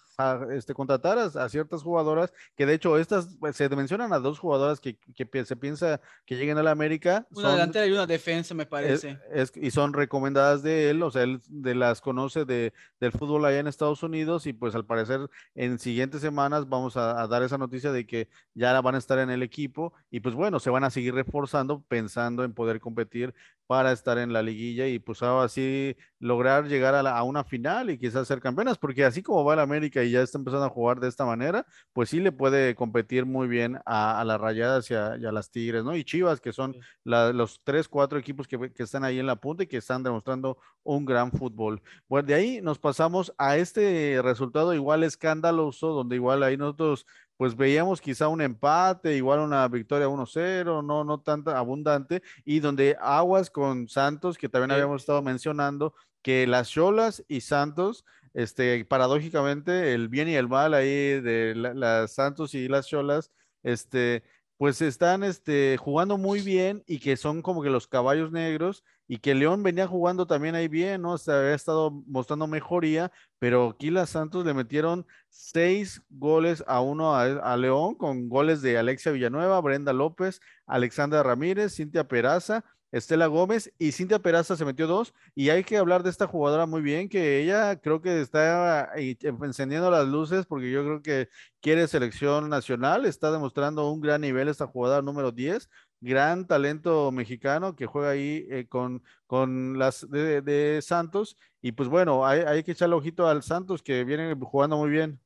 este, 0.51 0.73
contratar 0.73 1.17
a, 1.17 1.49
ciertas 1.49 1.83
jugadoras, 1.83 2.31
que 2.55 2.65
de 2.65 2.73
hecho 2.73 2.97
estas 2.97 3.35
pues, 3.39 3.55
se 3.55 3.67
mencionan 3.69 4.13
a 4.13 4.19
dos 4.19 4.39
jugadoras 4.39 4.79
que, 4.79 4.97
que 4.97 5.45
se 5.45 5.55
piensa 5.55 5.99
que 6.25 6.35
lleguen 6.35 6.57
a 6.57 6.63
la 6.63 6.71
América. 6.71 7.27
Una 7.31 7.51
delantera 7.51 7.85
y 7.85 7.91
una 7.91 8.05
defensa, 8.05 8.53
me 8.53 8.65
parece. 8.65 9.19
Es, 9.31 9.51
y 9.55 9.71
son 9.71 9.93
recomendadas 9.93 10.63
de 10.63 10.89
él, 10.89 11.03
o 11.03 11.11
sea, 11.11 11.23
él 11.23 11.41
de 11.49 11.75
las 11.75 12.01
conoce 12.01 12.45
de, 12.45 12.73
del 12.99 13.11
fútbol 13.11 13.45
allá 13.45 13.59
en 13.59 13.67
Estados 13.67 14.03
Unidos 14.03 14.47
y 14.47 14.53
pues 14.53 14.73
al 14.75 14.85
parecer 14.85 15.29
en 15.53 15.79
siguientes 15.79 16.21
semanas 16.21 16.69
vamos 16.69 16.95
a, 16.97 17.27
dar 17.27 17.43
esa 17.43 17.57
noticia 17.57 17.84
de 17.91 18.05
que 18.05 18.29
ya 18.53 18.79
van 18.81 18.95
a 18.95 18.97
estar 18.97 19.19
en 19.19 19.29
el 19.29 19.43
equipo 19.43 19.93
y 20.09 20.19
pues 20.19 20.35
bueno, 20.35 20.59
se 20.59 20.69
van 20.69 20.83
a 20.83 20.89
seguir 20.89 21.13
reforzando 21.13 21.81
pensando 21.87 22.43
en 22.43 22.53
poder 22.53 22.79
competir 22.79 23.33
para 23.67 23.91
estar 23.91 24.17
en 24.17 24.31
la 24.31 24.41
liguilla 24.41 24.87
y 24.87 24.99
pues 24.99 25.21
así 25.23 25.95
lograr 26.19 26.67
llegar 26.67 26.95
a, 26.95 27.23
una 27.23 27.43
final 27.43 27.89
y 27.89 27.97
quizás 27.97 28.27
ser 28.27 28.39
campeonas, 28.39 28.77
porque 28.77 29.05
así 29.05 29.23
como 29.23 29.43
va 29.43 29.53
el 29.53 29.59
América 29.59 30.03
y 30.03 30.11
ya 30.11 30.21
está 30.21 30.37
empezando 30.37 30.65
a 30.65 30.69
jugar 30.69 30.99
de 30.99 31.07
esta 31.07 31.25
manera, 31.25 31.65
pues 31.93 32.09
sí 32.09 32.19
le 32.19 32.31
puede 32.31 32.75
competir 32.75 33.25
muy 33.25 33.47
bien 33.47 33.79
a, 33.85 34.23
las 34.25 34.39
Rayadas 34.39 34.89
y 34.91 34.93
a, 34.93 35.17
las 35.17 35.49
Tigres, 35.49 35.83
¿no? 35.83 35.95
Y 35.95 36.03
Chivas, 36.03 36.39
que 36.39 36.53
son 36.53 36.75
los 37.03 37.61
tres, 37.63 37.87
cuatro 37.87 38.19
equipos 38.19 38.47
que, 38.47 38.71
que, 38.71 38.83
están 38.83 39.03
ahí 39.03 39.19
en 39.19 39.27
la 39.27 39.35
punta 39.35 39.63
y 39.63 39.67
que 39.67 39.77
están 39.77 40.03
demostrando 40.03 40.57
un 40.83 41.05
gran 41.05 41.31
fútbol. 41.31 41.81
Bueno, 42.07 42.27
de 42.27 42.33
ahí 42.35 42.61
nos 42.61 42.77
pasamos 42.77 43.33
a 43.37 43.57
este 43.57 44.19
resultado 44.21 44.73
igual 44.73 45.03
escandaloso, 45.03 45.87
donde 45.89 46.15
igual 46.15 46.43
ahí 46.43 46.57
nosotros 46.57 47.05
pues 47.37 47.55
veíamos 47.55 48.01
quizá 48.01 48.27
un 48.27 48.41
empate, 48.41 49.15
igual 49.15 49.39
una 49.39 49.67
victoria 49.67 50.07
1-0, 50.07 50.83
no, 50.83 51.03
no 51.03 51.21
tanta 51.21 51.57
abundante, 51.57 52.21
y 52.43 52.59
donde 52.59 52.95
Aguas 52.99 53.49
con 53.49 53.87
Santos, 53.87 54.37
que 54.37 54.49
también 54.49 54.71
habíamos 54.71 55.01
estado 55.01 55.21
mencionando, 55.21 55.93
que 56.21 56.47
las 56.47 56.69
Cholas 56.69 57.23
y 57.27 57.41
Santos, 57.41 58.05
este, 58.33 58.83
paradójicamente, 58.85 59.93
el 59.93 60.09
bien 60.09 60.27
y 60.27 60.35
el 60.35 60.47
mal 60.47 60.73
ahí 60.73 61.21
de 61.21 61.53
las 61.55 62.13
Santos 62.13 62.53
y 62.53 62.67
las 62.67 62.87
Cholas, 62.87 63.31
este, 63.63 64.23
pues 64.57 64.81
están 64.81 65.23
este, 65.23 65.77
jugando 65.77 66.17
muy 66.17 66.41
bien 66.41 66.83
y 66.87 66.99
que 66.99 67.17
son 67.17 67.41
como 67.41 67.61
que 67.61 67.69
los 67.69 67.87
caballos 67.87 68.31
negros 68.31 68.83
y 69.07 69.17
que 69.17 69.35
León 69.35 69.61
venía 69.63 69.87
jugando 69.87 70.25
también 70.25 70.55
ahí 70.55 70.67
bien, 70.67 71.01
¿no? 71.01 71.17
se 71.17 71.31
había 71.31 71.53
estado 71.53 71.91
mostrando 72.07 72.47
mejoría, 72.47 73.11
pero 73.37 73.69
aquí 73.69 73.91
las 73.91 74.11
Santos 74.11 74.45
le 74.45 74.53
metieron 74.53 75.05
seis 75.29 76.01
goles 76.09 76.63
a 76.67 76.81
uno 76.81 77.15
a, 77.15 77.57
León 77.57 77.95
con 77.95 78.29
goles 78.29 78.61
de 78.61 78.77
Alexia 78.77 79.11
Villanueva, 79.11 79.61
Brenda 79.61 79.93
López, 79.93 80.39
Alexandra 80.65 81.21
Ramírez, 81.21 81.75
Cintia 81.75 82.07
Peraza, 82.07 82.63
Estela 82.97 83.27
Gómez 83.27 83.73
y 83.77 83.91
Cintia 83.91 84.19
Peraza 84.19 84.55
se 84.55 84.63
metió 84.63 84.87
dos. 84.87 85.13
Y 85.35 85.49
hay 85.49 85.63
que 85.65 85.77
hablar 85.77 86.01
de 86.01 86.09
esta 86.09 86.27
jugadora 86.27 86.65
muy 86.65 86.81
bien, 86.81 87.09
que 87.09 87.41
ella 87.41 87.75
creo 87.81 88.01
que 88.01 88.21
está 88.21 88.93
encendiendo 88.95 89.91
las 89.91 90.07
luces 90.07 90.45
porque 90.45 90.71
yo 90.71 90.83
creo 90.83 91.01
que 91.01 91.29
quiere 91.59 91.87
selección 91.87 92.49
nacional, 92.49 93.05
está 93.05 93.31
demostrando 93.31 93.91
un 93.91 93.99
gran 93.99 94.21
nivel 94.21 94.47
esta 94.47 94.67
jugadora 94.67 95.01
número 95.01 95.31
10 95.31 95.69
gran 96.01 96.45
talento 96.45 97.11
mexicano 97.11 97.75
que 97.75 97.87
juega 97.87 98.11
ahí 98.11 98.45
eh, 98.49 98.67
con, 98.69 99.03
con 99.27 99.77
las 99.79 100.07
de, 100.09 100.79
Santos. 100.81 101.35
Y 101.61 101.71
pues 101.71 101.89
bueno, 101.89 102.25
hay, 102.25 102.41
hay, 102.41 102.63
que 102.63 102.71
echarle 102.73 102.95
ojito 102.95 103.27
al 103.27 103.43
Santos 103.43 103.81
que 103.81 104.03
viene 104.03 104.35
jugando 104.39 104.77
muy 104.77 104.89
bien. 104.89 105.19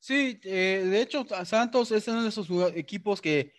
Sí, 0.00 0.40
eh, 0.42 0.86
de 0.86 1.02
hecho, 1.02 1.26
Santos 1.44 1.92
es 1.92 2.08
uno 2.08 2.22
de 2.22 2.30
esos 2.30 2.48
equipos 2.74 3.20
que 3.20 3.52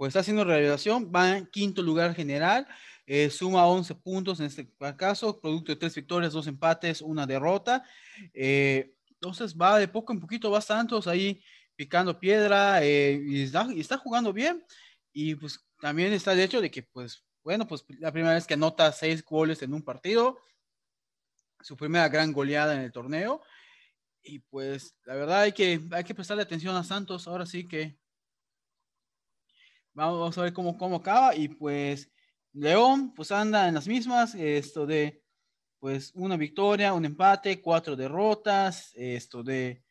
pues 0.00 0.12
está 0.12 0.20
haciendo 0.20 0.44
revelación, 0.44 1.12
va 1.14 1.36
en 1.36 1.46
quinto 1.48 1.82
lugar 1.82 2.14
general, 2.14 2.66
eh, 3.04 3.28
suma 3.28 3.66
11 3.66 3.96
puntos 3.96 4.40
en 4.40 4.46
este 4.46 4.66
caso, 4.96 5.38
producto 5.38 5.72
de 5.72 5.76
tres 5.76 5.94
victorias, 5.94 6.32
dos 6.32 6.46
empates, 6.46 7.02
una 7.02 7.26
derrota. 7.26 7.84
entonces 8.32 9.54
va 9.54 9.78
de 9.78 9.88
poco 9.88 10.14
en 10.14 10.20
poquito, 10.20 10.50
va 10.50 10.62
Santos 10.62 11.06
ahí 11.06 11.42
picando 11.76 12.18
piedra 12.18 12.82
y 12.82 13.42
está, 13.42 13.68
y, 13.70 13.80
está, 13.80 13.98
jugando 13.98 14.32
bien. 14.32 14.64
Y 15.12 15.34
pues 15.34 15.60
también 15.78 16.14
está 16.14 16.32
el 16.32 16.40
hecho 16.40 16.62
de 16.62 16.70
que, 16.70 16.82
pues, 16.82 17.22
bueno, 17.44 17.66
pues 17.66 17.84
la 17.98 18.10
primera 18.10 18.32
vez 18.32 18.46
que 18.46 18.54
anota 18.54 18.90
seis 18.92 19.22
goles 19.22 19.60
en 19.60 19.74
un 19.74 19.82
partido, 19.82 20.38
su 21.60 21.76
primera 21.76 22.08
gran 22.08 22.32
goleada 22.32 22.74
en 22.74 22.80
el 22.80 22.90
torneo. 22.90 23.42
Y 24.22 24.38
pues 24.38 24.96
la 25.04 25.14
verdad 25.14 25.42
hay 25.42 25.52
que, 25.52 25.78
hay 25.90 26.04
que 26.04 26.14
prestarle 26.14 26.42
atención 26.42 26.74
a 26.74 26.84
Santos. 26.84 27.28
Ahora 27.28 27.44
sí 27.44 27.68
que 27.68 27.99
vamos, 29.94 30.36
a 30.38 30.42
ver 30.42 30.52
cómo, 30.52 30.76
cómo 30.76 30.96
acaba. 30.96 31.34
Y 31.34 31.48
pues 31.48 32.10
León, 32.52 33.12
pues 33.14 33.30
anda 33.32 33.68
en 33.68 33.74
las 33.74 33.88
mismas. 33.88 34.34
Esto 34.34 34.86
de, 34.86 35.22
pues, 35.78 36.12
una 36.14 36.36
victoria, 36.36 36.94
un 36.94 37.04
empate, 37.04 37.60
cuatro 37.60 37.96
derrotas. 37.96 38.92
Esto 38.94 39.42
de 39.42 39.82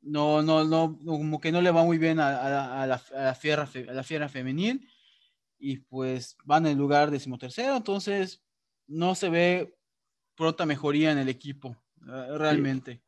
no, 0.00 0.42
no, 0.42 0.64
no, 0.64 0.98
como 1.04 1.40
que 1.40 1.50
no 1.50 1.60
le 1.60 1.70
va 1.70 1.84
muy 1.84 1.98
bien 1.98 2.20
a, 2.20 2.30
la, 2.48 2.82
a 2.82 2.86
la, 2.86 3.34
fiera, 3.34 3.68
a 3.88 3.92
la 3.92 4.04
fiera 4.04 4.28
femenil 4.28 4.88
y 5.58 5.78
pues 5.78 6.36
van 6.44 6.66
en 6.66 6.72
el 6.72 6.78
lugar 6.78 7.10
decimotercero, 7.10 7.76
entonces 7.76 8.42
no 8.86 9.14
se 9.14 9.28
ve 9.28 9.76
pronta 10.34 10.66
mejoría 10.66 11.10
en 11.10 11.18
el 11.18 11.28
equipo, 11.28 11.76
eh, 12.02 12.38
realmente. 12.38 13.02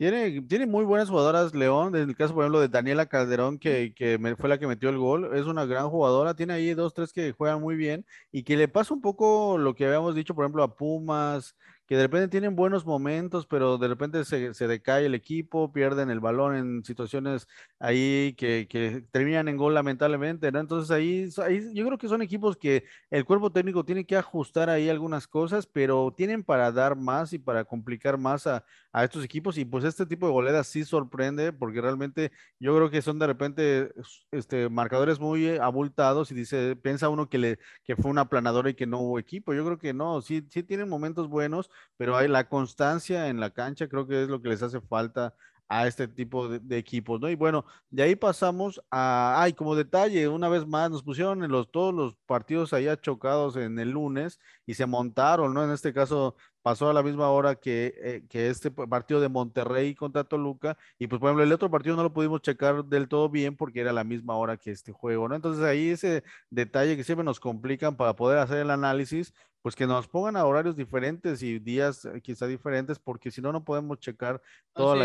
Tiene, 0.00 0.40
tiene 0.40 0.64
muy 0.64 0.86
buenas 0.86 1.10
jugadoras 1.10 1.54
León, 1.54 1.94
en 1.94 2.08
el 2.08 2.16
caso 2.16 2.32
por 2.32 2.44
ejemplo 2.44 2.60
de 2.60 2.68
Daniela 2.68 3.04
Calderón, 3.04 3.58
que, 3.58 3.92
que 3.94 4.18
fue 4.38 4.48
la 4.48 4.56
que 4.56 4.66
metió 4.66 4.88
el 4.88 4.96
gol, 4.96 5.36
es 5.36 5.44
una 5.44 5.66
gran 5.66 5.90
jugadora, 5.90 6.32
tiene 6.32 6.54
ahí 6.54 6.72
dos, 6.72 6.94
tres 6.94 7.12
que 7.12 7.32
juegan 7.32 7.60
muy 7.60 7.76
bien 7.76 8.06
y 8.32 8.42
que 8.42 8.56
le 8.56 8.66
pasa 8.66 8.94
un 8.94 9.02
poco 9.02 9.58
lo 9.58 9.74
que 9.74 9.84
habíamos 9.84 10.14
dicho 10.14 10.34
por 10.34 10.46
ejemplo 10.46 10.62
a 10.62 10.74
Pumas, 10.74 11.54
que 11.90 11.96
de 11.96 12.04
repente 12.04 12.28
tienen 12.28 12.54
buenos 12.54 12.86
momentos, 12.86 13.46
pero 13.46 13.76
de 13.76 13.88
repente 13.88 14.24
se, 14.24 14.54
se 14.54 14.68
decae 14.68 15.06
el 15.06 15.14
equipo, 15.16 15.72
pierden 15.72 16.08
el 16.08 16.20
balón 16.20 16.54
en 16.54 16.84
situaciones 16.84 17.48
ahí 17.80 18.32
que, 18.38 18.68
que, 18.70 19.04
terminan 19.10 19.48
en 19.48 19.56
gol 19.56 19.74
lamentablemente, 19.74 20.52
¿no? 20.52 20.60
Entonces 20.60 20.92
ahí, 20.92 21.28
ahí 21.44 21.74
yo 21.74 21.84
creo 21.84 21.98
que 21.98 22.06
son 22.06 22.22
equipos 22.22 22.56
que 22.56 22.84
el 23.10 23.24
cuerpo 23.24 23.50
técnico 23.50 23.84
tiene 23.84 24.06
que 24.06 24.16
ajustar 24.16 24.70
ahí 24.70 24.88
algunas 24.88 25.26
cosas, 25.26 25.66
pero 25.66 26.14
tienen 26.16 26.44
para 26.44 26.70
dar 26.70 26.94
más 26.94 27.32
y 27.32 27.40
para 27.40 27.64
complicar 27.64 28.16
más 28.18 28.46
a, 28.46 28.64
a 28.92 29.04
estos 29.04 29.24
equipos 29.24 29.58
y 29.58 29.64
pues 29.64 29.84
este 29.84 30.06
tipo 30.06 30.26
de 30.26 30.32
goleadas 30.32 30.66
sí 30.68 30.84
sorprende 30.84 31.52
porque 31.52 31.80
realmente 31.80 32.32
yo 32.58 32.74
creo 32.76 32.90
que 32.90 33.02
son 33.02 33.18
de 33.18 33.26
repente 33.26 33.92
este, 34.30 34.68
marcadores 34.68 35.20
muy 35.20 35.56
abultados 35.58 36.30
y 36.30 36.34
dice, 36.34 36.76
piensa 36.76 37.08
uno 37.08 37.28
que, 37.28 37.38
le, 37.38 37.58
que 37.84 37.96
fue 37.96 38.10
una 38.10 38.22
aplanadora 38.22 38.70
y 38.70 38.74
que 38.74 38.86
no 38.86 39.00
hubo 39.00 39.18
equipo, 39.18 39.54
yo 39.54 39.64
creo 39.64 39.78
que 39.78 39.92
no, 39.92 40.22
sí, 40.22 40.46
sí 40.50 40.62
tienen 40.62 40.88
momentos 40.88 41.28
buenos 41.28 41.70
pero 41.96 42.16
hay 42.16 42.28
la 42.28 42.48
constancia 42.48 43.28
en 43.28 43.40
la 43.40 43.50
cancha, 43.50 43.88
creo 43.88 44.06
que 44.06 44.22
es 44.22 44.28
lo 44.28 44.40
que 44.42 44.48
les 44.50 44.62
hace 44.62 44.80
falta 44.80 45.34
a 45.70 45.86
este 45.86 46.08
tipo 46.08 46.48
de, 46.48 46.78
equipos, 46.78 47.20
¿no? 47.20 47.30
Y 47.30 47.36
bueno, 47.36 47.64
de 47.90 48.02
ahí 48.02 48.16
pasamos 48.16 48.82
a, 48.90 49.40
ay, 49.40 49.52
como 49.52 49.76
detalle, 49.76 50.26
una 50.26 50.48
vez 50.48 50.66
más 50.66 50.90
nos 50.90 51.04
pusieron 51.04 51.44
en 51.44 51.52
los, 51.52 51.70
todos 51.70 51.94
los 51.94 52.16
partidos 52.26 52.72
allá 52.72 53.00
chocados 53.00 53.54
en 53.54 53.78
el 53.78 53.90
lunes 53.92 54.40
y 54.66 54.74
se 54.74 54.86
montaron, 54.86 55.54
¿no? 55.54 55.62
En 55.62 55.70
este 55.70 55.92
caso 55.92 56.34
pasó 56.62 56.90
a 56.90 56.92
la 56.92 57.04
misma 57.04 57.30
hora 57.30 57.54
que, 57.54 57.94
eh, 58.02 58.24
que 58.28 58.48
este 58.48 58.72
partido 58.72 59.20
de 59.20 59.28
Monterrey 59.28 59.94
contra 59.94 60.24
Toluca 60.24 60.76
y 60.98 61.06
pues 61.06 61.20
por 61.20 61.28
ejemplo 61.28 61.44
el 61.44 61.52
otro 61.52 61.70
partido 61.70 61.96
no 61.96 62.02
lo 62.02 62.12
pudimos 62.12 62.42
checar 62.42 62.84
del 62.84 63.08
todo 63.08 63.28
bien 63.30 63.56
porque 63.56 63.80
era 63.80 63.92
la 63.92 64.04
misma 64.04 64.36
hora 64.36 64.56
que 64.56 64.72
este 64.72 64.92
juego, 64.92 65.28
¿no? 65.28 65.36
Entonces 65.36 65.62
ahí 65.64 65.90
ese 65.90 66.24
detalle 66.50 66.96
que 66.96 67.04
siempre 67.04 67.24
nos 67.24 67.38
complican 67.40 67.96
para 67.96 68.14
poder 68.16 68.38
hacer 68.38 68.58
el 68.58 68.70
análisis, 68.70 69.32
pues 69.62 69.76
que 69.76 69.86
nos 69.86 70.08
pongan 70.08 70.36
a 70.36 70.44
horarios 70.44 70.76
diferentes 70.76 71.42
y 71.42 71.58
días 71.58 72.04
eh, 72.04 72.20
quizá 72.22 72.46
diferentes, 72.46 72.98
porque 72.98 73.30
si 73.30 73.42
no, 73.42 73.52
no 73.52 73.64
podemos 73.64 73.98
checar 73.98 74.40
todos 74.72 74.98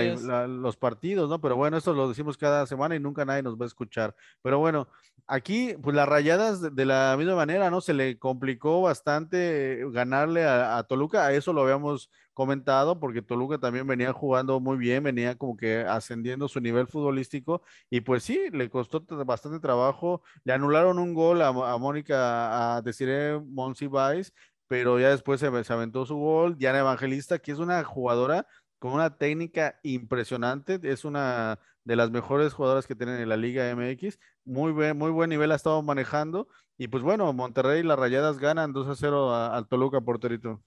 los 0.49 0.77
partidos, 0.77 1.29
¿no? 1.29 1.41
Pero 1.41 1.55
bueno, 1.55 1.77
esto 1.77 1.93
lo 1.93 2.07
decimos 2.07 2.37
cada 2.37 2.65
semana 2.65 2.95
y 2.95 2.99
nunca 2.99 3.25
nadie 3.25 3.43
nos 3.43 3.59
va 3.59 3.65
a 3.65 3.67
escuchar. 3.67 4.15
Pero 4.41 4.59
bueno, 4.59 4.87
aquí, 5.27 5.75
pues 5.81 5.95
las 5.95 6.07
rayadas 6.07 6.75
de, 6.75 6.85
la 6.85 7.15
misma 7.17 7.35
manera, 7.35 7.69
¿no? 7.69 7.81
Se 7.81 7.93
le 7.93 8.17
complicó 8.17 8.81
bastante 8.81 9.83
ganarle 9.91 10.45
a, 10.45 10.77
a 10.77 10.83
Toluca, 10.83 11.25
a 11.25 11.33
eso 11.33 11.51
lo 11.51 11.63
habíamos 11.63 12.09
comentado, 12.35 12.99
porque 12.99 13.23
Toluca 13.23 13.57
también 13.57 13.87
venía 13.87 14.13
jugando 14.13 14.59
muy 14.59 14.77
bien, 14.77 15.03
venía 15.03 15.35
como 15.35 15.57
que 15.57 15.79
ascendiendo 15.79 16.47
su 16.47 16.59
nivel 16.61 16.87
futbolístico 16.87 17.63
y 17.89 18.01
pues 18.01 18.23
sí, 18.23 18.49
le 18.51 18.69
costó 18.69 19.03
bastante 19.25 19.59
trabajo. 19.59 20.21
Le 20.43 20.53
anularon 20.53 20.99
un 20.99 21.13
gol 21.15 21.41
a, 21.41 21.51
Mónica, 21.79 22.75
a 22.77 22.81
Desiree 22.83 23.39
Monsiváis, 23.39 24.33
pero 24.67 24.99
ya 24.99 25.09
después 25.09 25.39
se, 25.39 25.47
aventó 25.47 26.05
su 26.05 26.17
gol. 26.17 26.57
Diana 26.57 26.79
Evangelista, 26.79 27.39
que 27.39 27.51
es 27.51 27.59
una 27.59 27.83
jugadora 27.83 28.45
con 28.79 28.93
una 28.93 29.17
técnica 29.17 29.79
impresionante, 29.83 30.79
es 30.83 31.05
una 31.05 31.59
de 31.85 31.95
las 31.95 32.11
mejores 32.11 32.53
jugadoras 32.53 32.87
que 32.87 32.95
tienen 32.95 33.19
en 33.21 33.29
la 33.29 33.37
Liga 33.37 33.73
MX. 33.75 34.19
Muy 34.43 34.71
buen, 34.71 34.97
muy 34.97 35.11
buen 35.11 35.29
nivel 35.29 35.51
ha 35.51 35.55
estado 35.55 35.81
manejando. 35.81 36.47
Y 36.77 36.87
pues 36.89 37.03
bueno, 37.03 37.31
Monterrey 37.33 37.79
y 37.81 37.83
las 37.83 37.97
Rayadas 37.97 38.37
ganan 38.39 38.73
2 38.73 38.87
a 38.89 38.95
0 38.95 39.33
al 39.33 39.67
Toluca, 39.67 40.01
porterito. 40.01 40.61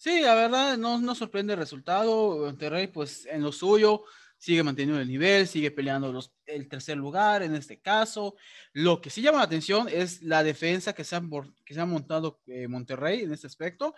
Sí, 0.00 0.22
la 0.22 0.34
verdad, 0.34 0.78
no, 0.78 0.98
no 0.98 1.14
sorprende 1.14 1.52
el 1.52 1.58
resultado. 1.58 2.38
Monterrey, 2.38 2.86
pues 2.86 3.26
en 3.26 3.42
lo 3.42 3.52
suyo, 3.52 4.04
sigue 4.38 4.62
manteniendo 4.62 4.98
el 4.98 5.06
nivel, 5.06 5.46
sigue 5.46 5.70
peleando 5.70 6.10
los, 6.10 6.32
el 6.46 6.70
tercer 6.70 6.96
lugar 6.96 7.42
en 7.42 7.54
este 7.54 7.82
caso. 7.82 8.34
Lo 8.72 9.02
que 9.02 9.10
sí 9.10 9.20
llama 9.20 9.40
la 9.40 9.44
atención 9.44 9.90
es 9.90 10.22
la 10.22 10.42
defensa 10.42 10.94
que 10.94 11.04
se 11.04 11.16
ha, 11.16 11.22
que 11.66 11.74
se 11.74 11.80
ha 11.82 11.84
montado 11.84 12.40
eh, 12.46 12.66
Monterrey 12.66 13.24
en 13.24 13.32
este 13.34 13.46
aspecto. 13.46 13.94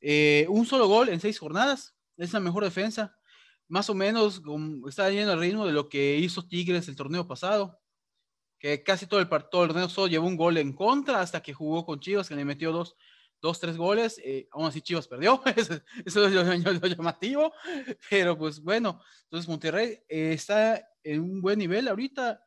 Eh, 0.00 0.46
un 0.48 0.66
solo 0.66 0.88
gol 0.88 1.08
en 1.08 1.20
seis 1.20 1.38
jornadas, 1.38 1.94
es 2.16 2.32
la 2.32 2.40
mejor 2.40 2.64
defensa. 2.64 3.16
Más 3.68 3.88
o 3.90 3.94
menos 3.94 4.42
está 4.88 5.08
yendo 5.10 5.30
al 5.30 5.38
ritmo 5.38 5.64
de 5.64 5.74
lo 5.74 5.88
que 5.88 6.16
hizo 6.16 6.44
Tigres 6.44 6.88
el 6.88 6.96
torneo 6.96 7.28
pasado, 7.28 7.80
que 8.58 8.82
casi 8.82 9.06
todo 9.06 9.20
el, 9.20 9.28
todo 9.28 9.62
el 9.62 9.68
torneo 9.68 9.88
solo 9.88 10.08
llevó 10.08 10.26
un 10.26 10.36
gol 10.36 10.58
en 10.58 10.72
contra 10.72 11.20
hasta 11.20 11.40
que 11.40 11.54
jugó 11.54 11.86
con 11.86 12.00
Chivas, 12.00 12.28
que 12.28 12.34
le 12.34 12.44
metió 12.44 12.72
dos 12.72 12.96
dos, 13.44 13.60
tres 13.60 13.76
goles, 13.76 14.18
eh, 14.24 14.48
aún 14.52 14.64
así 14.64 14.80
Chivas 14.80 15.06
perdió, 15.06 15.38
eso, 15.54 15.74
es 16.02 16.14
lo, 16.14 16.86
llamativo, 16.88 17.52
pero 18.08 18.38
pues 18.38 18.58
bueno, 18.62 19.02
entonces 19.24 19.46
Monterrey 19.46 19.98
eh, 20.08 20.32
está 20.32 20.82
en 21.02 21.20
un 21.20 21.42
buen 21.42 21.58
nivel 21.58 21.86
ahorita 21.86 22.42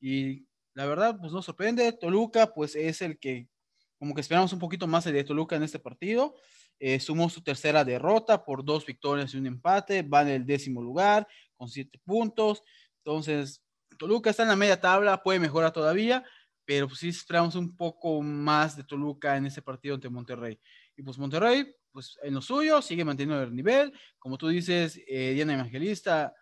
y 0.00 0.46
la 0.72 0.86
verdad 0.86 1.18
pues 1.20 1.32
no 1.32 1.42
sorprende, 1.42 1.92
Toluca 1.92 2.54
pues 2.54 2.76
es 2.76 3.02
el 3.02 3.18
que 3.18 3.50
como 3.98 4.14
que 4.14 4.22
esperamos 4.22 4.50
un 4.54 4.58
poquito 4.58 4.86
más 4.86 5.04
de 5.04 5.22
Toluca 5.22 5.54
en 5.56 5.64
este 5.64 5.78
partido, 5.78 6.34
eh, 6.78 6.98
sumó 6.98 7.28
su 7.28 7.42
tercera 7.42 7.84
derrota 7.84 8.42
por 8.42 8.64
dos 8.64 8.86
victorias 8.86 9.34
y 9.34 9.36
un 9.36 9.46
empate, 9.48 10.00
va 10.00 10.22
en 10.22 10.28
el 10.28 10.46
décimo 10.46 10.80
lugar 10.80 11.28
con 11.58 11.68
siete 11.68 12.00
puntos, 12.06 12.62
entonces 13.04 13.62
Toluca 13.98 14.30
está 14.30 14.44
en 14.44 14.48
la 14.48 14.56
media 14.56 14.80
tabla, 14.80 15.22
puede 15.22 15.40
mejorar 15.40 15.74
todavía, 15.74 16.24
pero 16.68 16.86
pues 16.86 17.00
sí 17.00 17.08
esperamos 17.08 17.54
un 17.54 17.74
poco 17.74 18.20
más 18.20 18.76
de 18.76 18.84
Toluca 18.84 19.38
en 19.38 19.46
ese 19.46 19.62
partido 19.62 19.94
ante 19.94 20.10
Monterrey. 20.10 20.60
Y 20.94 21.02
pues 21.02 21.16
Monterrey, 21.16 21.74
pues 21.90 22.18
en 22.22 22.34
lo 22.34 22.42
suyo, 22.42 22.82
sigue 22.82 23.06
manteniendo 23.06 23.42
el 23.42 23.56
nivel, 23.56 23.90
como 24.18 24.36
tú 24.36 24.48
dices, 24.48 25.00
eh, 25.08 25.32
Diana 25.32 25.54
Evangelista 25.54 26.34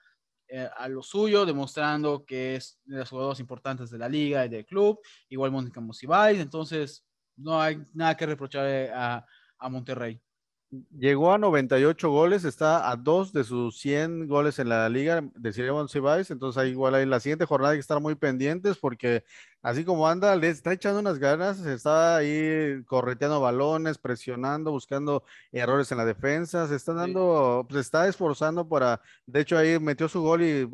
eh, 0.48 0.68
a 0.76 0.88
lo 0.88 1.00
suyo, 1.04 1.46
demostrando 1.46 2.24
que 2.24 2.56
es 2.56 2.80
de 2.86 2.98
las 2.98 3.08
jugadoras 3.08 3.38
importantes 3.38 3.88
de 3.88 3.98
la 3.98 4.08
liga 4.08 4.44
y 4.44 4.48
del 4.48 4.66
club, 4.66 4.98
igual 5.28 5.52
Mónica 5.52 5.80
Musibais, 5.80 6.40
entonces 6.40 7.06
no 7.36 7.62
hay 7.62 7.78
nada 7.94 8.16
que 8.16 8.26
reprochar 8.26 8.66
a, 8.92 9.24
a 9.58 9.68
Monterrey. 9.68 10.20
Llegó 10.98 11.32
a 11.32 11.38
98 11.38 12.10
goles, 12.10 12.44
está 12.44 12.90
a 12.90 12.96
dos 12.96 13.32
de 13.32 13.44
sus 13.44 13.78
100 13.78 14.26
goles 14.26 14.58
en 14.58 14.68
la 14.68 14.88
liga 14.88 15.22
de 15.34 15.52
Sirius 15.52 15.92
Cibais, 15.92 16.30
entonces 16.30 16.60
ahí 16.60 16.70
igual 16.70 16.94
hay 16.94 17.06
la 17.06 17.20
siguiente 17.20 17.44
jornada 17.44 17.72
hay 17.72 17.78
que 17.78 17.80
estar 17.80 18.00
muy 18.00 18.14
pendientes 18.14 18.76
porque 18.78 19.24
así 19.62 19.84
como 19.84 20.08
anda, 20.08 20.36
le 20.36 20.48
está 20.48 20.72
echando 20.72 21.00
unas 21.00 21.18
ganas, 21.18 21.64
está 21.66 22.16
ahí 22.16 22.82
correteando 22.84 23.40
balones, 23.40 23.98
presionando, 23.98 24.70
buscando 24.70 25.24
errores 25.50 25.90
en 25.90 25.98
la 25.98 26.04
defensa, 26.04 26.68
se 26.68 26.76
está 26.76 26.92
dando, 26.92 27.66
se 27.70 27.80
está 27.80 28.06
esforzando 28.06 28.68
para, 28.68 29.00
de 29.26 29.40
hecho 29.40 29.58
ahí 29.58 29.78
metió 29.80 30.08
su 30.08 30.22
gol 30.22 30.42
y 30.42 30.68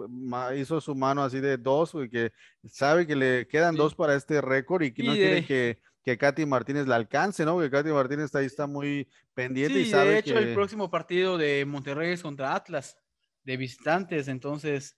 hizo 0.56 0.80
su 0.80 0.94
mano 0.94 1.22
así 1.22 1.40
de 1.40 1.56
dos, 1.56 1.92
que 2.10 2.32
sabe 2.66 3.06
que 3.06 3.16
le 3.16 3.46
quedan 3.48 3.76
dos 3.76 3.94
para 3.94 4.14
este 4.14 4.40
récord 4.40 4.82
y 4.82 4.92
que 4.92 5.02
no 5.02 5.12
quiere 5.12 5.44
que 5.46 5.78
que 6.02 6.18
Katy 6.18 6.46
Martínez 6.46 6.86
la 6.86 6.96
alcance, 6.96 7.44
¿no? 7.44 7.58
Que 7.58 7.70
Katy 7.70 7.90
Martínez 7.90 8.34
ahí 8.34 8.46
está 8.46 8.66
muy 8.66 9.08
pendiente 9.34 9.78
y 9.78 9.86
sabe 9.86 10.10
de 10.10 10.18
hecho, 10.18 10.34
que... 10.34 10.40
el 10.40 10.54
próximo 10.54 10.90
partido 10.90 11.38
de 11.38 11.64
Monterrey 11.64 12.12
es 12.12 12.22
contra 12.22 12.54
Atlas, 12.54 12.98
de 13.44 13.56
visitantes, 13.56 14.28
entonces 14.28 14.96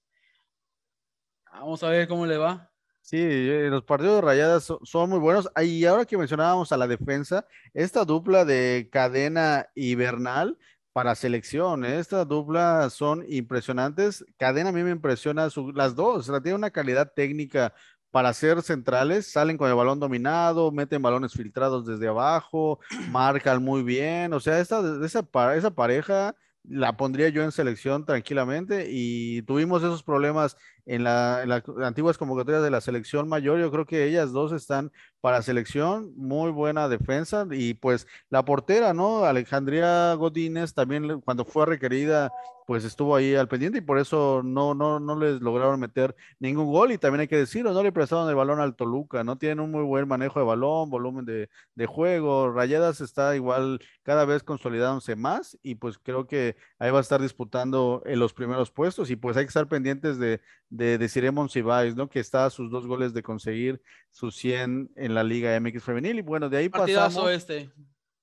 vamos 1.52 1.82
a 1.82 1.88
ver 1.88 2.08
cómo 2.08 2.26
le 2.26 2.36
va. 2.36 2.70
Sí, 3.04 3.18
eh, 3.20 3.68
los 3.70 3.84
partidos 3.84 4.16
de 4.16 4.20
rayadas 4.22 4.72
son, 4.82 5.10
muy 5.10 5.18
buenos. 5.18 5.50
Y 5.62 5.84
ahora 5.84 6.06
que 6.06 6.16
mencionábamos 6.16 6.72
a 6.72 6.78
la 6.78 6.86
defensa, 6.86 7.46
esta 7.74 8.02
dupla 8.06 8.46
de 8.46 8.88
cadena 8.90 9.68
y 9.74 9.94
Bernal 9.94 10.58
para 10.94 11.14
selección, 11.14 11.84
¿eh? 11.84 11.98
esta 11.98 12.24
dupla 12.24 12.88
son 12.88 13.22
impresionantes. 13.28 14.24
Cadena 14.38 14.70
a 14.70 14.72
mí 14.72 14.82
me 14.82 14.90
impresiona 14.90 15.48
las 15.74 15.94
dos, 15.94 16.28
la 16.28 16.40
tiene 16.40 16.56
una 16.56 16.70
calidad 16.70 17.12
técnica 17.14 17.74
para 18.14 18.32
ser 18.32 18.62
centrales, 18.62 19.26
salen 19.26 19.56
con 19.56 19.68
el 19.68 19.74
balón 19.74 19.98
dominado, 19.98 20.70
meten 20.70 21.02
balones 21.02 21.32
filtrados 21.32 21.84
desde 21.84 22.06
abajo, 22.06 22.78
marcan 23.10 23.60
muy 23.60 23.82
bien. 23.82 24.32
O 24.34 24.38
sea, 24.38 24.60
esa, 24.60 24.80
esa, 25.04 25.26
esa 25.56 25.70
pareja 25.72 26.36
la 26.62 26.96
pondría 26.96 27.28
yo 27.30 27.42
en 27.42 27.50
selección 27.50 28.06
tranquilamente 28.06 28.86
y 28.88 29.42
tuvimos 29.42 29.82
esos 29.82 30.04
problemas 30.04 30.56
en, 30.86 31.02
la, 31.02 31.44
las 31.44 31.64
antiguas 31.82 32.16
convocatorias 32.16 32.62
de 32.62 32.70
la 32.70 32.80
selección 32.80 33.28
mayor. 33.28 33.58
Yo 33.58 33.72
creo 33.72 33.84
que 33.84 34.04
ellas 34.04 34.30
dos 34.30 34.52
están 34.52 34.92
para 35.24 35.40
selección, 35.40 36.12
muy 36.16 36.50
buena 36.50 36.86
defensa 36.86 37.46
y 37.50 37.72
pues 37.72 38.06
la 38.28 38.44
portera, 38.44 38.92
¿no? 38.92 39.24
Alejandría 39.24 40.12
Godínez 40.16 40.74
también 40.74 41.22
cuando 41.22 41.46
fue 41.46 41.64
requerida 41.64 42.30
pues 42.66 42.84
estuvo 42.84 43.14
ahí 43.14 43.34
al 43.34 43.48
pendiente 43.48 43.78
y 43.78 43.80
por 43.82 43.98
eso 43.98 44.42
no, 44.44 44.74
no, 44.74 44.98
no 45.00 45.18
les 45.18 45.40
lograron 45.40 45.80
meter 45.80 46.14
ningún 46.38 46.66
gol 46.66 46.92
y 46.92 46.98
también 46.98 47.20
hay 47.20 47.28
que 47.28 47.36
decirlo, 47.36 47.72
no 47.72 47.82
le 47.82 47.92
prestaron 47.92 48.28
el 48.28 48.34
balón 48.34 48.60
al 48.60 48.74
Toluca, 48.74 49.22
no 49.24 49.36
tienen 49.36 49.60
un 49.60 49.70
muy 49.70 49.82
buen 49.82 50.08
manejo 50.08 50.40
de 50.40 50.46
balón, 50.46 50.90
volumen 50.90 51.24
de, 51.24 51.50
de 51.74 51.86
juego, 51.86 52.50
Rayadas 52.52 53.00
está 53.00 53.36
igual 53.36 53.80
cada 54.02 54.24
vez 54.24 54.42
consolidándose 54.42 55.16
más 55.16 55.58
y 55.62 55.74
pues 55.76 55.98
creo 55.98 56.26
que 56.26 56.56
ahí 56.78 56.90
va 56.90 56.98
a 56.98 57.02
estar 57.02 57.20
disputando 57.20 58.02
en 58.06 58.18
los 58.18 58.32
primeros 58.32 58.70
puestos 58.70 59.10
y 59.10 59.16
pues 59.16 59.36
hay 59.36 59.44
que 59.44 59.48
estar 59.48 59.68
pendientes 59.68 60.18
de, 60.18 60.40
de, 60.70 60.98
de 60.98 61.94
¿no? 61.94 62.08
Que 62.08 62.20
está 62.20 62.46
a 62.46 62.50
sus 62.50 62.70
dos 62.70 62.86
goles 62.86 63.12
de 63.12 63.22
conseguir 63.22 63.80
sus 64.14 64.36
100 64.36 64.92
en 64.94 65.14
la 65.14 65.24
Liga 65.24 65.58
MX 65.60 65.82
Femenil 65.82 66.20
y 66.20 66.22
bueno, 66.22 66.48
de 66.48 66.56
ahí 66.58 66.68
Partidazo 66.68 67.22
pasamos. 67.22 67.32
este 67.32 67.68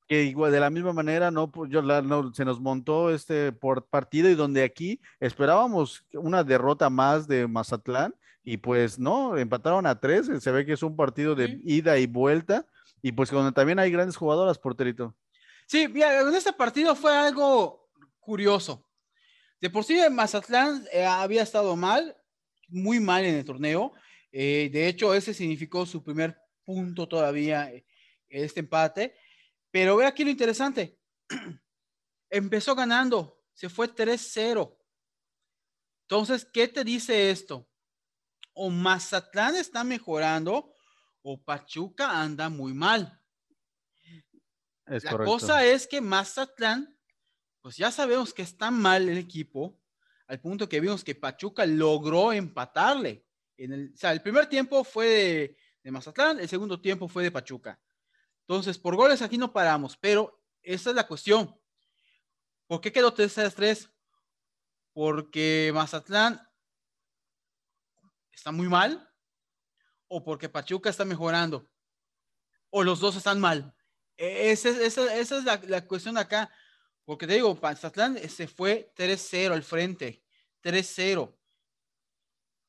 que 0.07 0.23
igual 0.23 0.51
de 0.51 0.59
la 0.59 0.69
misma 0.69 0.91
manera 0.93 1.31
no, 1.31 1.51
pues, 1.51 1.69
yo, 1.69 1.81
la, 1.81 2.01
no 2.01 2.33
se 2.33 2.43
nos 2.45 2.59
montó 2.59 3.13
este 3.13 3.51
por 3.51 3.85
partido 3.87 4.29
y 4.29 4.35
donde 4.35 4.63
aquí 4.63 4.99
esperábamos 5.19 6.05
una 6.13 6.43
derrota 6.43 6.89
más 6.89 7.27
de 7.27 7.45
Mazatlán 7.47 8.15
y 8.43 8.57
pues 8.57 8.97
no, 8.99 9.37
empataron 9.37 9.85
a 9.85 9.99
tres, 9.99 10.29
se 10.39 10.51
ve 10.51 10.65
que 10.65 10.73
es 10.73 10.83
un 10.83 10.95
partido 10.95 11.35
de 11.35 11.47
Sí. 11.47 11.61
ida 11.65 11.97
y 11.97 12.07
vuelta 12.07 12.65
y 13.01 13.11
pues 13.11 13.29
donde 13.29 13.51
también 13.51 13.79
hay 13.79 13.91
grandes 13.91 14.15
jugadoras, 14.17 14.57
porterito. 14.57 15.13
Sí, 15.67 15.87
mira, 15.87 16.19
en 16.21 16.33
este 16.35 16.53
partido 16.53 16.95
fue 16.95 17.15
algo 17.15 17.89
curioso. 18.19 18.85
De 19.61 19.69
por 19.69 19.83
sí, 19.83 19.99
Mazatlán 20.11 20.85
eh, 20.91 21.05
había 21.05 21.43
estado 21.43 21.75
mal, 21.75 22.17
muy 22.67 22.99
mal 22.99 23.23
en 23.25 23.35
el 23.35 23.45
torneo. 23.45 23.93
Eh, 24.31 24.69
de 24.71 24.87
hecho, 24.87 25.13
ese 25.13 25.33
significó 25.33 25.85
su 25.85 26.03
primer 26.03 26.37
punto 26.63 27.07
todavía, 27.07 27.71
eh, 27.71 27.85
este 28.29 28.61
empate. 28.61 29.15
Pero 29.71 29.97
ve 29.97 30.05
aquí 30.05 30.23
lo 30.23 30.29
interesante. 30.29 30.99
Empezó 32.29 32.75
ganando, 32.75 33.43
se 33.53 33.69
fue 33.69 33.87
3-0. 33.93 34.77
Entonces, 36.03 36.45
¿qué 36.45 36.67
te 36.67 36.83
dice 36.83 37.31
esto? 37.31 37.69
O 38.53 38.69
Mazatlán 38.69 39.55
está 39.55 39.83
mejorando 39.83 40.75
o 41.21 41.41
Pachuca 41.41 42.21
anda 42.21 42.49
muy 42.49 42.73
mal. 42.73 43.21
Es 44.85 45.03
La 45.05 45.11
correcto. 45.11 45.31
cosa 45.31 45.65
es 45.65 45.87
que 45.87 46.01
Mazatlán, 46.01 46.97
pues 47.61 47.77
ya 47.77 47.91
sabemos 47.91 48.33
que 48.33 48.41
está 48.41 48.71
mal 48.71 49.07
el 49.07 49.17
equipo, 49.17 49.79
al 50.27 50.41
punto 50.41 50.67
que 50.67 50.79
vimos 50.79 51.03
que 51.03 51.15
Pachuca 51.15 51.65
logró 51.65 52.33
empatarle. 52.33 53.25
En 53.63 53.73
el, 53.73 53.91
o 53.93 53.97
sea, 53.97 54.11
el 54.11 54.21
primer 54.21 54.47
tiempo 54.47 54.83
fue 54.83 55.05
de, 55.07 55.57
de 55.83 55.91
Mazatlán, 55.91 56.39
el 56.39 56.49
segundo 56.49 56.81
tiempo 56.81 57.07
fue 57.07 57.23
de 57.23 57.31
Pachuca. 57.31 57.79
Entonces, 58.41 58.77
por 58.77 58.95
goles 58.95 59.21
aquí 59.21 59.37
no 59.37 59.53
paramos, 59.53 59.97
pero 59.97 60.43
esa 60.63 60.89
es 60.89 60.95
la 60.95 61.07
cuestión. 61.07 61.55
¿Por 62.67 62.81
qué 62.81 62.91
quedó 62.91 63.13
3-3? 63.13 63.91
Porque 64.93 65.71
Mazatlán 65.73 66.41
está 68.31 68.51
muy 68.51 68.67
mal 68.67 69.09
o 70.07 70.23
porque 70.23 70.49
Pachuca 70.49 70.89
está 70.89 71.05
mejorando 71.05 71.69
o 72.71 72.83
los 72.83 72.99
dos 72.99 73.15
están 73.15 73.39
mal. 73.39 73.75
E, 74.17 74.51
Esa 74.51 74.69
es, 74.69 74.77
esa, 74.77 75.15
esa 75.15 75.37
es 75.37 75.43
la, 75.43 75.61
la, 75.67 75.85
cuestión 75.85 76.17
acá. 76.17 76.51
Porque 77.05 77.27
te 77.27 77.33
digo, 77.33 77.57
Mazatlán 77.61 78.17
se 78.27 78.47
fue 78.47 78.91
3-0 78.97 79.53
al 79.53 79.63
frente. 79.63 80.23
3-0. 80.63 81.37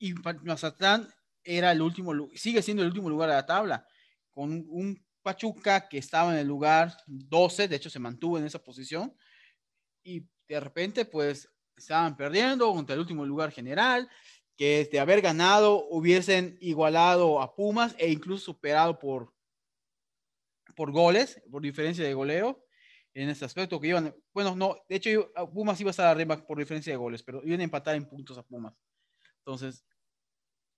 Y 0.02 0.14
Mazatlán 0.14 1.08
era 1.44 1.70
el 1.70 1.80
último, 1.80 2.12
sigue 2.34 2.60
siendo 2.60 2.82
el 2.82 2.88
último 2.88 3.08
lugar 3.08 3.28
de 3.28 3.36
la 3.36 3.46
tabla. 3.46 3.86
Con 4.32 4.66
un 4.68 5.00
Pachuca 5.22 5.88
que 5.88 5.98
estaba 5.98 6.32
en 6.32 6.40
el 6.40 6.48
lugar 6.48 6.92
12, 7.06 7.68
de 7.68 7.76
hecho 7.76 7.88
se 7.88 8.00
mantuvo 8.00 8.36
en 8.36 8.44
esa 8.44 8.60
posición. 8.60 9.16
Y 10.02 10.26
de 10.48 10.58
repente, 10.58 11.04
pues, 11.04 11.48
estaban 11.76 12.16
perdiendo 12.16 12.72
contra 12.72 12.94
el 12.94 13.00
último 13.00 13.24
lugar 13.24 13.52
general. 13.52 14.10
Que 14.56 14.88
de 14.90 14.98
haber 14.98 15.20
ganado 15.20 15.86
hubiesen 15.88 16.58
igualado 16.60 17.40
a 17.40 17.54
Pumas 17.54 17.94
e 17.96 18.10
incluso 18.10 18.46
superado 18.46 18.98
por, 18.98 19.32
por 20.74 20.90
goles, 20.90 21.40
por 21.48 21.62
diferencia 21.62 22.04
de 22.04 22.12
goleo, 22.12 22.64
en 23.14 23.28
ese 23.28 23.44
aspecto 23.44 23.78
que 23.78 23.86
iban, 23.86 24.12
bueno, 24.34 24.56
no, 24.56 24.78
de 24.88 24.96
hecho 24.96 25.32
Pumas 25.54 25.80
iba 25.80 25.90
a 25.90 25.92
estar 25.92 26.06
arriba 26.08 26.44
por 26.44 26.58
diferencia 26.58 26.92
de 26.92 26.96
goles, 26.96 27.22
pero 27.22 27.40
iban 27.44 27.60
a 27.60 27.64
empatar 27.64 27.94
en 27.94 28.08
puntos 28.08 28.36
a 28.36 28.42
Pumas. 28.42 28.74
Entonces, 29.44 29.84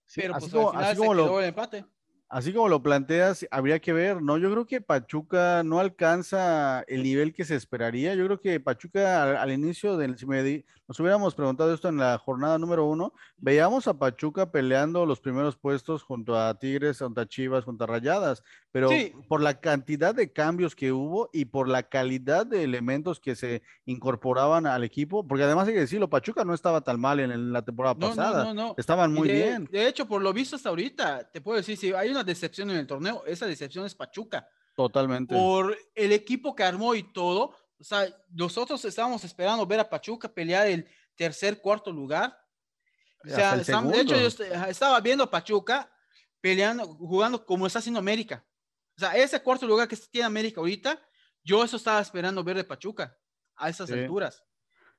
sí, 0.07 0.21
pero 0.23 0.35
así 0.37 0.51
pues 0.51 0.53
como, 0.53 0.69
al 0.69 0.73
final 0.73 0.85
así 0.85 0.95
se 0.95 0.99
como 0.99 1.13
quedó 1.13 1.27
lo, 1.27 1.41
el 1.41 1.47
empate. 1.47 1.85
Así 2.29 2.53
como 2.53 2.69
lo 2.69 2.83
planteas, 2.83 3.47
habría 3.51 3.79
que 3.79 3.93
ver, 3.93 4.21
¿no? 4.21 4.39
Yo 4.39 4.51
creo 4.51 4.67
que 4.67 4.81
Pachuca 4.81 5.63
no 5.63 5.79
alcanza 5.79 6.83
el 6.89 7.03
nivel 7.05 7.33
que 7.33 7.45
se 7.45 7.55
esperaría. 7.55 8.15
Yo 8.15 8.25
creo 8.25 8.41
que 8.41 8.59
Pachuca 8.59 9.23
al, 9.23 9.37
al 9.37 9.53
inicio 9.53 9.97
del, 9.97 10.19
si 10.19 10.27
me 10.27 10.43
di, 10.43 10.65
nos 10.89 10.99
hubiéramos 10.99 11.35
preguntado 11.35 11.73
esto 11.73 11.89
en 11.89 11.99
la 11.99 12.19
jornada 12.19 12.59
número 12.59 12.87
uno, 12.87 13.13
veíamos 13.37 13.87
a 13.87 13.99
Pachuca 13.99 14.51
peleando 14.51 15.07
los 15.07 15.21
primeros 15.21 15.57
puestos 15.57 16.03
junto 16.03 16.37
a 16.37 16.59
Tigres, 16.59 16.99
junto 16.99 17.21
a 17.21 17.27
Chivas, 17.27 17.65
junto 17.65 17.85
a 17.85 17.87
Rayadas, 17.87 18.43
pero 18.75 18.89
Sí. 18.89 19.13
por 19.29 19.41
la 19.41 19.61
cantidad 19.61 20.13
de 20.17 20.33
cambios 20.33 20.75
que 20.75 20.91
hubo 20.91 21.31
y 21.33 21.45
por 21.45 21.69
la 21.69 21.85
calidad 21.85 22.45
de 22.45 22.65
elementos 22.65 23.21
que 23.21 23.37
se 23.37 23.63
incorporaban 23.87 24.67
al 24.67 24.83
equipo, 24.83 25.25
porque 25.25 25.45
además 25.45 25.69
hay 25.69 25.75
que 25.75 25.81
decirlo, 25.81 26.11
Pachuca 26.11 26.45
no 26.45 26.55
estaba 26.55 26.81
tan 26.81 26.99
mal 26.99 27.21
en, 27.21 27.53
la 27.53 27.63
temporada 27.65 27.95
No, 27.97 28.09
pasada, 28.09 28.43
no, 28.47 28.53
no, 28.53 28.67
no. 28.71 28.75
estaban 28.77 29.13
muy 29.15 29.29
de, 29.29 29.35
bien. 29.35 29.69
de 29.71 29.87
hecho, 29.87 30.09
por 30.09 30.21
lo 30.23 30.33
visto 30.33 30.57
hasta 30.57 30.71
ahorita, 30.71 31.31
te 31.31 31.41
puedo 31.41 31.57
decir, 31.57 31.77
si 31.77 31.93
hay 31.93 32.11
una 32.11 32.25
decepción 32.25 32.69
en 32.73 32.79
el 32.79 32.87
torneo, 32.89 33.23
esa 33.29 33.47
decepción 33.47 33.87
es 33.87 33.95
Pachuca. 33.95 34.49
Totalmente. 34.75 35.33
Por 35.33 35.79
el 35.95 36.11
equipo 36.11 36.53
que 36.57 36.65
armó 36.65 36.97
y 36.97 37.05
todo. 37.05 37.55
O 37.79 37.85
sea, 37.85 38.09
nosotros 38.33 38.85
estábamos 38.85 39.23
esperando 39.23 39.65
ver 39.69 39.79
a 39.79 39.89
Pachuca 39.89 40.29
pelear 40.29 40.67
el 40.67 40.85
tercer, 41.15 41.61
cuarto 41.61 41.93
lugar. 41.93 42.37
O 43.25 43.29
sea, 43.29 43.55
de 43.57 44.01
hecho, 44.01 44.17
yo 44.17 44.27
estaba 44.67 45.01
viendo 45.01 45.23
a 45.23 45.31
Pachuca 45.31 45.89
peleando, 46.41 46.87
jugando 46.87 47.47
como 47.47 47.69
está 47.69 47.79
haciendo 47.79 48.01
América. 48.01 48.45
O 48.97 49.01
sea, 49.01 49.17
ese 49.17 49.43
cuarto 49.43 49.67
lugar 49.67 49.89
que 49.89 49.97
tiene 49.97 50.27
América 50.27 50.61
ahorita, 50.61 51.01
yo 51.43 51.65
eso 51.65 51.77
estaba 51.77 52.01
esperando 52.01 52.45
ver 52.45 52.57
de 52.57 52.65
Pachuca 52.65 53.17
a 53.57 53.69
esas 53.69 53.89
Sí. 53.89 53.95
alturas. 53.95 54.45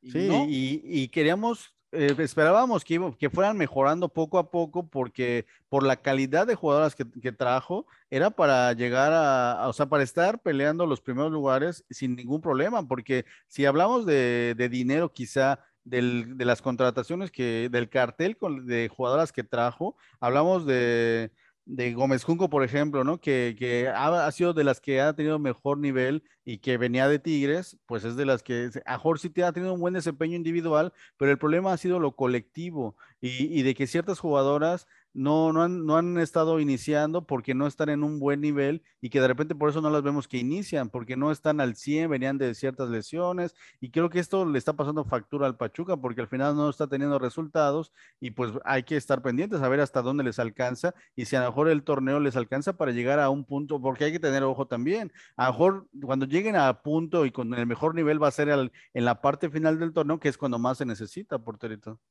Y 0.02 0.12
Sí, 0.12 0.28
no, 0.28 0.46
y, 0.48 0.82
y 0.84 1.08
queríamos, 1.08 1.74
eh, 1.92 2.14
esperábamos 2.20 2.84
que, 2.84 3.14
que 3.18 3.30
fueran 3.30 3.58
mejorando 3.58 4.10
poco 4.10 4.38
a 4.38 4.52
poco 4.52 4.88
porque 4.90 5.46
por 5.70 5.84
la 5.84 5.96
calidad 5.96 6.46
de 6.46 6.56
jugadoras 6.56 6.94
que, 6.94 7.06
que 7.22 7.32
trajo, 7.32 7.88
era 8.10 8.30
para 8.30 8.74
llegar 8.74 9.14
a, 9.14 9.54
a- 9.54 9.68
o 9.70 9.74
sea, 9.74 9.88
para 9.88 10.04
estar 10.04 10.40
peleando 10.42 10.86
los 10.86 11.02
primeros 11.02 11.32
lugares 11.32 11.84
sin 11.90 12.16
ningún 12.16 12.42
problema, 12.42 12.88
porque 12.88 13.26
si 13.48 13.66
hablamos 13.66 14.06
de, 14.06 14.54
de 14.58 14.70
dinero 14.70 15.12
quizá 15.12 15.60
del- 15.84 16.38
de 16.38 16.46
las 16.46 16.62
contrataciones 16.62 17.32
que, 17.32 17.70
del 17.72 17.90
cartel 17.90 18.38
con- 18.38 18.66
de 18.68 18.90
jugadoras 18.90 19.32
que 19.32 19.44
trajo, 19.44 19.96
hablamos 20.20 20.66
de, 20.66 21.32
de 21.66 21.94
Gómez 21.94 22.24
Junco, 22.24 22.50
por 22.50 22.64
ejemplo, 22.64 23.04
¿no? 23.04 23.20
Que, 23.20 23.56
que 23.58 23.88
ha, 23.88 24.28
ha 24.28 24.32
sido 24.32 24.54
de 24.54 24.64
las 24.64 24.80
que 24.82 25.02
ha 25.02 25.14
tenido 25.14 25.40
mejor 25.40 25.80
nivel 25.80 26.24
y 26.44 26.60
que 26.60 26.78
venía 26.78 27.08
de 27.08 27.20
Tigres, 27.20 27.78
pues 27.88 28.04
es 28.06 28.16
de 28.16 28.26
las 28.26 28.44
que 28.44 28.70
a 28.86 29.02
te 29.34 29.44
ha 29.44 29.52
tenido 29.52 29.74
un 29.74 29.80
buen 29.80 29.94
desempeño 29.96 30.36
individual, 30.36 30.94
pero 31.18 31.32
el 31.32 31.40
problema 31.40 31.74
ha 31.74 31.78
sido 31.78 32.00
lo 32.00 32.16
colectivo 32.16 32.96
y, 33.20 33.60
y 33.60 33.64
de 33.64 33.74
que 33.74 33.88
ciertas 33.88 34.20
jugadoras 34.20 34.88
no, 35.16 35.54
no, 35.54 35.64
han, 35.64 35.86
no 35.86 35.96
han 35.96 36.18
estado 36.20 36.60
iniciando 36.60 37.26
porque 37.26 37.56
no 37.56 37.68
están 37.68 37.88
en 37.88 38.04
un 38.04 38.20
buen 38.20 38.42
nivel 38.42 38.84
y 39.00 39.10
que 39.10 39.22
de 39.22 39.28
repente 39.28 39.56
por 39.56 39.70
eso 39.70 39.80
no 39.80 39.90
las 39.90 40.04
vemos 40.04 40.28
que 40.28 40.38
inician, 40.38 40.90
porque 40.90 41.16
no 41.16 41.32
están 41.32 41.62
al 41.62 41.78
100, 41.78 42.10
venían 42.10 42.38
de 42.38 42.54
ciertas 42.54 42.90
lesiones 42.90 43.56
y 43.80 43.92
creo 43.92 44.10
que 44.10 44.20
esto 44.20 44.46
le 44.46 44.60
está 44.60 44.74
pasando 44.74 45.06
factura 45.06 45.48
al 45.48 45.56
Pachuca 45.56 45.96
porque 45.96 46.20
al 46.20 46.28
final 46.28 46.56
no 46.58 46.70
está 46.70 46.88
teniendo 46.88 47.18
resultados 47.18 47.94
y 48.20 48.32
pues 48.32 48.52
hay 48.66 48.84
que 48.84 48.98
estar 48.98 49.22
pendientes 49.22 49.62
a 49.62 49.70
ver 49.70 49.80
hasta 49.80 50.02
dónde 50.02 50.26
les 50.26 50.38
alcanza 50.38 50.94
y 51.16 51.26
si 51.26 51.38
a 51.38 51.42
lo 51.42 51.48
mejor 51.48 51.70
el 51.70 51.84
torneo 51.84 52.20
les 52.20 52.36
alcanza 52.36 52.74
para 52.74 52.92
llegar 52.92 53.20
a 53.22 53.30
un 53.30 53.46
punto, 53.46 53.82
porque 53.82 54.04
hay 54.04 54.12
que 54.12 54.20
tener 54.20 54.44
ojo 54.44 54.68
también, 54.68 55.14
a 55.38 55.46
lo 55.46 55.54
mejor 55.54 55.88
cuando 56.04 56.26
lleguen 56.26 56.58
a 56.58 56.82
punto 56.82 57.26
y 57.26 57.32
con 57.32 57.54
el 57.54 57.66
mejor 57.66 57.96
nivel 57.96 58.22
va 58.22 58.28
a 58.28 58.32
ser 58.32 58.50
en 58.50 59.06
la 59.06 59.22
parte 59.22 59.50
final 59.50 59.80
del 59.80 59.94
torneo, 59.94 60.20
que 60.20 60.28
es 60.28 60.38
cuando 60.38 60.60
más 60.60 60.78
se 60.78 60.86
necesita, 60.86 61.40
porterito. 61.40 62.02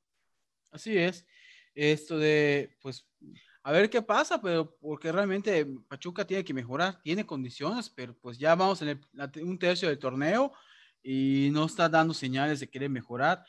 Así 0.73 0.97
es 0.97 1.27
esto 1.75 2.19
de, 2.19 2.77
pues, 2.81 3.07
a 3.63 3.73
ver 3.73 3.89
qué 3.89 4.03
pasa, 4.03 4.41
pero 4.41 4.77
porque 4.81 5.11
realmente 5.11 5.67
Pachuca 5.89 6.27
tiene 6.27 6.45
que 6.45 6.55
mejorar, 6.55 7.01
tiene 7.03 7.25
condiciones, 7.25 7.89
pero 7.89 8.15
pues 8.21 8.39
ya 8.39 8.55
vamos 8.55 8.83
en 8.83 9.01
un 9.43 9.59
tercio 9.59 9.89
del 9.89 9.99
torneo 9.99 10.53
y 11.03 11.49
no 11.51 11.65
está 11.65 11.89
dando 11.89 12.13
señales 12.13 12.61
de 12.61 12.69
querer 12.69 12.91
mejorar. 12.91 13.45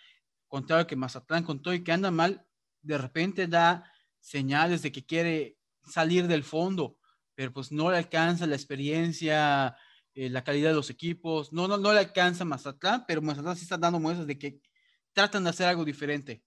Contrario 0.47 0.87
que 0.87 0.95
Mazatlán 0.95 1.43
con 1.43 1.61
todo 1.61 1.73
y 1.73 1.83
que 1.83 1.91
anda 1.91 2.11
mal, 2.11 2.45
de 2.81 2.97
repente 2.97 3.47
da 3.47 3.91
señales 4.21 4.81
de 4.81 4.91
que 4.91 5.05
quiere 5.05 5.57
salir 5.83 6.27
del 6.27 6.43
fondo, 6.43 6.97
pero 7.35 7.51
pues 7.51 7.71
no 7.71 7.91
le 7.91 7.97
alcanza 7.97 8.47
la 8.47 8.55
experiencia, 8.55 9.75
eh, 10.13 10.29
la 10.29 10.45
calidad 10.45 10.69
de 10.69 10.75
los 10.75 10.89
equipos, 10.89 11.51
no, 11.51 11.67
no, 11.67 11.77
no 11.77 11.91
le 11.91 11.99
alcanza 11.99 12.45
Mazatlán, 12.45 13.03
pero 13.05 13.21
Mazatlán 13.21 13.57
sí 13.57 13.63
está 13.63 13.77
dando 13.77 13.99
muestras 13.99 14.27
de 14.27 14.39
que 14.39 14.61
tratan 15.11 15.43
de 15.43 15.49
hacer 15.49 15.67
algo 15.67 15.83
diferente. 15.83 16.41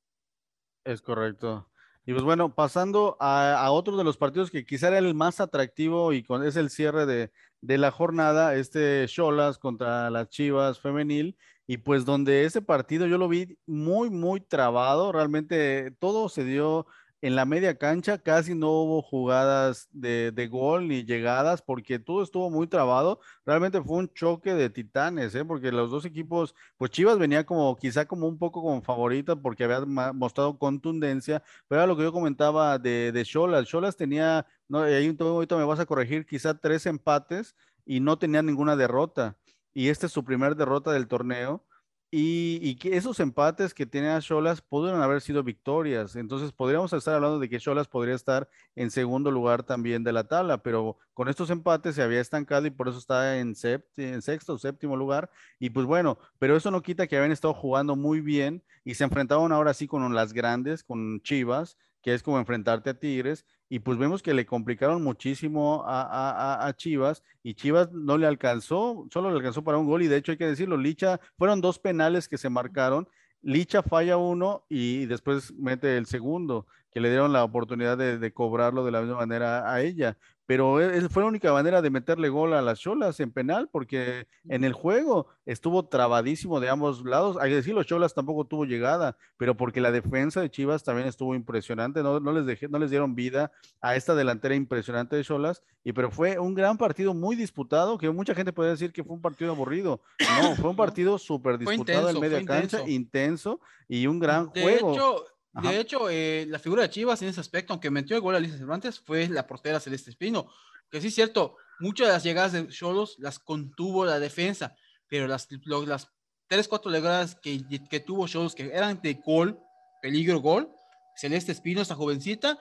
Es 0.88 1.02
correcto. 1.02 1.68
Y 2.06 2.14
pues 2.14 2.24
bueno, 2.24 2.54
pasando 2.54 3.18
a, 3.20 3.70
otro 3.70 3.98
de 3.98 4.04
los 4.04 4.16
partidos 4.16 4.50
que 4.50 4.64
quizá 4.64 4.88
era 4.88 4.96
el 4.96 5.14
más 5.14 5.38
atractivo 5.38 6.14
y 6.14 6.22
con, 6.22 6.46
es 6.46 6.56
el 6.56 6.70
cierre 6.70 7.04
de, 7.04 7.30
de 7.60 7.76
la 7.76 7.90
jornada, 7.90 8.54
este 8.54 9.04
Cholas 9.06 9.58
contra 9.58 10.08
las 10.08 10.30
Chivas 10.30 10.80
femenil, 10.80 11.36
y 11.66 11.76
pues 11.76 12.06
donde 12.06 12.46
ese 12.46 12.62
partido 12.62 13.06
yo 13.06 13.18
lo 13.18 13.28
vi 13.28 13.58
muy, 13.66 14.08
muy 14.08 14.40
trabado, 14.40 15.12
realmente 15.12 15.90
todo 15.98 16.30
se 16.30 16.44
dio 16.44 16.86
en 17.20 17.34
la 17.34 17.44
media 17.44 17.76
cancha 17.76 18.18
casi 18.18 18.54
no 18.54 18.70
hubo 18.70 19.02
jugadas 19.02 19.88
de, 19.92 20.48
gol 20.50 20.86
ni 20.88 21.04
llegadas 21.04 21.62
porque 21.62 21.98
todo 21.98 22.22
estuvo 22.22 22.50
muy 22.50 22.66
trabado. 22.68 23.20
Realmente 23.44 23.82
fue 23.82 23.98
un 23.98 24.12
choque 24.12 24.54
de 24.54 24.70
titanes, 24.70 25.34
¿eh? 25.34 25.44
porque 25.44 25.72
los 25.72 25.90
dos 25.90 26.04
equipos, 26.04 26.54
pues 26.76 26.90
Chivas 26.92 27.18
venía 27.18 27.44
como 27.44 27.76
quizá 27.76 28.06
como 28.06 28.28
un 28.28 28.38
poco 28.38 28.62
como 28.62 28.82
favorita 28.82 29.36
porque 29.36 29.64
había 29.64 29.80
mostrado 30.12 30.58
contundencia, 30.58 31.42
pero 31.66 31.80
era 31.80 31.86
lo 31.86 31.96
que 31.96 32.04
yo 32.04 32.12
comentaba 32.12 32.78
de, 32.78 33.10
de 33.12 33.24
Cholas. 33.24 33.96
Tenía, 33.96 34.46
no, 34.68 34.82
ahí 34.82 35.08
un 35.08 35.16
momento 35.18 35.58
me 35.58 35.64
vas 35.64 35.80
a 35.80 35.86
corregir, 35.86 36.24
quizá 36.26 36.54
tres 36.54 36.86
empates 36.86 37.56
y 37.84 38.00
no 38.00 38.18
tenía 38.18 38.42
ninguna 38.42 38.76
derrota. 38.76 39.36
Y 39.74 39.88
esta 39.88 40.06
es 40.06 40.12
su 40.12 40.24
primer 40.24 40.56
derrota 40.56 40.92
del 40.92 41.08
torneo 41.08 41.64
y, 42.10 42.76
que 42.76 42.96
esos 42.96 43.20
empates 43.20 43.74
que 43.74 43.84
tenía 43.84 44.20
Cholas 44.20 44.62
pudieron 44.62 45.02
haber 45.02 45.20
sido 45.20 45.42
victorias. 45.42 46.16
Entonces 46.16 46.52
podríamos 46.52 46.92
estar 46.92 47.14
hablando 47.14 47.38
de 47.38 47.48
que 47.50 47.58
Cholas 47.58 47.86
podría 47.86 48.14
estar 48.14 48.48
en 48.74 48.90
segundo 48.90 49.30
lugar 49.30 49.62
también 49.62 50.04
de 50.04 50.12
la 50.12 50.24
tabla, 50.24 50.62
pero 50.62 50.96
con 51.12 51.28
estos 51.28 51.50
empates 51.50 51.96
se 51.96 52.02
había 52.02 52.20
estancado 52.20 52.66
y 52.66 52.70
por 52.70 52.88
eso 52.88 52.98
está 52.98 53.38
en, 53.38 53.54
en 53.96 54.22
sexto 54.22 54.54
o 54.54 54.58
séptimo 54.58 54.96
lugar. 54.96 55.30
Y 55.58 55.70
pues 55.70 55.84
bueno, 55.84 56.18
pero 56.38 56.56
eso 56.56 56.70
no 56.70 56.82
quita 56.82 57.06
que 57.06 57.16
habían 57.16 57.32
estado 57.32 57.52
jugando 57.52 57.94
muy 57.94 58.20
bien 58.20 58.62
y 58.84 58.94
se 58.94 59.04
enfrentaban 59.04 59.52
ahora 59.52 59.74
sí 59.74 59.86
con 59.86 60.14
las 60.14 60.32
grandes, 60.32 60.82
con 60.82 61.20
Chivas, 61.20 61.76
que 62.08 62.14
es 62.14 62.22
como 62.22 62.38
enfrentarte 62.38 62.88
a 62.88 62.94
Tigres, 62.94 63.44
y 63.68 63.80
pues 63.80 63.98
vemos 63.98 64.22
que 64.22 64.32
le 64.32 64.46
complicaron 64.46 65.04
muchísimo 65.04 65.84
a, 65.86 66.72
Chivas 66.74 67.22
y 67.42 67.52
Chivas 67.52 67.92
no 67.92 68.16
le 68.16 68.26
alcanzó, 68.26 69.06
solo 69.12 69.28
le 69.28 69.36
alcanzó 69.36 69.62
para 69.62 69.76
un 69.76 69.86
gol 69.86 70.02
y 70.02 70.06
de 70.06 70.16
hecho 70.16 70.32
hay 70.32 70.38
que 70.38 70.46
decirlo, 70.46 70.78
Licha, 70.78 71.20
fueron 71.36 71.60
dos 71.60 71.78
penales 71.78 72.26
que 72.26 72.38
se 72.38 72.48
marcaron, 72.48 73.06
Licha 73.42 73.82
falla 73.82 74.16
uno 74.16 74.64
y 74.70 75.04
después 75.04 75.52
mete 75.52 75.98
el 75.98 76.06
segundo, 76.06 76.66
que 76.90 77.00
le 77.00 77.10
dieron 77.10 77.34
la 77.34 77.44
oportunidad 77.44 77.98
de, 77.98 78.18
de 78.18 78.32
cobrarlo 78.32 78.86
de 78.86 78.92
la 78.92 79.02
misma 79.02 79.16
manera 79.16 79.70
a 79.70 79.82
ella, 79.82 80.16
pero 80.48 80.80
e, 80.80 81.06
fue 81.10 81.22
la 81.22 81.28
única 81.28 81.52
manera 81.52 81.82
de 81.82 81.90
meterle 81.90 82.30
gol 82.30 82.54
a 82.54 82.62
las 82.62 82.80
Cholas 82.80 83.20
en 83.20 83.30
penal, 83.30 83.68
porque 83.70 84.26
en 84.48 84.64
el 84.64 84.72
juego 84.72 85.26
estuvo 85.44 85.84
trabadísimo 85.84 86.58
de 86.58 86.70
ambos 86.70 87.04
lados. 87.04 87.36
Hay 87.38 87.50
que 87.50 87.56
decir, 87.56 87.74
los 87.74 87.84
Cholas 87.84 88.14
tampoco 88.14 88.46
tuvo 88.46 88.64
llegada, 88.64 89.18
pero 89.36 89.58
porque 89.58 89.82
la 89.82 89.92
defensa 89.92 90.40
de 90.40 90.50
Chivas 90.50 90.84
también 90.84 91.06
estuvo 91.06 91.34
impresionante, 91.34 92.02
no, 92.02 92.18
no 92.18 92.32
les, 92.32 92.46
dejé, 92.46 92.66
no 92.66 92.78
les 92.78 92.88
dieron 92.88 93.14
vida 93.14 93.52
a 93.82 93.94
esta 93.94 94.14
delantera 94.14 94.54
impresionante 94.54 95.16
de 95.16 95.24
Cholas, 95.24 95.62
y 95.84 95.92
pero 95.92 96.10
fue 96.10 96.38
un 96.38 96.54
gran 96.54 96.78
partido 96.78 97.12
muy 97.12 97.36
disputado, 97.36 97.98
que 97.98 98.08
mucha 98.08 98.34
gente 98.34 98.54
puede 98.54 98.70
decir 98.70 98.90
que 98.90 99.04
fue 99.04 99.16
un 99.16 99.20
partido 99.20 99.50
aburrido. 99.50 100.00
No, 100.40 100.56
fue 100.56 100.70
un 100.70 100.76
partido 100.76 101.18
súper 101.18 101.58
disputado 101.58 102.08
en 102.08 102.20
media 102.20 102.42
cancha, 102.46 102.88
intenso. 102.88 103.60
y 103.86 104.06
un 104.06 104.18
gran 104.18 104.46
juego. 104.46 105.26
De 105.52 105.80
hecho, 105.80 106.08
eh, 106.08 106.46
la 106.48 106.58
figura 106.58 106.82
de 106.82 106.90
Chivas 106.90 107.20
en 107.22 107.28
ese 107.28 107.40
aspecto, 107.40 107.72
aunque 107.72 107.90
metió 107.90 108.14
el 108.14 108.22
gol 108.22 108.36
a 108.36 108.40
Lisa 108.40 108.58
Cervantes, 108.58 109.00
fue 109.00 109.28
la 109.28 109.46
portera 109.46 109.80
Celeste 109.80 110.10
Espino. 110.10 110.48
Que 110.90 111.00
sí 111.00 111.08
es 111.08 111.14
cierto, 111.14 111.56
muchas 111.80 112.06
de 112.06 112.12
las 112.12 112.22
llegadas 112.22 112.52
de 112.52 112.68
Cholos 112.68 113.16
las 113.18 113.38
contuvo 113.38 114.04
la 114.04 114.20
defensa, 114.20 114.74
pero 115.08 115.26
las, 115.26 115.48
las 115.86 116.08
tres, 116.46 116.68
cuatro 116.68 116.90
llegadas 116.90 117.34
que, 117.34 117.62
que 117.90 118.00
tuvo 118.00 118.28
Cholos 118.28 118.54
que 118.54 118.70
eran 118.72 119.00
de 119.02 119.14
gol, 119.14 119.58
peligro 120.00 120.40
gol, 120.40 120.70
Celeste 121.16 121.52
Espino, 121.52 121.82
esta 121.82 121.96
jovencita, 121.96 122.58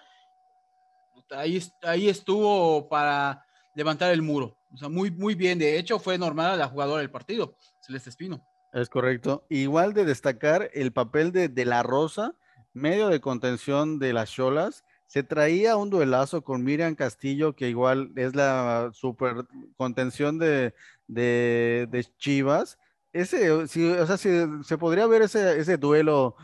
ahí, 1.31 1.61
ahí 1.83 2.09
estuvo 2.09 2.87
para 2.89 3.45
levantar 3.75 4.11
el 4.11 4.21
muro. 4.21 4.57
O 4.73 4.77
sea, 4.77 4.89
muy, 4.89 5.11
muy 5.11 5.35
bien. 5.35 5.59
De 5.59 5.77
hecho, 5.77 5.99
fue 5.99 6.17
normal 6.17 6.57
la 6.57 6.67
jugadora 6.67 7.01
del 7.01 7.11
partido, 7.11 7.55
Celeste 7.81 8.09
Espino. 8.09 8.45
Es 8.73 8.89
correcto. 8.89 9.45
Igual 9.49 9.93
de 9.93 10.05
destacar 10.05 10.69
el 10.73 10.91
papel 10.91 11.31
de, 11.31 11.47
de 11.47 11.65
La 11.65 11.83
Rosa, 11.83 12.33
medio 12.77 13.09
de 13.09 13.19
contención 13.19 13.99
de 13.99 14.13
las 14.13 14.31
Cholas, 14.31 14.83
se 15.07 15.23
traía 15.23 15.77
un 15.77 15.89
duelazo 15.89 16.43
con 16.43 16.63
Miriam 16.63 16.95
Castillo, 16.95 17.55
que 17.55 17.69
igual 17.69 18.11
es 18.15 18.35
la 18.35 18.91
super 18.93 19.45
contención 19.77 20.37
de, 20.37 20.73
de, 21.07 22.07
Chivas. 22.17 22.77
Ese, 23.13 23.51
o 23.51 23.67
sea, 23.67 24.17
si, 24.17 24.29
se 24.63 24.77
podría 24.77 25.07
ver 25.07 25.21
ese, 25.21 25.59
ese 25.59 25.77
duelo, 25.77 26.35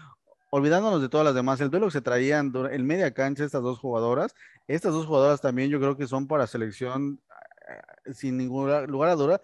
olvidándonos 0.49 1.01
de 1.01 1.09
todas 1.09 1.25
las 1.25 1.35
demás, 1.35 1.59
el 1.61 1.69
duelo 1.69 1.87
que 1.87 1.93
se 1.93 2.01
traían 2.01 2.53
en 2.71 2.85
media 2.85 3.13
cancha 3.13 3.43
estas 3.43 3.61
dos 3.61 3.79
jugadoras, 3.79 4.33
estas 4.67 4.93
dos 4.93 5.05
jugadoras 5.05 5.41
también 5.41 5.69
yo 5.69 5.79
creo 5.79 5.97
que 5.97 6.07
son 6.07 6.27
para 6.27 6.47
selección 6.47 7.19
eh, 7.67 8.13
sin 8.13 8.37
ningún 8.37 8.87
lugar 8.87 9.09
a 9.09 9.15
duda, 9.15 9.41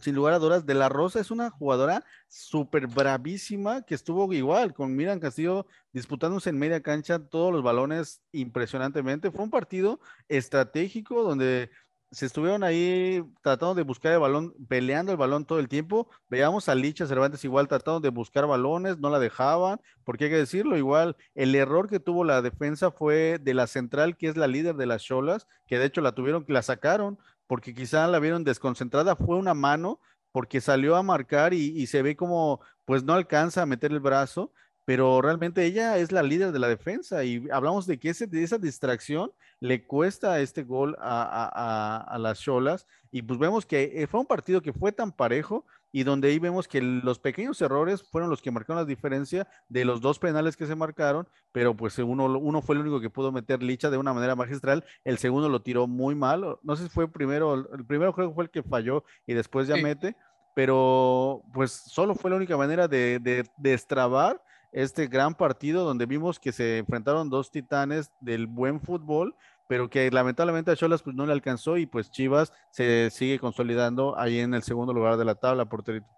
sin 0.00 0.14
lugar 0.14 0.34
a 0.34 0.38
dudas, 0.38 0.66
De 0.66 0.74
La 0.74 0.88
Rosa 0.88 1.20
es 1.20 1.30
una 1.30 1.50
jugadora 1.50 2.04
súper 2.28 2.86
bravísima 2.86 3.82
que 3.82 3.94
estuvo 3.94 4.32
igual 4.32 4.74
con 4.74 4.94
Miran 4.94 5.20
Castillo 5.20 5.66
disputándose 5.92 6.50
en 6.50 6.58
media 6.58 6.82
cancha 6.82 7.18
todos 7.18 7.52
los 7.52 7.62
balones 7.62 8.20
impresionantemente. 8.32 9.30
Fue 9.30 9.44
un 9.44 9.50
partido 9.50 10.00
estratégico 10.28 11.22
donde 11.22 11.70
se 12.12 12.26
estuvieron 12.26 12.64
ahí 12.64 13.22
tratando 13.40 13.74
de 13.74 13.82
buscar 13.82 14.12
el 14.12 14.18
balón, 14.18 14.52
peleando 14.68 15.12
el 15.12 15.18
balón 15.18 15.44
todo 15.44 15.60
el 15.60 15.68
tiempo. 15.68 16.08
Veamos 16.28 16.68
a 16.68 16.74
Licha 16.74 17.06
Cervantes 17.06 17.44
igual 17.44 17.68
tratando 17.68 18.00
de 18.00 18.08
buscar 18.08 18.46
balones, 18.46 18.98
no 18.98 19.10
la 19.10 19.20
dejaban, 19.20 19.80
porque 20.04 20.24
hay 20.24 20.30
que 20.30 20.36
decirlo, 20.36 20.76
igual 20.76 21.16
el 21.34 21.54
error 21.54 21.88
que 21.88 22.00
tuvo 22.00 22.24
la 22.24 22.42
defensa 22.42 22.90
fue 22.90 23.38
de 23.40 23.54
la 23.54 23.68
central, 23.68 24.16
que 24.16 24.28
es 24.28 24.36
la 24.36 24.48
líder 24.48 24.74
de 24.74 24.86
las 24.86 25.04
Cholas, 25.04 25.46
que 25.66 25.78
de 25.78 25.86
hecho 25.86 26.00
la 26.00 26.12
tuvieron, 26.12 26.44
la 26.48 26.62
sacaron 26.62 27.18
porque 27.50 27.74
quizá 27.74 28.06
la 28.06 28.20
vieron 28.20 28.44
desconcentrada, 28.44 29.16
fue 29.16 29.36
una 29.36 29.54
mano 29.54 29.98
porque 30.30 30.60
salió 30.60 30.94
a 30.94 31.02
marcar 31.02 31.52
y, 31.52 31.84
se 31.88 32.00
ve 32.00 32.14
como 32.14 32.60
pues 32.84 33.02
no 33.02 33.12
alcanza 33.12 33.62
a 33.62 33.66
meter 33.66 33.90
el 33.90 33.98
brazo, 33.98 34.52
pero 34.84 35.20
realmente 35.20 35.64
ella 35.64 35.98
es 35.98 36.12
la 36.12 36.22
líder 36.22 36.52
de 36.52 36.60
la 36.60 36.68
defensa 36.68 37.24
y 37.24 37.48
hablamos 37.50 37.88
de 37.88 37.98
que 37.98 38.10
ese, 38.10 38.28
de 38.28 38.44
esa 38.44 38.56
distracción 38.56 39.32
le 39.58 39.84
cuesta 39.84 40.40
este 40.40 40.62
gol 40.62 40.96
a, 41.00 42.04
a 42.06 42.18
las 42.18 42.38
Cholas 42.38 42.86
y 43.10 43.22
pues 43.22 43.36
vemos 43.40 43.66
que 43.66 43.94
eh, 43.96 44.06
fue 44.06 44.20
un 44.20 44.26
partido 44.26 44.62
que 44.62 44.72
fue 44.72 44.92
tan 44.92 45.10
parejo 45.10 45.66
y 45.92 46.04
donde 46.04 46.28
ahí 46.28 46.38
vemos 46.38 46.68
que 46.68 46.80
los 46.80 47.18
pequeños 47.18 47.60
errores 47.60 48.02
fueron 48.02 48.30
los 48.30 48.42
que 48.42 48.50
marcaron 48.50 48.82
la 48.82 48.86
diferencia 48.86 49.46
de 49.68 49.84
los 49.84 50.00
dos 50.00 50.18
penales 50.18 50.56
que 50.56 50.66
se 50.66 50.74
marcaron, 50.74 51.28
pero 51.52 51.76
pues 51.76 51.98
uno, 51.98 52.26
uno 52.26 52.62
fue 52.62 52.74
el 52.74 52.82
único 52.82 53.00
que 53.00 53.10
pudo 53.10 53.32
meter 53.32 53.62
Licha 53.62 53.90
de 53.90 53.98
una 53.98 54.12
manera 54.12 54.36
magistral, 54.36 54.84
el 55.04 55.18
segundo 55.18 55.48
lo 55.48 55.62
tiró 55.62 55.86
muy 55.86 56.14
mal, 56.14 56.58
no 56.62 56.76
sé 56.76 56.84
si 56.84 56.88
fue 56.90 57.10
primero, 57.10 57.54
el 57.54 57.84
primero 57.84 58.12
creo 58.12 58.28
que 58.28 58.34
fue 58.34 58.44
el 58.44 58.50
que 58.50 58.62
falló 58.62 59.04
y 59.26 59.34
después 59.34 59.66
ya 59.68 59.76
mete, 59.76 60.16
pero 60.54 61.42
pues 61.52 61.72
solo 61.72 62.14
fue 62.14 62.30
la 62.30 62.36
única 62.36 62.56
manera 62.56 62.88
de, 62.88 63.18
de 63.20 63.44
destrabar 63.56 64.42
este 64.72 65.08
gran 65.08 65.34
partido 65.34 65.84
donde 65.84 66.06
vimos 66.06 66.38
que 66.38 66.52
se 66.52 66.78
enfrentaron 66.78 67.28
dos 67.28 67.50
titanes 67.50 68.10
del 68.20 68.46
buen 68.46 68.80
fútbol 68.80 69.34
pero 69.70 69.88
que 69.88 70.10
lamentablemente 70.10 70.72
a 70.72 70.76
Cholas 70.76 71.00
pues 71.00 71.14
no 71.14 71.24
le 71.26 71.32
alcanzó 71.32 71.76
y 71.76 71.86
pues 71.86 72.10
Chivas 72.10 72.52
se 72.72 73.08
sigue 73.10 73.38
consolidando 73.38 74.18
ahí 74.18 74.40
en 74.40 74.52
el 74.52 74.64
segundo 74.64 74.92
lugar 74.92 75.16
de 75.16 75.24
la 75.24 75.36
tabla, 75.36 75.64
porterito. 75.64 76.08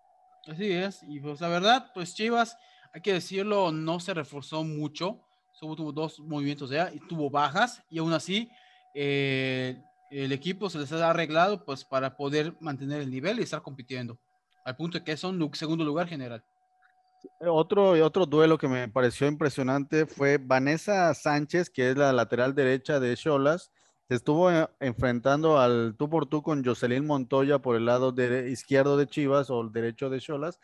Así 0.48 0.72
es, 0.72 1.03
y 1.07 1.20
pues 1.20 1.38
la 1.42 1.48
verdad, 1.48 1.90
pues 1.92 2.14
Chivas, 2.14 2.57
hay 2.94 3.03
que 3.03 3.12
decirlo, 3.12 3.70
no 3.70 4.00
se 4.00 4.14
reforzó 4.14 4.64
mucho, 4.64 5.20
tuvo, 5.61 5.76
tuvo 5.76 5.92
dos 5.92 6.18
movimientos 6.20 6.70
de 6.70 6.80
A 6.80 6.94
y 6.94 6.98
tuvo 7.00 7.28
bajas 7.28 7.82
y 7.90 7.98
aún 7.98 8.14
así 8.14 8.50
eh, 8.94 9.82
el 10.11 10.32
equipo 10.32 10.70
se 10.70 10.78
les 10.78 10.90
ha 10.90 11.11
arreglado 11.11 11.66
pues 11.66 11.84
para 11.84 12.16
poder 12.16 12.57
mantener 12.59 13.03
el 13.03 13.11
nivel 13.11 13.38
y 13.38 13.42
estar 13.42 13.61
compitiendo 13.61 14.18
al 14.64 14.76
punto 14.76 14.98
de 14.98 15.05
que 15.05 15.14
son 15.18 15.50
segundo 15.53 15.84
lugar 15.84 16.09
general. 16.09 16.42
Otro, 17.40 17.90
otro 18.04 18.26
duelo 18.26 18.58
que 18.58 18.68
me 18.68 18.88
pareció 18.88 19.26
impresionante 19.26 20.06
fue 20.06 20.38
Vanessa 20.38 21.12
Sánchez, 21.14 21.70
que 21.70 21.90
es 21.90 21.96
la 21.96 22.12
lateral 22.12 22.54
derecha 22.54 23.00
de 23.00 23.16
Cholas. 23.16 23.70
Estuvo 24.08 24.50
eh, 24.50 24.68
enfrentando 24.80 25.58
al 25.58 25.94
tú 25.96 26.08
por 26.10 26.26
tú 26.26 26.42
con 26.42 26.64
Jocelyn 26.64 27.06
Montoya 27.06 27.58
por 27.60 27.76
el 27.76 27.86
lado 27.86 28.14
izquierdo 28.46 28.96
de 28.96 29.06
Chivas 29.06 29.50
o 29.50 29.60
el 29.60 29.72
derecho 29.72 30.10
de 30.10 30.20
Cholas. 30.20 30.58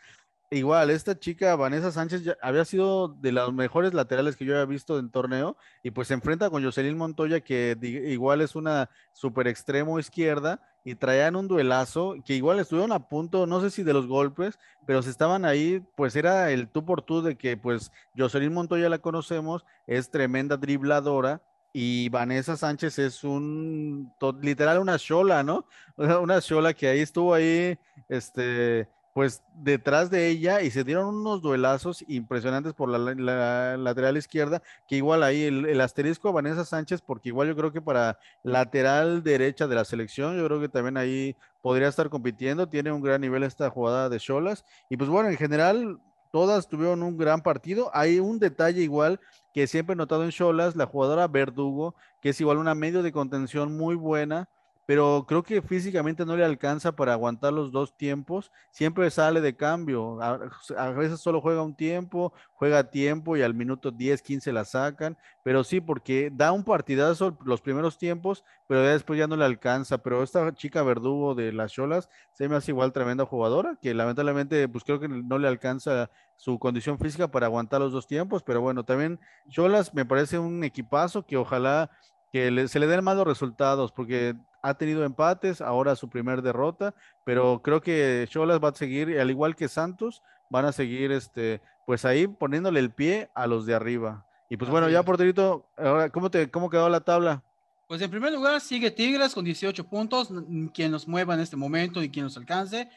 Igual, 0.51 0.89
esta 0.89 1.17
chica, 1.17 1.55
Vanessa 1.55 1.91
Sánchez, 1.91 2.35
había 2.41 2.65
sido 2.65 3.07
de 3.07 3.31
las 3.31 3.53
mejores 3.53 3.93
laterales 3.93 4.35
que 4.35 4.45
yo 4.45 4.53
había 4.53 4.65
visto 4.65 4.97
en 4.97 5.11
torneo 5.11 5.57
y 5.83 5.91
pues 5.91 6.07
se 6.07 6.15
enfrenta 6.15 6.49
con 6.49 6.63
Jocelyn 6.63 6.97
Montoya, 6.97 7.41
que 7.41 7.77
igual 8.07 8.41
es 8.41 8.55
una 8.55 8.89
super 9.13 9.47
extremo 9.47 9.99
izquierda 9.99 10.59
y 10.83 10.95
traían 10.95 11.35
un 11.35 11.47
duelazo 11.47 12.15
que 12.25 12.35
igual 12.35 12.59
estuvieron 12.59 12.91
a 12.91 13.07
punto, 13.07 13.45
no 13.45 13.61
sé 13.61 13.69
si 13.69 13.83
de 13.83 13.93
los 13.93 14.07
golpes, 14.07 14.59
pero 14.85 15.01
se 15.01 15.09
estaban 15.09 15.45
ahí, 15.45 15.83
pues 15.95 16.15
era 16.15 16.51
el 16.51 16.67
tú 16.67 16.85
por 16.85 17.01
tú 17.01 17.21
de 17.21 17.35
que 17.35 17.57
pues 17.57 17.91
Jocelyn 18.17 18.53
Montoya 18.53 18.89
la 18.89 18.99
conocemos, 18.99 19.65
es 19.87 20.09
tremenda 20.09 20.57
dribladora 20.57 21.41
y 21.73 22.09
Vanessa 22.09 22.57
Sánchez 22.57 22.97
es 22.99 23.23
un, 23.23 24.11
literal 24.41 24.79
una 24.79 24.97
chola, 24.97 25.43
¿no? 25.43 25.65
Una 25.97 26.41
chola 26.41 26.73
que 26.73 26.87
ahí 26.87 26.99
estuvo 26.99 27.33
ahí, 27.33 27.77
este 28.07 28.87
pues 29.13 29.43
detrás 29.55 30.09
de 30.09 30.27
ella 30.27 30.61
y 30.61 30.71
se 30.71 30.83
dieron 30.83 31.07
unos 31.15 31.41
duelazos 31.41 32.03
impresionantes 32.07 32.73
por 32.73 32.89
la, 32.89 33.77
lateral 33.77 34.17
izquierda, 34.17 34.61
que 34.87 34.95
igual 34.95 35.23
ahí 35.23 35.43
el, 35.43 35.81
asterisco 35.81 36.31
Vanessa 36.31 36.65
Sánchez, 36.65 37.01
porque 37.01 37.29
igual 37.29 37.47
yo 37.47 37.55
creo 37.55 37.71
que 37.71 37.81
para 37.81 38.19
lateral 38.43 39.23
derecha 39.23 39.67
de 39.67 39.75
la 39.75 39.85
selección, 39.85 40.37
yo 40.37 40.45
creo 40.45 40.59
que 40.59 40.69
también 40.69 40.97
ahí 40.97 41.35
podría 41.61 41.87
estar 41.87 42.09
compitiendo, 42.09 42.69
tiene 42.69 42.91
un 42.91 43.01
gran 43.01 43.21
nivel 43.21 43.43
esta 43.43 43.69
jugada 43.69 44.09
de 44.09 44.19
Cholas, 44.19 44.65
y 44.89 44.97
pues 44.97 45.09
bueno, 45.09 45.29
en 45.29 45.37
general 45.37 45.99
todas 46.31 46.67
tuvieron 46.67 47.01
un 47.03 47.17
gran 47.17 47.41
partido, 47.41 47.89
hay 47.93 48.19
un 48.19 48.39
detalle 48.39 48.81
igual 48.81 49.19
que 49.53 49.67
siempre 49.67 49.93
he 49.93 49.97
notado 49.97 50.23
en 50.23 50.29
Cholas, 50.29 50.75
la 50.75 50.85
jugadora 50.85 51.27
Verdugo, 51.27 51.95
que 52.21 52.29
es 52.29 52.41
igual 52.41 52.57
una 52.57 52.75
medio 52.75 53.01
de 53.01 53.11
contención 53.11 53.75
muy 53.75 53.95
buena, 53.95 54.47
pero 54.89 55.23
creo 55.27 55.43
que 55.43 55.61
físicamente 55.61 56.25
no 56.25 56.35
le 56.35 56.43
alcanza 56.43 56.91
para 56.91 57.13
aguantar 57.13 57.53
los 57.53 57.71
dos 57.71 57.95
tiempos. 57.95 58.51
Siempre 58.71 59.11
sale 59.11 59.39
de 59.39 59.55
cambio. 59.55 60.19
A, 60.19 60.89
veces 60.93 61.19
solo 61.19 61.41
juega 61.41 61.61
un 61.61 61.75
tiempo, 61.75 62.33
juega 62.53 62.89
tiempo 62.89 63.37
y 63.37 63.43
al 63.43 63.53
minuto 63.53 63.91
10, 63.91 64.19
15 64.23 64.51
la 64.51 64.65
sacan. 64.65 65.15
Pero 65.43 65.63
sí, 65.63 65.79
porque 65.79 66.31
da 66.33 66.51
un 66.51 66.63
partidazo 66.63 67.37
los 67.45 67.61
primeros 67.61 67.99
tiempos, 67.99 68.43
pero 68.65 68.81
después 68.81 69.19
ya 69.19 69.27
no 69.27 69.35
le 69.35 69.45
alcanza. 69.45 69.99
Pero 69.99 70.23
esta 70.23 70.55
chica 70.55 70.81
verdugo 70.81 71.35
de 71.35 71.53
las 71.53 71.71
Cholas 71.71 72.09
se 72.33 72.49
me 72.49 72.55
hace 72.55 72.71
igual 72.71 72.91
tremenda 72.91 73.27
jugadora, 73.27 73.77
que 73.79 73.93
lamentablemente 73.93 74.67
pues 74.69 74.83
creo 74.83 74.99
que 74.99 75.07
no 75.07 75.37
le 75.37 75.47
alcanza 75.47 76.09
su 76.35 76.57
condición 76.57 76.97
física 76.97 77.27
para 77.27 77.45
aguantar 77.45 77.79
los 77.79 77.91
dos 77.91 78.07
tiempos. 78.07 78.41
Pero 78.41 78.61
bueno, 78.61 78.83
también 78.83 79.19
Cholas 79.49 79.93
me 79.93 80.03
parece 80.03 80.39
un 80.39 80.63
equipazo 80.63 81.27
que 81.27 81.37
ojalá 81.37 81.91
que 82.31 82.67
se 82.67 82.79
le 82.79 82.87
den 82.87 83.03
malos 83.03 83.27
resultados, 83.27 83.91
porque 83.91 84.35
ha 84.61 84.73
tenido 84.73 85.03
empates, 85.03 85.61
ahora 85.61 85.95
su 85.95 86.09
primer 86.09 86.41
derrota, 86.41 86.93
pero 87.25 87.61
creo 87.61 87.81
que 87.81 88.27
Cholas 88.29 88.59
va 88.63 88.69
a 88.69 88.75
seguir, 88.75 89.19
al 89.19 89.29
igual 89.29 89.55
que 89.55 89.67
Santos, 89.67 90.21
van 90.49 90.65
a 90.65 90.71
seguir 90.71 91.11
este, 91.11 91.61
pues 91.85 92.05
ahí 92.05 92.27
poniéndole 92.27 92.79
el 92.79 92.91
pie 92.91 93.29
a 93.33 93.47
los 93.47 93.65
de 93.65 93.75
arriba. 93.75 94.25
Y 94.49 94.57
pues 94.57 94.69
bueno, 94.69 94.89
ya 94.89 95.03
porterito, 95.03 95.69
ahora, 95.77 96.09
¿cómo, 96.09 96.31
te, 96.31 96.49
¿cómo 96.49 96.69
quedó 96.69 96.89
la 96.89 97.01
tabla? 97.01 97.43
Pues 97.87 98.01
en 98.01 98.11
primer 98.11 98.31
lugar 98.31 98.61
sigue 98.61 98.91
Tigres 98.91 99.33
con 99.33 99.45
18 99.45 99.87
puntos, 99.87 100.29
quien 100.73 100.91
nos 100.91 101.07
mueva 101.07 101.33
en 101.33 101.39
este 101.39 101.55
momento 101.55 102.03
y 102.03 102.09
quien 102.09 102.25
nos 102.25 102.37
alcance. 102.37 102.89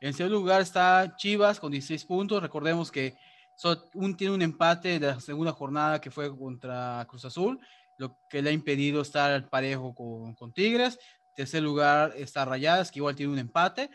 En 0.00 0.14
segundo 0.14 0.38
lugar 0.38 0.60
está 0.60 1.14
Chivas 1.16 1.60
con 1.60 1.70
16 1.70 2.04
puntos. 2.04 2.42
Recordemos 2.42 2.90
que 2.90 3.16
un, 3.94 4.16
tiene 4.16 4.34
un 4.34 4.42
empate 4.42 4.98
de 4.98 5.06
la 5.06 5.20
segunda 5.20 5.52
jornada 5.52 6.00
que 6.00 6.10
fue 6.10 6.36
contra 6.36 7.04
Cruz 7.08 7.24
Azul 7.24 7.60
lo 8.00 8.16
que 8.30 8.40
le 8.40 8.48
ha 8.48 8.52
impedido 8.52 9.02
estar 9.02 9.50
parejo 9.50 9.94
con, 9.94 10.34
con 10.34 10.54
Tigres. 10.54 10.98
Tercer 11.36 11.62
lugar 11.62 12.14
está 12.16 12.46
Rayadas, 12.46 12.90
que 12.90 12.98
igual 12.98 13.14
tiene 13.14 13.30
un 13.30 13.38
empate. 13.38 13.90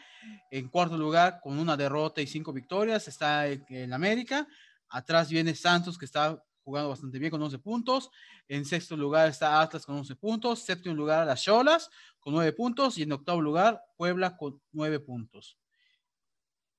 En 0.52 0.70
cuarto 0.70 0.96
lugar, 0.96 1.40
con 1.42 1.58
una 1.58 1.76
derrota 1.76 2.22
y 2.22 2.28
cinco 2.28 2.54
victorias, 2.54 3.08
está 3.08 3.48
el, 3.48 3.92
América. 3.92 4.48
Atrás 4.90 5.30
viene 5.30 5.56
Santos, 5.56 5.98
que 5.98 6.06
está 6.06 6.40
jugando 6.64 6.90
bastante 6.90 7.18
bien 7.18 7.32
con 7.32 7.42
11 7.42 7.58
puntos. 7.58 8.12
En 8.48 8.64
sexto 8.64 8.96
lugar 8.96 9.28
está 9.28 9.60
Atlas 9.60 9.88
con 9.88 9.96
11 9.96 10.16
puntos. 10.18 10.60
Séptimo 10.60 10.94
lugar, 10.94 11.26
las 11.26 11.42
Cholas 11.42 11.90
con 12.20 12.36
9 12.36 12.54
puntos. 12.54 13.00
Y 13.00 13.04
en 13.04 13.12
octavo 13.12 13.42
lugar, 13.42 13.84
Puebla 13.98 14.38
con 14.38 14.62
9 14.72 15.00
puntos. 15.00 15.58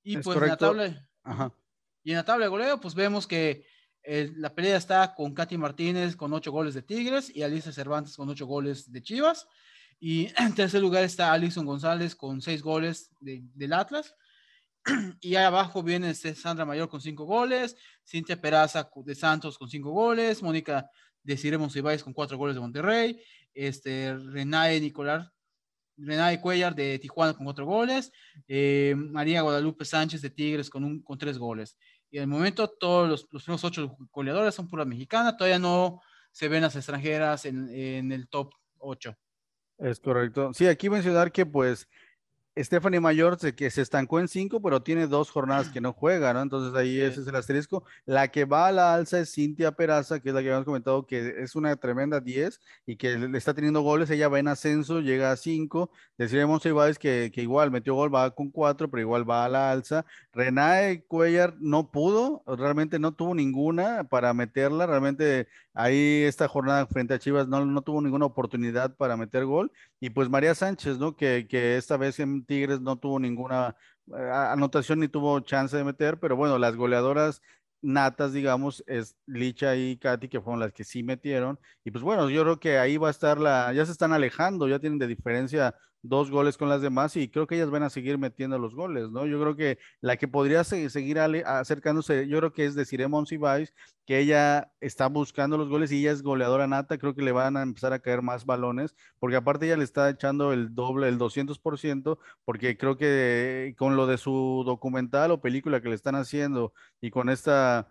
Y 0.05 0.16
pues 0.18 0.37
en 0.39 0.47
la 0.47 0.57
tabla. 0.57 1.09
Y 2.05 2.12
en 2.12 2.16
la 2.18 2.24
tabla 2.24 2.45
de 2.45 2.51
goleo, 2.51 2.81
pues 2.81 2.95
vemos 2.95 3.27
que 3.27 3.66
la 4.07 4.54
pelea 4.54 4.76
está 4.76 5.14
con 5.14 5.34
Katy 5.34 5.59
Martínez 5.59 6.14
con 6.14 6.32
ocho 6.32 6.52
goles 6.52 6.74
de 6.74 6.82
Tigres 6.82 7.34
y 7.34 7.42
Alicia 7.42 7.72
Cervantes 7.72 8.16
con 8.16 8.28
ocho 8.28 8.46
goles 8.46 8.90
de 8.92 9.02
Chivas. 9.02 9.48
Y 9.98 10.28
en 10.38 10.54
tercer 10.54 10.80
lugar 10.80 11.04
está 11.04 11.32
Alison 11.32 11.66
González 11.66 12.14
con 12.14 12.40
seis 12.40 12.62
goles 12.62 13.11
del 13.20 13.72
Atlas. 13.72 14.14
Y 15.20 15.34
ahí 15.34 15.44
abajo 15.44 15.82
viene 15.82 16.14
Sandra 16.14 16.64
Mayor 16.64 16.88
con 16.88 17.00
cinco 17.00 17.24
goles, 17.24 17.76
Cintia 18.09 18.40
Peraza 18.40 18.88
de 19.04 19.14
Santos 19.16 19.59
con 19.59 19.68
cinco 19.68 19.90
goles, 19.90 20.42
Mónica 20.42 20.88
de 21.24 21.36
Ciremos 21.36 21.74
Ibáez 21.74 22.04
con 22.04 22.12
cuatro 22.12 22.38
goles 22.38 22.54
de 22.54 22.61
Monterrey, 22.61 23.20
este, 23.52 24.14
Renae 24.14 24.80
Nicolás, 24.80 25.28
Renae 25.96 26.40
Cuellar 26.40 26.74
de 26.74 27.00
Tijuana 27.00 27.34
con 27.34 27.44
cuatro 27.44 27.66
goles, 27.66 28.12
eh, 28.46 28.94
María 28.96 29.42
Guadalupe 29.42 29.84
Sánchez 29.84 30.22
de 30.22 30.30
Tigres 30.30 30.70
con, 30.70 30.84
un, 30.84 31.02
con 31.02 31.18
tres 31.18 31.36
goles. 31.36 31.76
Y 32.11 32.18
el 32.18 32.26
momento 32.26 32.68
todos 32.68 33.09
los, 33.09 33.28
los 33.30 33.42
primeros 33.44 33.64
ocho 33.64 33.96
goleadores 34.12 34.54
son 34.54 34.68
pura 34.68 34.84
mexicana, 34.84 35.36
todavía 35.36 35.59
no 35.59 36.00
se 36.30 36.48
ven 36.48 36.62
las 36.62 36.76
extranjeras 36.76 37.44
en, 37.46 37.68
en 37.70 38.12
el 38.12 38.28
top 38.28 38.52
8. 38.78 39.16
Es 39.78 40.00
correcto. 40.00 40.52
Sí, 40.54 40.66
aquí 40.66 40.88
mencionar 40.88 41.32
que 41.32 41.44
pues 41.44 41.88
Stephanie 42.59 43.00
Mayor 43.00 43.38
se, 43.38 43.54
que 43.54 43.70
se 43.70 43.82
estancó 43.82 44.18
en 44.18 44.28
cinco, 44.28 44.62
pero 44.62 44.82
tiene 44.82 45.07
dos 45.07 45.30
jornadas 45.30 45.68
que 45.68 45.80
no 45.80 45.92
juega, 45.92 46.32
¿no? 46.32 46.40
Entonces 46.42 46.74
ahí 46.74 47.00
ese 47.00 47.20
es 47.20 47.26
el 47.26 47.36
asterisco. 47.36 47.84
La 48.07 48.28
que 48.28 48.44
va 48.44 48.68
a 48.68 48.72
la 48.72 48.94
alza 48.94 49.20
es 49.20 49.32
Cintia 49.32 49.72
Peraza, 49.72 50.20
que 50.20 50.30
es 50.30 50.34
la 50.34 50.40
que 50.40 50.48
habíamos 50.48 50.64
comentado 50.64 51.07
que 51.07 51.34
es 51.42 51.54
una 51.54 51.76
tremenda 51.76 52.20
10 52.20 52.61
y 52.86 52.96
que 52.96 53.16
le 53.18 53.36
está 53.38 53.54
teniendo 53.54 53.82
goles. 53.82 54.11
Ella 54.11 54.28
va 54.28 54.38
en 54.38 54.48
ascenso, 54.48 55.00
llega 55.00 55.32
a 55.32 55.36
5. 55.36 55.90
Deciremos 56.16 56.64
Ibáez 56.64 56.98
que, 56.98 57.30
que 57.32 57.42
igual 57.42 57.70
metió 57.70 57.94
gol, 57.94 58.14
va 58.14 58.30
con 58.34 58.50
4, 58.50 58.90
pero 58.90 59.00
igual 59.00 59.28
va 59.28 59.44
a 59.44 59.48
la 59.48 59.70
alza. 59.70 60.07
Renae 60.32 61.04
Cuellar 61.04 61.57
no 61.61 61.90
pudo, 61.90 62.42
realmente 62.46 62.98
no 62.98 63.12
tuvo 63.12 63.34
ninguna 63.34 64.04
para 64.04 64.32
meterla. 64.34 64.86
Realmente 64.86 65.48
ahí 65.77 66.22
esta 66.24 66.49
jornada 66.49 66.87
frente 66.87 67.14
a 67.14 67.18
Chivas 67.18 67.47
no, 67.49 67.64
no 67.64 67.83
tuvo 67.83 68.01
ninguna 68.01 68.27
oportunidad 68.27 68.97
para 68.97 69.16
meter 69.16 69.45
gol. 69.45 69.70
Y 70.01 70.11
pues 70.11 70.29
María 70.29 70.55
Sánchez, 70.55 70.99
¿no? 70.99 71.14
Que, 71.16 71.47
que 71.49 71.77
esta 71.77 71.97
vez 71.97 72.18
en 72.18 72.45
Tigres 72.45 72.81
no 72.81 72.97
tuvo 72.99 73.20
ninguna 73.20 73.77
eh, 74.09 74.31
anotación 74.33 75.01
ni 75.01 75.09
tuvo 75.09 75.41
chance 75.41 75.77
de 75.77 75.85
meter, 75.85 76.18
pero 76.18 76.35
bueno, 76.37 76.59
las 76.59 76.77
goleadoras 76.77 77.43
natas, 77.83 78.33
digamos, 78.33 78.83
es 78.87 79.16
Licha 79.27 79.77
y 79.77 79.99
Katy, 79.99 80.29
que 80.29 80.41
fueron 80.41 80.61
las 80.61 80.72
que 80.72 80.85
sí 80.85 81.03
metieron. 81.03 81.59
Y 81.85 81.91
pues 81.91 82.03
bueno, 82.03 82.31
yo 82.31 82.43
creo 82.43 82.59
que 82.59 82.79
ahí 82.79 82.97
va 82.97 83.09
a 83.09 83.11
estar 83.11 83.39
la, 83.39 83.72
ya 83.72 83.85
se 83.87 83.93
están 83.93 84.12
alejando, 84.12 84.68
ya 84.68 84.79
tienen 84.79 84.99
de 84.99 85.07
diferencia 85.07 85.74
dos 86.09 86.30
goles 86.30 86.57
con 86.57 86.68
las 86.68 86.82
demás 86.82 87.16
y 87.16 87.28
creo 87.28 87.46
que 87.46 87.57
ellas 87.57 87.70
van 87.70 87.82
a 87.82 87.90
seguir 87.90 88.18
metiendo 88.18 88.59
los 88.59 88.74
goles, 88.74 89.11
¿no? 89.11 89.26
Yo 89.26 89.40
creo 89.40 89.57
que 89.57 89.78
la 90.00 90.16
que 90.16 90.28
podría 90.28 90.64
seguir 90.64 91.18
acercándose, 91.18 92.28
yo 92.28 92.38
creo 92.38 92.52
que 92.52 92.64
es 92.64 92.74
de 92.74 92.84
Cire 92.84 93.09
Monsiváis, 93.09 93.72
que 94.07 94.18
ella 94.18 94.72
está 94.80 95.09
buscando 95.09 95.59
los 95.59 95.68
goles 95.68 95.90
y 95.92 95.98
ella 96.00 96.12
es 96.12 96.22
goleadora 96.22 96.66
nata, 96.66 96.98
creo 96.98 97.14
que 97.14 97.22
le 97.22 97.32
van 97.32 97.57
a 97.57 97.62
empezar 97.62 97.92
a 97.92 97.98
caer 97.98 98.22
más 98.22 98.46
balones, 98.46 98.94
porque 99.18 99.36
aparte 99.36 99.66
ella 99.66 99.76
le 99.76 99.84
está 99.84 100.09
echando 100.09 100.52
el 100.52 100.74
doble, 100.74 101.09
el 101.09 101.18
200%, 101.18 102.18
porque 102.44 102.76
creo 102.76 102.96
que 102.96 103.74
con 103.76 103.96
lo 103.96 104.07
de 104.07 104.18
su 104.18 104.62
documental 104.64 105.30
o 105.32 105.40
película 105.40 105.80
que 105.80 105.88
le 105.88 105.94
están 105.96 106.14
haciendo 106.14 106.72
y 107.00 107.11
con 107.11 107.28
esta 107.28 107.88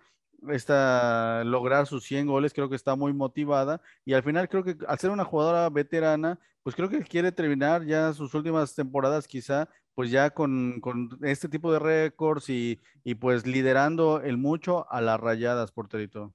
esta, 0.51 1.43
lograr 1.43 1.87
sus 1.87 2.03
100 2.03 2.27
goles, 2.27 2.53
creo 2.53 2.69
que 2.69 2.75
está 2.75 2.95
muy 2.95 3.13
motivada 3.13 3.81
y 4.05 4.13
al 4.13 4.23
final 4.23 4.49
creo 4.49 4.63
que 4.63 4.75
al 4.87 4.99
ser 4.99 5.11
una 5.11 5.25
jugadora 5.25 5.69
veterana, 5.69 6.39
pues 6.63 6.75
creo 6.75 6.89
que 6.89 7.03
quiere 7.03 7.31
terminar 7.31 7.85
ya 7.85 8.13
sus 8.13 8.33
últimas 8.33 8.73
temporadas 8.73 9.27
quizá, 9.27 9.69
pues 9.93 10.11
ya 10.11 10.29
con, 10.29 10.81
este 11.23 11.47
tipo 11.47 11.71
de 11.71 11.79
récords 11.79 12.49
y, 12.49 12.79
pues 13.19 13.45
liderando 13.45 14.21
el 14.21 14.37
mucho 14.37 14.91
a 14.91 15.01
las 15.01 15.19
rayadas, 15.19 15.71
porterito. 15.71 16.33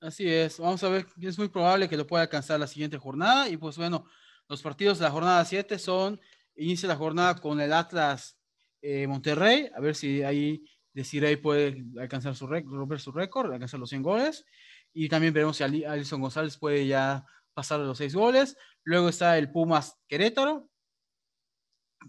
Así 0.00 0.28
es, 0.28 0.58
vamos 0.58 0.82
a 0.82 0.88
ver, 0.88 1.06
es 1.20 1.38
muy 1.38 1.48
probable 1.48 1.88
que 1.88 1.96
lo 1.96 2.06
pueda 2.06 2.22
alcanzar 2.22 2.58
la 2.58 2.66
siguiente 2.66 2.96
jornada 2.96 3.48
y 3.48 3.56
pues 3.56 3.76
bueno, 3.76 4.06
los 4.48 4.62
partidos 4.62 4.98
de 4.98 5.04
la 5.04 5.10
jornada 5.10 5.44
7 5.44 5.78
son, 5.78 6.18
inicia 6.56 6.88
la 6.88 6.96
jornada 6.96 7.34
con 7.36 7.60
el 7.60 7.72
Atlas 7.72 8.38
eh, 8.82 9.06
Monterrey, 9.06 9.70
a 9.74 9.80
ver 9.80 9.94
si 9.94 10.22
ahí 10.22 10.64
Desiree 10.92 11.36
puede 11.36 11.84
alcanzar 11.98 12.34
su 12.34 12.46
récord, 12.46 12.74
romper 12.74 13.00
su 13.00 13.12
récord, 13.12 13.52
alcanzar 13.52 13.80
los 13.80 13.90
100 13.90 14.02
goles. 14.02 14.44
y 14.92 15.08
también 15.08 15.32
veremos 15.32 15.56
si 15.56 15.62
Alison 15.62 16.20
González 16.20 16.56
puede 16.58 16.86
ya 16.86 17.24
pasar 17.54 17.80
los 17.80 17.98
seis 17.98 18.14
goles. 18.14 18.56
Luego 18.84 19.08
está 19.08 19.38
el 19.38 19.50
Pumas 19.52 19.98
Querétaro, 20.08 20.68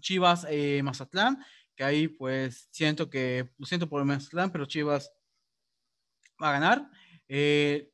Chivas 0.00 0.46
eh, 0.48 0.80
Mazatlán, 0.82 1.44
que 1.76 1.84
ahí 1.84 2.08
pues 2.08 2.68
siento 2.70 3.10
que, 3.10 3.50
lo 3.58 3.66
siento 3.66 3.88
por 3.88 4.00
el 4.00 4.06
Mazatlán, 4.06 4.50
pero 4.50 4.66
Chivas 4.66 5.12
va 6.42 6.50
a 6.50 6.52
ganar. 6.52 6.90
Eh, 7.28 7.90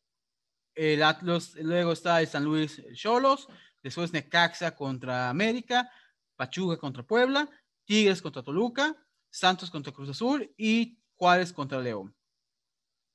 el 0.75 1.03
Atlas, 1.03 1.55
luego 1.57 1.93
está 1.93 2.21
el 2.21 2.29
San 2.29 2.45
Luis 2.45 2.81
Cholos, 2.95 3.49
después 3.83 4.13
Necaxa 4.13 4.77
contra 4.77 5.29
América, 5.29 5.91
Pachuca 6.37 6.77
contra 6.77 7.03
Puebla, 7.03 7.51
Tigres 7.85 8.23
contra 8.23 8.45
Toluca, 8.45 8.97
Santos 9.39 9.71
contra 9.71 9.93
Cruz 9.93 10.09
Azul 10.09 10.53
y 10.57 10.99
Juárez 11.17 11.53
contra 11.53 11.81
León. 11.81 12.15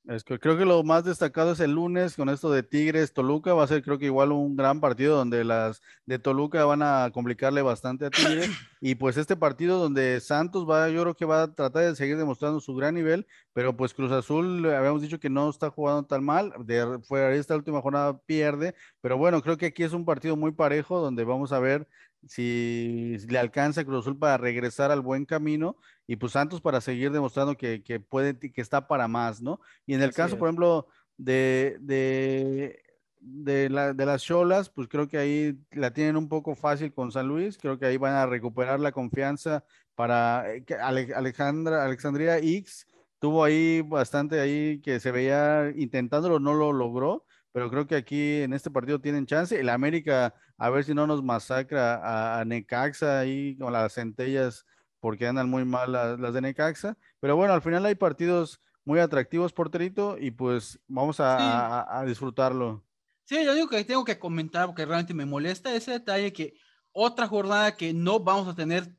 Es 0.06 0.22
que 0.22 0.38
creo 0.38 0.58
que 0.58 0.66
lo 0.66 0.82
más 0.82 1.02
destacado 1.04 1.52
es 1.52 1.60
el 1.60 1.72
lunes 1.72 2.14
con 2.14 2.28
esto 2.28 2.50
de 2.50 2.62
Tigres 2.62 3.14
Toluca. 3.14 3.54
Va 3.54 3.64
a 3.64 3.66
ser 3.66 3.82
creo 3.82 3.98
que 3.98 4.04
igual 4.04 4.32
un 4.32 4.54
gran 4.54 4.78
partido 4.78 5.16
donde 5.16 5.44
las 5.44 5.80
de 6.04 6.18
Toluca 6.18 6.62
van 6.66 6.82
a 6.82 7.10
complicarle 7.12 7.62
bastante 7.62 8.06
a 8.06 8.10
Tigres. 8.10 8.50
Y 8.82 8.96
pues 8.96 9.16
este 9.16 9.34
partido 9.34 9.78
donde 9.78 10.20
Santos 10.20 10.68
va, 10.68 10.90
yo 10.90 11.00
creo 11.00 11.14
que 11.14 11.24
va 11.24 11.44
a 11.44 11.54
tratar 11.54 11.84
de 11.84 11.96
seguir 11.96 12.18
demostrando 12.18 12.60
su 12.60 12.74
gran 12.74 12.94
nivel, 12.94 13.26
pero 13.54 13.74
pues 13.74 13.94
Cruz 13.94 14.12
Azul 14.12 14.66
habíamos 14.66 15.00
dicho 15.00 15.18
que 15.18 15.30
no 15.30 15.48
está 15.48 15.70
jugando 15.70 16.04
tan 16.04 16.22
mal. 16.22 16.52
De, 16.66 17.00
fue 17.08 17.34
esta 17.38 17.56
última 17.56 17.80
jornada 17.80 18.18
pierde, 18.26 18.74
pero 19.00 19.16
bueno, 19.16 19.40
creo 19.40 19.56
que 19.56 19.66
aquí 19.66 19.84
es 19.84 19.94
un 19.94 20.04
partido 20.04 20.36
muy 20.36 20.52
parejo 20.52 21.00
donde 21.00 21.24
vamos 21.24 21.50
a 21.50 21.60
ver 21.60 21.88
si 22.26 23.16
le 23.28 23.38
alcanza 23.38 23.84
Cruz 23.84 24.00
Azul 24.00 24.18
para 24.18 24.36
regresar 24.36 24.90
al 24.90 25.00
buen 25.00 25.24
camino 25.24 25.76
y 26.06 26.16
pues 26.16 26.32
Santos 26.32 26.60
para 26.60 26.80
seguir 26.80 27.12
demostrando 27.12 27.56
que, 27.56 27.80
puede, 28.08 28.38
que 28.38 28.60
está 28.60 28.86
para 28.86 29.08
más, 29.08 29.40
¿no? 29.40 29.60
Y 29.86 29.94
en 29.94 30.02
el 30.02 30.12
caso, 30.12 30.38
por 30.38 30.48
ejemplo, 30.48 30.86
de, 31.16 31.76
de, 31.80 32.80
de, 33.20 33.68
las 33.70 34.22
Cholas, 34.22 34.68
pues 34.68 34.88
creo 34.88 35.08
que 35.08 35.18
ahí 35.18 35.58
la 35.72 35.92
tienen 35.92 36.16
un 36.16 36.28
poco 36.28 36.54
fácil 36.54 36.92
con 36.92 37.12
San 37.12 37.28
Luis, 37.28 37.58
creo 37.58 37.78
que 37.78 37.86
ahí 37.86 37.96
van 37.96 38.14
a 38.14 38.26
recuperar 38.26 38.80
la 38.80 38.92
confianza 38.92 39.64
para 39.94 40.54
eh, 40.54 40.64
Alejandra, 40.80 41.84
Alexandria 41.84 42.38
X 42.38 42.86
tuvo 43.24 43.42
ahí 43.42 43.80
bastante 43.80 44.38
ahí 44.38 44.82
que 44.82 45.00
se 45.00 45.10
veía 45.10 45.72
intentándolo, 45.76 46.40
no 46.40 46.52
lo 46.52 46.74
logró, 46.74 47.24
pero 47.54 47.70
creo 47.70 47.86
que 47.86 47.94
aquí 47.94 48.42
en 48.42 48.52
este 48.52 48.68
partido 48.68 49.00
tienen 49.00 49.26
chance. 49.26 49.58
El 49.58 49.68
América, 49.68 50.34
a 50.58 50.70
ver 50.70 50.82
si 50.82 50.92
no 50.92 51.06
nos 51.06 51.22
masacra 51.22 52.40
a, 52.40 52.44
Necaxa 52.44 53.20
ahí 53.20 53.56
con 53.56 53.72
las 53.72 53.94
centellas, 53.94 54.66
porque 54.98 55.28
andan 55.28 55.48
muy 55.48 55.64
mal 55.64 55.92
las, 55.92 56.34
de 56.34 56.40
Necaxa. 56.40 56.98
Pero 57.20 57.36
bueno, 57.36 57.54
al 57.54 57.62
final 57.62 57.86
hay 57.86 57.94
partidos 57.94 58.60
muy 58.84 58.98
atractivos, 58.98 59.52
porterito, 59.52 60.16
y 60.18 60.32
pues 60.32 60.80
vamos 60.88 61.18
a, 61.20 62.02
disfrutarlo. 62.04 62.84
Sí, 63.22 63.44
yo 63.44 63.54
digo 63.54 63.68
que 63.68 63.84
tengo 63.84 64.04
que 64.04 64.18
comentar 64.18 64.66
porque 64.66 64.84
realmente 64.84 65.14
me 65.14 65.24
molesta 65.24 65.72
ese 65.72 65.92
detalle 65.92 66.32
que 66.32 66.54
otra 66.90 67.28
jornada 67.28 67.76
que 67.76 67.94
no 67.94 68.18
vamos 68.18 68.48
a 68.48 68.56
tener 68.56 68.96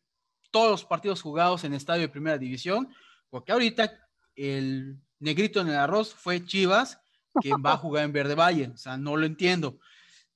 todos 0.51 0.71
los 0.71 0.85
partidos 0.85 1.21
jugados 1.21 1.65
en 1.65 1.73
estadio 1.73 2.03
de 2.03 2.09
primera 2.09 2.37
división, 2.37 2.87
porque 3.29 3.51
ahorita 3.51 3.91
el 4.37 5.01
negrito 5.19 5.59
en 5.59 5.67
el 5.67 5.75
arroz 5.75 6.15
fue 6.15 6.45
Chivas 6.45 7.01
que 7.41 7.51
va 7.63 7.73
a 7.73 7.77
jugar 7.77 8.05
en 8.05 8.13
Verde 8.13 8.35
Valle. 8.35 8.71
O 8.73 8.77
sea, 8.77 8.97
no 8.97 9.15
lo 9.15 9.25
entiendo. 9.25 9.79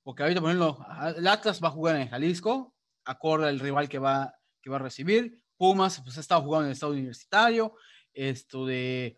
Porque 0.03 0.23
ahorita, 0.23 0.41
por 0.41 0.49
ejemplo, 0.49 0.85
el 1.15 1.27
Atlas 1.27 1.61
va 1.63 1.67
a 1.67 1.71
jugar 1.71 1.95
en 1.97 2.09
Jalisco, 2.09 2.73
acorde 3.05 3.47
al 3.47 3.59
rival 3.59 3.89
que 3.89 3.99
va, 3.99 4.33
que 4.61 4.69
va 4.69 4.77
a 4.77 4.79
recibir. 4.79 5.43
Pumas, 5.57 6.01
pues 6.01 6.17
ha 6.17 6.21
estado 6.21 6.41
jugando 6.41 6.65
en 6.65 6.69
el 6.69 6.73
estado 6.73 6.93
universitario. 6.93 7.75
Esto 8.13 8.65
de. 8.65 9.17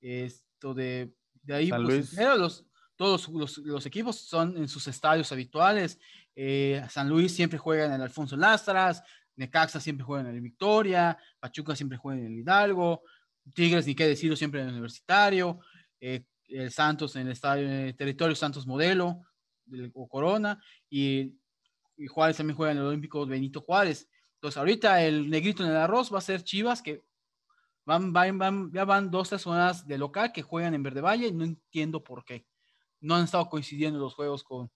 Esto 0.00 0.74
de. 0.74 1.12
De 1.42 1.54
ahí, 1.54 1.70
pues, 1.70 2.12
los, 2.14 2.66
todos 2.96 3.28
los, 3.28 3.58
los, 3.58 3.86
equipos 3.86 4.16
son 4.16 4.56
en 4.56 4.68
sus 4.68 4.88
estadios 4.88 5.30
habituales. 5.30 5.98
Eh, 6.34 6.84
San 6.90 7.08
Luis 7.08 7.32
siempre 7.32 7.58
juega 7.58 7.86
en 7.86 7.92
el 7.92 8.02
Alfonso 8.02 8.36
Lastras. 8.36 9.02
Necaxa 9.36 9.80
siempre 9.80 10.04
juega 10.04 10.28
en 10.28 10.34
el 10.34 10.40
Victoria. 10.40 11.16
Pachuca 11.38 11.76
siempre 11.76 11.98
juega 11.98 12.20
en 12.20 12.26
el 12.26 12.38
Hidalgo. 12.38 13.02
Tigres, 13.54 13.86
ni 13.86 13.94
qué 13.94 14.06
decirlo, 14.06 14.34
siempre 14.34 14.60
en 14.60 14.66
el 14.66 14.72
Universitario. 14.72 15.60
Eh, 16.00 16.24
el 16.48 16.70
Santos 16.70 17.16
en 17.16 17.26
el 17.26 17.32
estadio, 17.32 17.68
en 17.68 17.96
territorio 17.96 18.34
Santos 18.34 18.66
Modelo 18.66 19.22
o 19.94 20.08
Corona, 20.08 20.62
y, 20.88 21.34
Juárez 22.08 22.36
también 22.36 22.56
juega 22.56 22.72
en 22.72 22.78
el 22.78 22.84
Olímpico 22.84 23.24
Benito 23.24 23.62
Juárez. 23.62 24.06
Entonces, 24.34 24.58
ahorita 24.58 25.02
el 25.02 25.30
negrito 25.30 25.64
en 25.64 25.70
el 25.70 25.76
arroz 25.76 26.12
va 26.12 26.18
a 26.18 26.20
ser 26.20 26.44
Chivas, 26.44 26.82
que 26.82 27.04
van, 27.86 28.12
van, 28.12 28.36
van, 28.36 28.70
ya 28.70 28.84
van 28.84 29.10
dos 29.10 29.28
zonas 29.28 29.86
de 29.86 29.96
local 29.96 30.30
que 30.30 30.42
juegan 30.42 30.74
en 30.74 30.82
Verde 30.82 31.00
Valle, 31.00 31.28
y 31.28 31.32
no 31.32 31.44
entiendo 31.44 32.04
por 32.04 32.24
qué. 32.24 32.46
No 33.00 33.14
han 33.14 33.24
estado 33.24 33.48
coincidiendo 33.48 33.98
los 33.98 34.14
juegos 34.14 34.44
con, 34.44 34.70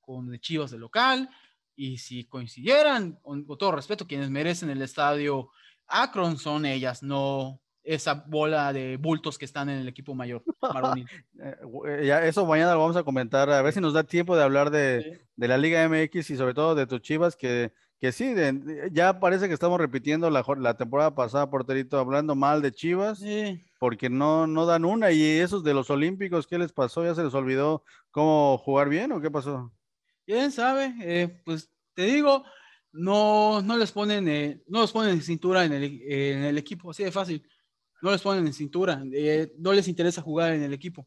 con 0.00 0.38
Chivas 0.38 0.70
de 0.70 0.78
local, 0.78 1.28
y 1.76 1.98
si 1.98 2.24
coincidieran, 2.24 3.18
con, 3.22 3.44
con 3.44 3.58
todo 3.58 3.72
respeto, 3.72 4.06
quienes 4.06 4.30
merecen 4.30 4.70
el 4.70 4.80
estadio 4.80 5.50
Akron 5.86 6.38
son 6.38 6.64
ellas, 6.64 7.02
no, 7.02 7.60
esa 7.84 8.14
bola 8.14 8.72
de 8.72 8.96
bultos 8.96 9.38
que 9.38 9.44
están 9.44 9.68
en 9.68 9.78
el 9.78 9.88
equipo 9.88 10.14
mayor. 10.14 10.42
Eh, 11.42 11.56
eh, 11.88 12.06
ya 12.06 12.24
eso 12.24 12.46
mañana 12.46 12.74
lo 12.74 12.80
vamos 12.80 12.96
a 12.96 13.02
comentar, 13.02 13.50
a 13.50 13.62
ver 13.62 13.72
si 13.72 13.80
nos 13.80 13.94
da 13.94 14.04
tiempo 14.04 14.36
de 14.36 14.44
hablar 14.44 14.70
de, 14.70 15.22
la 15.36 15.58
Liga 15.58 15.88
MX 15.88 16.30
y 16.30 16.36
sobre 16.36 16.54
todo 16.54 16.74
de 16.74 16.86
tus 16.86 17.02
Chivas, 17.02 17.34
que, 17.34 17.72
que 17.98 18.12
sí, 18.12 18.32
ya 18.92 19.18
parece 19.18 19.48
que 19.48 19.54
estamos 19.54 19.80
repitiendo 19.80 20.30
la, 20.30 20.44
la 20.58 20.76
temporada 20.76 21.14
pasada, 21.14 21.50
porterito, 21.50 21.98
hablando 21.98 22.34
mal 22.36 22.62
de 22.62 22.72
Chivas, 22.72 23.22
porque 23.80 24.08
no, 24.08 24.46
no 24.46 24.66
dan 24.66 24.84
una, 24.84 25.10
y 25.10 25.22
esos 25.22 25.64
de 25.64 25.74
los 25.74 25.90
Olímpicos, 25.90 26.46
¿qué 26.46 26.58
les 26.58 26.72
pasó? 26.72 27.04
¿Ya 27.04 27.14
se 27.14 27.24
les 27.24 27.34
olvidó 27.34 27.82
cómo 28.10 28.58
jugar 28.58 28.88
bien 28.88 29.10
o 29.12 29.20
qué 29.20 29.30
pasó? 29.30 29.72
Quién 30.24 30.52
sabe, 30.52 30.94
eh, 31.00 31.40
pues 31.44 31.70
te 31.94 32.02
digo, 32.02 32.44
no, 32.92 33.62
no 33.62 33.76
les 33.76 33.90
ponen, 33.90 34.62
no 34.68 34.80
los 34.80 34.92
ponen 34.92 35.12
en 35.12 35.22
cintura 35.22 35.64
en 35.64 35.72
el, 35.72 36.02
en 36.02 36.44
el 36.44 36.58
equipo, 36.58 36.90
así 36.90 37.02
de 37.02 37.10
fácil 37.10 37.44
no 38.02 38.10
les 38.10 38.20
ponen 38.20 38.46
en 38.46 38.52
cintura, 38.52 39.02
eh, 39.12 39.52
no 39.56 39.72
les 39.72 39.88
interesa 39.88 40.20
jugar 40.20 40.52
en 40.52 40.62
el 40.62 40.72
equipo. 40.74 41.06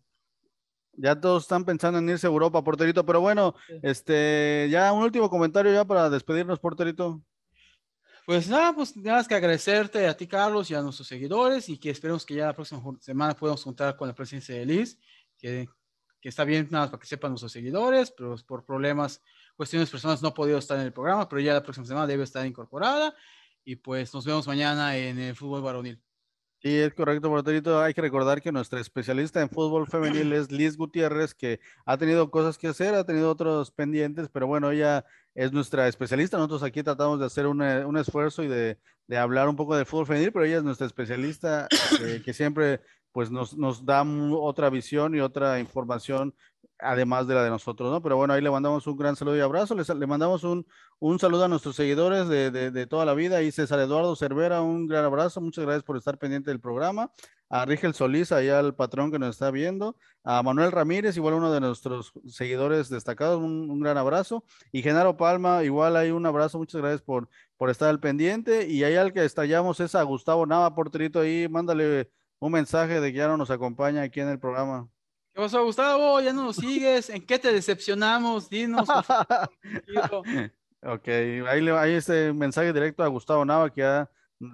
Ya 0.93 1.19
todos 1.19 1.43
están 1.43 1.65
pensando 1.65 1.99
en 1.99 2.09
irse 2.09 2.25
a 2.25 2.29
Europa, 2.29 2.63
porterito, 2.63 3.05
pero 3.05 3.19
bueno, 3.19 3.53
este, 3.83 4.69
ya 4.71 4.91
un 4.93 5.03
último 5.03 5.29
comentario 5.29 5.73
ya 5.73 5.83
para 5.83 6.09
despedirnos, 6.09 6.57
porterito. 6.57 7.21
Pues 8.25 8.47
nada, 8.47 8.73
pues 8.73 8.95
nada 8.95 9.17
más 9.17 9.27
que 9.27 9.35
agradecerte 9.35 10.07
a 10.07 10.15
ti, 10.15 10.25
Carlos, 10.25 10.71
y 10.71 10.73
a 10.73 10.81
nuestros 10.81 11.07
seguidores, 11.07 11.67
y 11.67 11.77
que 11.77 11.89
esperemos 11.89 12.25
que 12.25 12.35
ya 12.35 12.45
la 12.45 12.55
próxima 12.55 12.81
semana 13.01 13.35
podamos 13.35 13.63
contar 13.63 13.97
con 13.97 14.07
la 14.07 14.15
presencia 14.15 14.55
de 14.55 14.65
Liz, 14.65 14.97
que, 15.37 15.67
que 16.21 16.29
está 16.29 16.45
bien, 16.45 16.69
nada 16.71 16.85
más 16.85 16.91
para 16.91 17.01
que 17.01 17.07
sepan 17.07 17.31
nuestros 17.31 17.51
seguidores, 17.51 18.11
pero 18.11 18.35
por 18.47 18.65
problemas, 18.65 19.21
cuestiones 19.57 19.89
personales 19.89 20.21
no 20.21 20.29
ha 20.29 20.33
podido 20.33 20.57
estar 20.57 20.79
en 20.79 20.85
el 20.85 20.93
programa, 20.93 21.27
pero 21.27 21.41
ya 21.41 21.53
la 21.53 21.61
próxima 21.61 21.85
semana 21.85 22.07
debe 22.07 22.23
estar 22.23 22.45
incorporada, 22.47 23.13
y 23.65 23.75
pues 23.75 24.13
nos 24.13 24.25
vemos 24.25 24.47
mañana 24.47 24.95
en 24.95 25.19
el 25.19 25.35
fútbol 25.35 25.61
varonil. 25.61 26.01
Sí, 26.65 26.79
es 26.79 26.95
correcto, 26.95 27.29
Porterito. 27.29 27.79
Hay 27.79 27.93
que 27.93 28.01
recordar 28.01 28.41
que 28.41 28.51
nuestra 28.51 28.79
especialista 28.79 29.39
en 29.39 29.51
fútbol 29.51 29.85
femenil 29.85 30.33
es 30.33 30.51
Liz 30.51 30.75
Gutiérrez, 30.77 31.35
que 31.35 31.59
ha 31.85 31.95
tenido 31.95 32.31
cosas 32.31 32.57
que 32.57 32.67
hacer, 32.67 32.95
ha 32.95 33.03
tenido 33.03 33.29
otros 33.29 33.69
pendientes, 33.69 34.29
pero 34.33 34.47
bueno, 34.47 34.71
ella 34.71 35.05
es 35.35 35.51
nuestra 35.51 35.87
especialista. 35.87 36.37
Nosotros 36.37 36.63
aquí 36.63 36.81
tratamos 36.81 37.19
de 37.19 37.27
hacer 37.27 37.45
un, 37.45 37.61
un 37.61 37.97
esfuerzo 37.97 38.41
y 38.41 38.47
de, 38.47 38.79
de, 39.05 39.17
hablar 39.19 39.47
un 39.47 39.55
poco 39.55 39.77
de 39.77 39.85
fútbol 39.85 40.07
femenil, 40.07 40.31
pero 40.31 40.43
ella 40.43 40.57
es 40.57 40.63
nuestra 40.63 40.87
especialista 40.87 41.67
eh, 42.01 42.23
que 42.25 42.33
siempre 42.33 42.81
pues 43.11 43.29
nos, 43.29 43.55
nos 43.55 43.85
da 43.85 44.03
otra 44.33 44.71
visión 44.71 45.13
y 45.13 45.19
otra 45.19 45.59
información 45.59 46.33
además 46.85 47.27
de 47.27 47.35
la 47.35 47.43
de 47.43 47.49
nosotros, 47.49 47.91
¿no? 47.91 48.01
Pero 48.01 48.17
bueno, 48.17 48.33
ahí 48.33 48.41
le 48.41 48.51
mandamos 48.51 48.85
un 48.87 48.97
gran 48.97 49.15
saludo 49.15 49.37
y 49.37 49.41
abrazo, 49.41 49.75
le, 49.75 50.07
mandamos 50.07 50.43
un, 50.43 50.65
un, 50.99 51.19
saludo 51.19 51.45
a 51.45 51.47
nuestros 51.47 51.75
seguidores 51.75 52.27
de, 52.27 52.51
de, 52.51 52.87
toda 52.87 53.05
la 53.05 53.13
vida, 53.13 53.41
y 53.41 53.51
César 53.51 53.79
Eduardo 53.79 54.15
Cervera, 54.15 54.61
un 54.61 54.87
gran 54.87 55.05
abrazo, 55.05 55.41
muchas 55.41 55.65
gracias 55.65 55.83
por 55.83 55.97
estar 55.97 56.17
pendiente 56.17 56.51
del 56.51 56.59
programa, 56.59 57.11
a 57.49 57.65
Rigel 57.65 57.93
Solís, 57.93 58.31
allá 58.31 58.59
al 58.59 58.75
patrón 58.75 59.11
que 59.11 59.19
nos 59.19 59.29
está 59.29 59.51
viendo, 59.51 59.97
a 60.23 60.41
Manuel 60.43 60.71
Ramírez, 60.71 61.17
igual 61.17 61.35
uno 61.35 61.51
de 61.51 61.59
nuestros 61.59 62.13
seguidores 62.27 62.89
destacados, 62.89 63.41
un, 63.41 63.79
gran 63.79 63.97
abrazo, 63.97 64.43
y 64.71 64.81
Genaro 64.81 65.17
Palma, 65.17 65.63
igual 65.63 65.95
hay 65.97 66.11
un 66.11 66.25
abrazo, 66.25 66.57
muchas 66.57 66.81
gracias 66.81 67.01
por, 67.01 67.29
por 67.57 67.69
estar 67.69 67.89
al 67.89 67.99
pendiente, 67.99 68.67
y 68.67 68.83
ahí 68.83 68.95
al 68.95 69.13
que 69.13 69.25
estallamos 69.25 69.79
es 69.79 69.95
a 69.95 70.03
Gustavo 70.03 70.45
Nava, 70.45 70.73
porterito 70.75 71.19
ahí, 71.19 71.47
mándale 71.49 72.09
un 72.39 72.51
mensaje 72.51 72.99
de 72.99 73.11
que 73.11 73.17
ya 73.17 73.27
no 73.27 73.37
nos 73.37 73.49
acompaña 73.49 74.03
aquí 74.03 74.19
en 74.19 74.29
el 74.29 74.39
programa. 74.39 74.89
¿Qué 75.35 75.41
pasó, 75.41 75.65
Gustavo? 75.65 76.21
¿Ya 76.21 76.31
no 76.31 76.45
nos 76.45 76.55
sigues? 76.55 77.09
¿En 77.09 77.25
qué 77.25 77.37
te 77.37 77.51
decepcionamos? 77.51 78.49
Dinos. 78.49 78.87
ok, 80.81 81.07
ahí, 81.09 81.67
hay 81.67 81.91
este 81.91 82.31
mensaje 82.31 82.71
directo 82.71 83.03
a 83.03 83.07
Gustavo 83.07 83.43
Nava 83.43 83.69
que 83.69 83.81
ya 83.81 84.09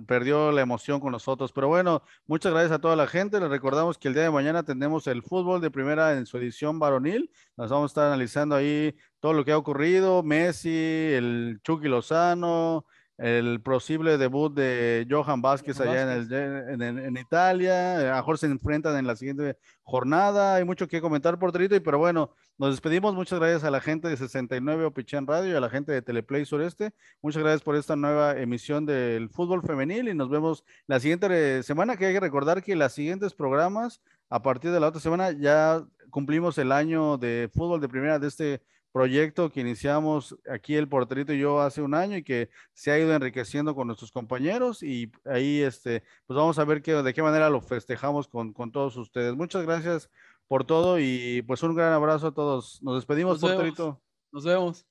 perdió 0.08 0.52
la 0.52 0.62
emoción 0.62 1.00
con 1.00 1.12
nosotros. 1.12 1.52
Pero 1.52 1.68
bueno, 1.68 2.02
muchas 2.26 2.52
gracias 2.52 2.72
a 2.72 2.82
toda 2.82 2.96
la 2.96 3.06
gente. 3.06 3.40
Les 3.40 3.52
recordamos 3.52 4.00
que 4.00 4.08
el 4.08 4.16
día 4.16 4.24
de 4.24 4.32
mañana 4.32 4.64
tenemos 4.64 5.06
el 5.06 5.22
fútbol 5.22 5.62
de 5.62 5.70
primera 5.70 6.14
en 6.14 6.26
su 6.26 6.40
edición 6.40 6.80
varonil. 6.80 7.30
Nos 7.58 7.70
vamos 7.70 7.92
a 7.92 7.92
estar 7.92 8.08
analizando 8.08 8.56
ahí 8.56 8.98
todo 9.20 9.34
lo 9.34 9.46
que 9.46 9.52
ha 9.52 9.60
ocurrido, 9.60 10.24
Messi, 10.24 11.14
el 11.14 11.60
Chucky 11.64 11.90
Lozano, 11.90 12.88
el 13.22 13.62
posible 13.62 14.18
debut 14.18 14.52
de 14.52 15.06
Johan 15.08 15.44
Vázquez 15.44 15.80
allá 15.80 16.16
En, 16.16 16.82
el, 16.82 16.98
en, 16.98 17.18
Italia. 17.18 18.14
A 18.14 18.16
mejor 18.16 18.40
se 18.40 18.48
enfrentan 18.48 18.98
en 18.98 19.06
la 19.06 19.16
siguiente 19.16 19.58
jornada. 19.84 20.56
Hay 20.56 20.64
mucho 20.64 20.88
que 20.88 21.02
comentar, 21.02 21.38
porterito. 21.38 21.76
Y 21.76 21.82
pero 21.82 22.00
bueno, 22.00 22.32
nos 22.58 22.72
despedimos. 22.72 23.14
Muchas 23.14 23.38
gracias 23.38 23.64
a 23.64 23.70
la 23.70 23.80
gente 23.80 24.08
de 24.08 24.18
69 24.18 24.86
Opichán 24.86 25.28
Radio 25.28 25.54
y 25.54 25.56
a 25.56 25.60
la 25.60 25.70
gente 25.70 25.92
de 25.92 26.02
Teleplay 26.02 26.46
Sureste. 26.46 26.94
Muchas 27.22 27.44
gracias 27.44 27.62
por 27.62 27.76
esta 27.76 27.96
nueva 27.96 28.36
emisión 28.40 28.88
del 28.88 29.30
fútbol 29.30 29.62
femenil 29.62 30.10
y 30.10 30.16
nos 30.16 30.32
vemos 30.32 30.64
la 30.88 31.00
siguiente 31.00 31.62
semana. 31.62 31.98
Que 31.98 32.08
hay 32.08 32.14
que 32.14 32.20
recordar 32.22 32.64
que 32.64 32.76
las 32.76 32.94
siguientes 32.94 33.36
programas, 33.36 34.02
a 34.32 34.42
partir 34.42 34.72
de 34.72 34.80
la 34.80 34.88
otra 34.88 35.00
semana, 35.00 35.30
ya 35.30 35.86
cumplimos 36.10 36.58
el 36.58 36.72
año 36.72 37.20
de 37.20 37.52
fútbol 37.54 37.82
de 37.82 37.88
primera 37.88 38.18
de 38.18 38.28
este 38.28 38.64
proyecto 38.92 39.52
que 39.52 39.62
iniciamos 39.62 40.38
aquí 40.50 40.76
el 40.76 40.88
porterito 40.88 41.34
y 41.34 41.40
yo 41.40 41.62
hace 41.62 41.82
un 41.82 41.94
año 41.94 42.18
y 42.18 42.24
que 42.24 42.50
se 42.74 42.92
ha 42.92 43.00
ido 43.00 43.14
enriqueciendo 43.14 43.74
con 43.74 43.88
nuestros 43.88 44.12
compañeros 44.12 44.84
y 44.84 45.12
ahí 45.26 45.62
este, 45.62 46.04
pues 46.28 46.38
vamos 46.38 46.60
a 46.60 46.66
ver 46.66 46.82
qué, 46.82 46.94
de 46.94 47.14
qué 47.14 47.24
manera 47.24 47.50
lo 47.50 47.62
festejamos 47.62 48.28
con, 48.28 48.54
con 48.54 48.72
todos 48.72 48.98
ustedes. 48.98 49.36
Muchas 49.36 49.64
gracias 49.64 50.10
por 50.48 50.66
todo 50.66 51.00
y 51.00 51.42
pues 51.48 51.64
un 51.64 51.76
gran 51.76 51.94
abrazo 51.94 52.28
a 52.28 52.34
todos. 52.34 52.82
Nos 52.84 52.96
despedimos, 52.96 53.42
nos 53.42 53.52
porterito. 53.52 54.02
Nos 54.32 54.44
vemos. 54.44 54.86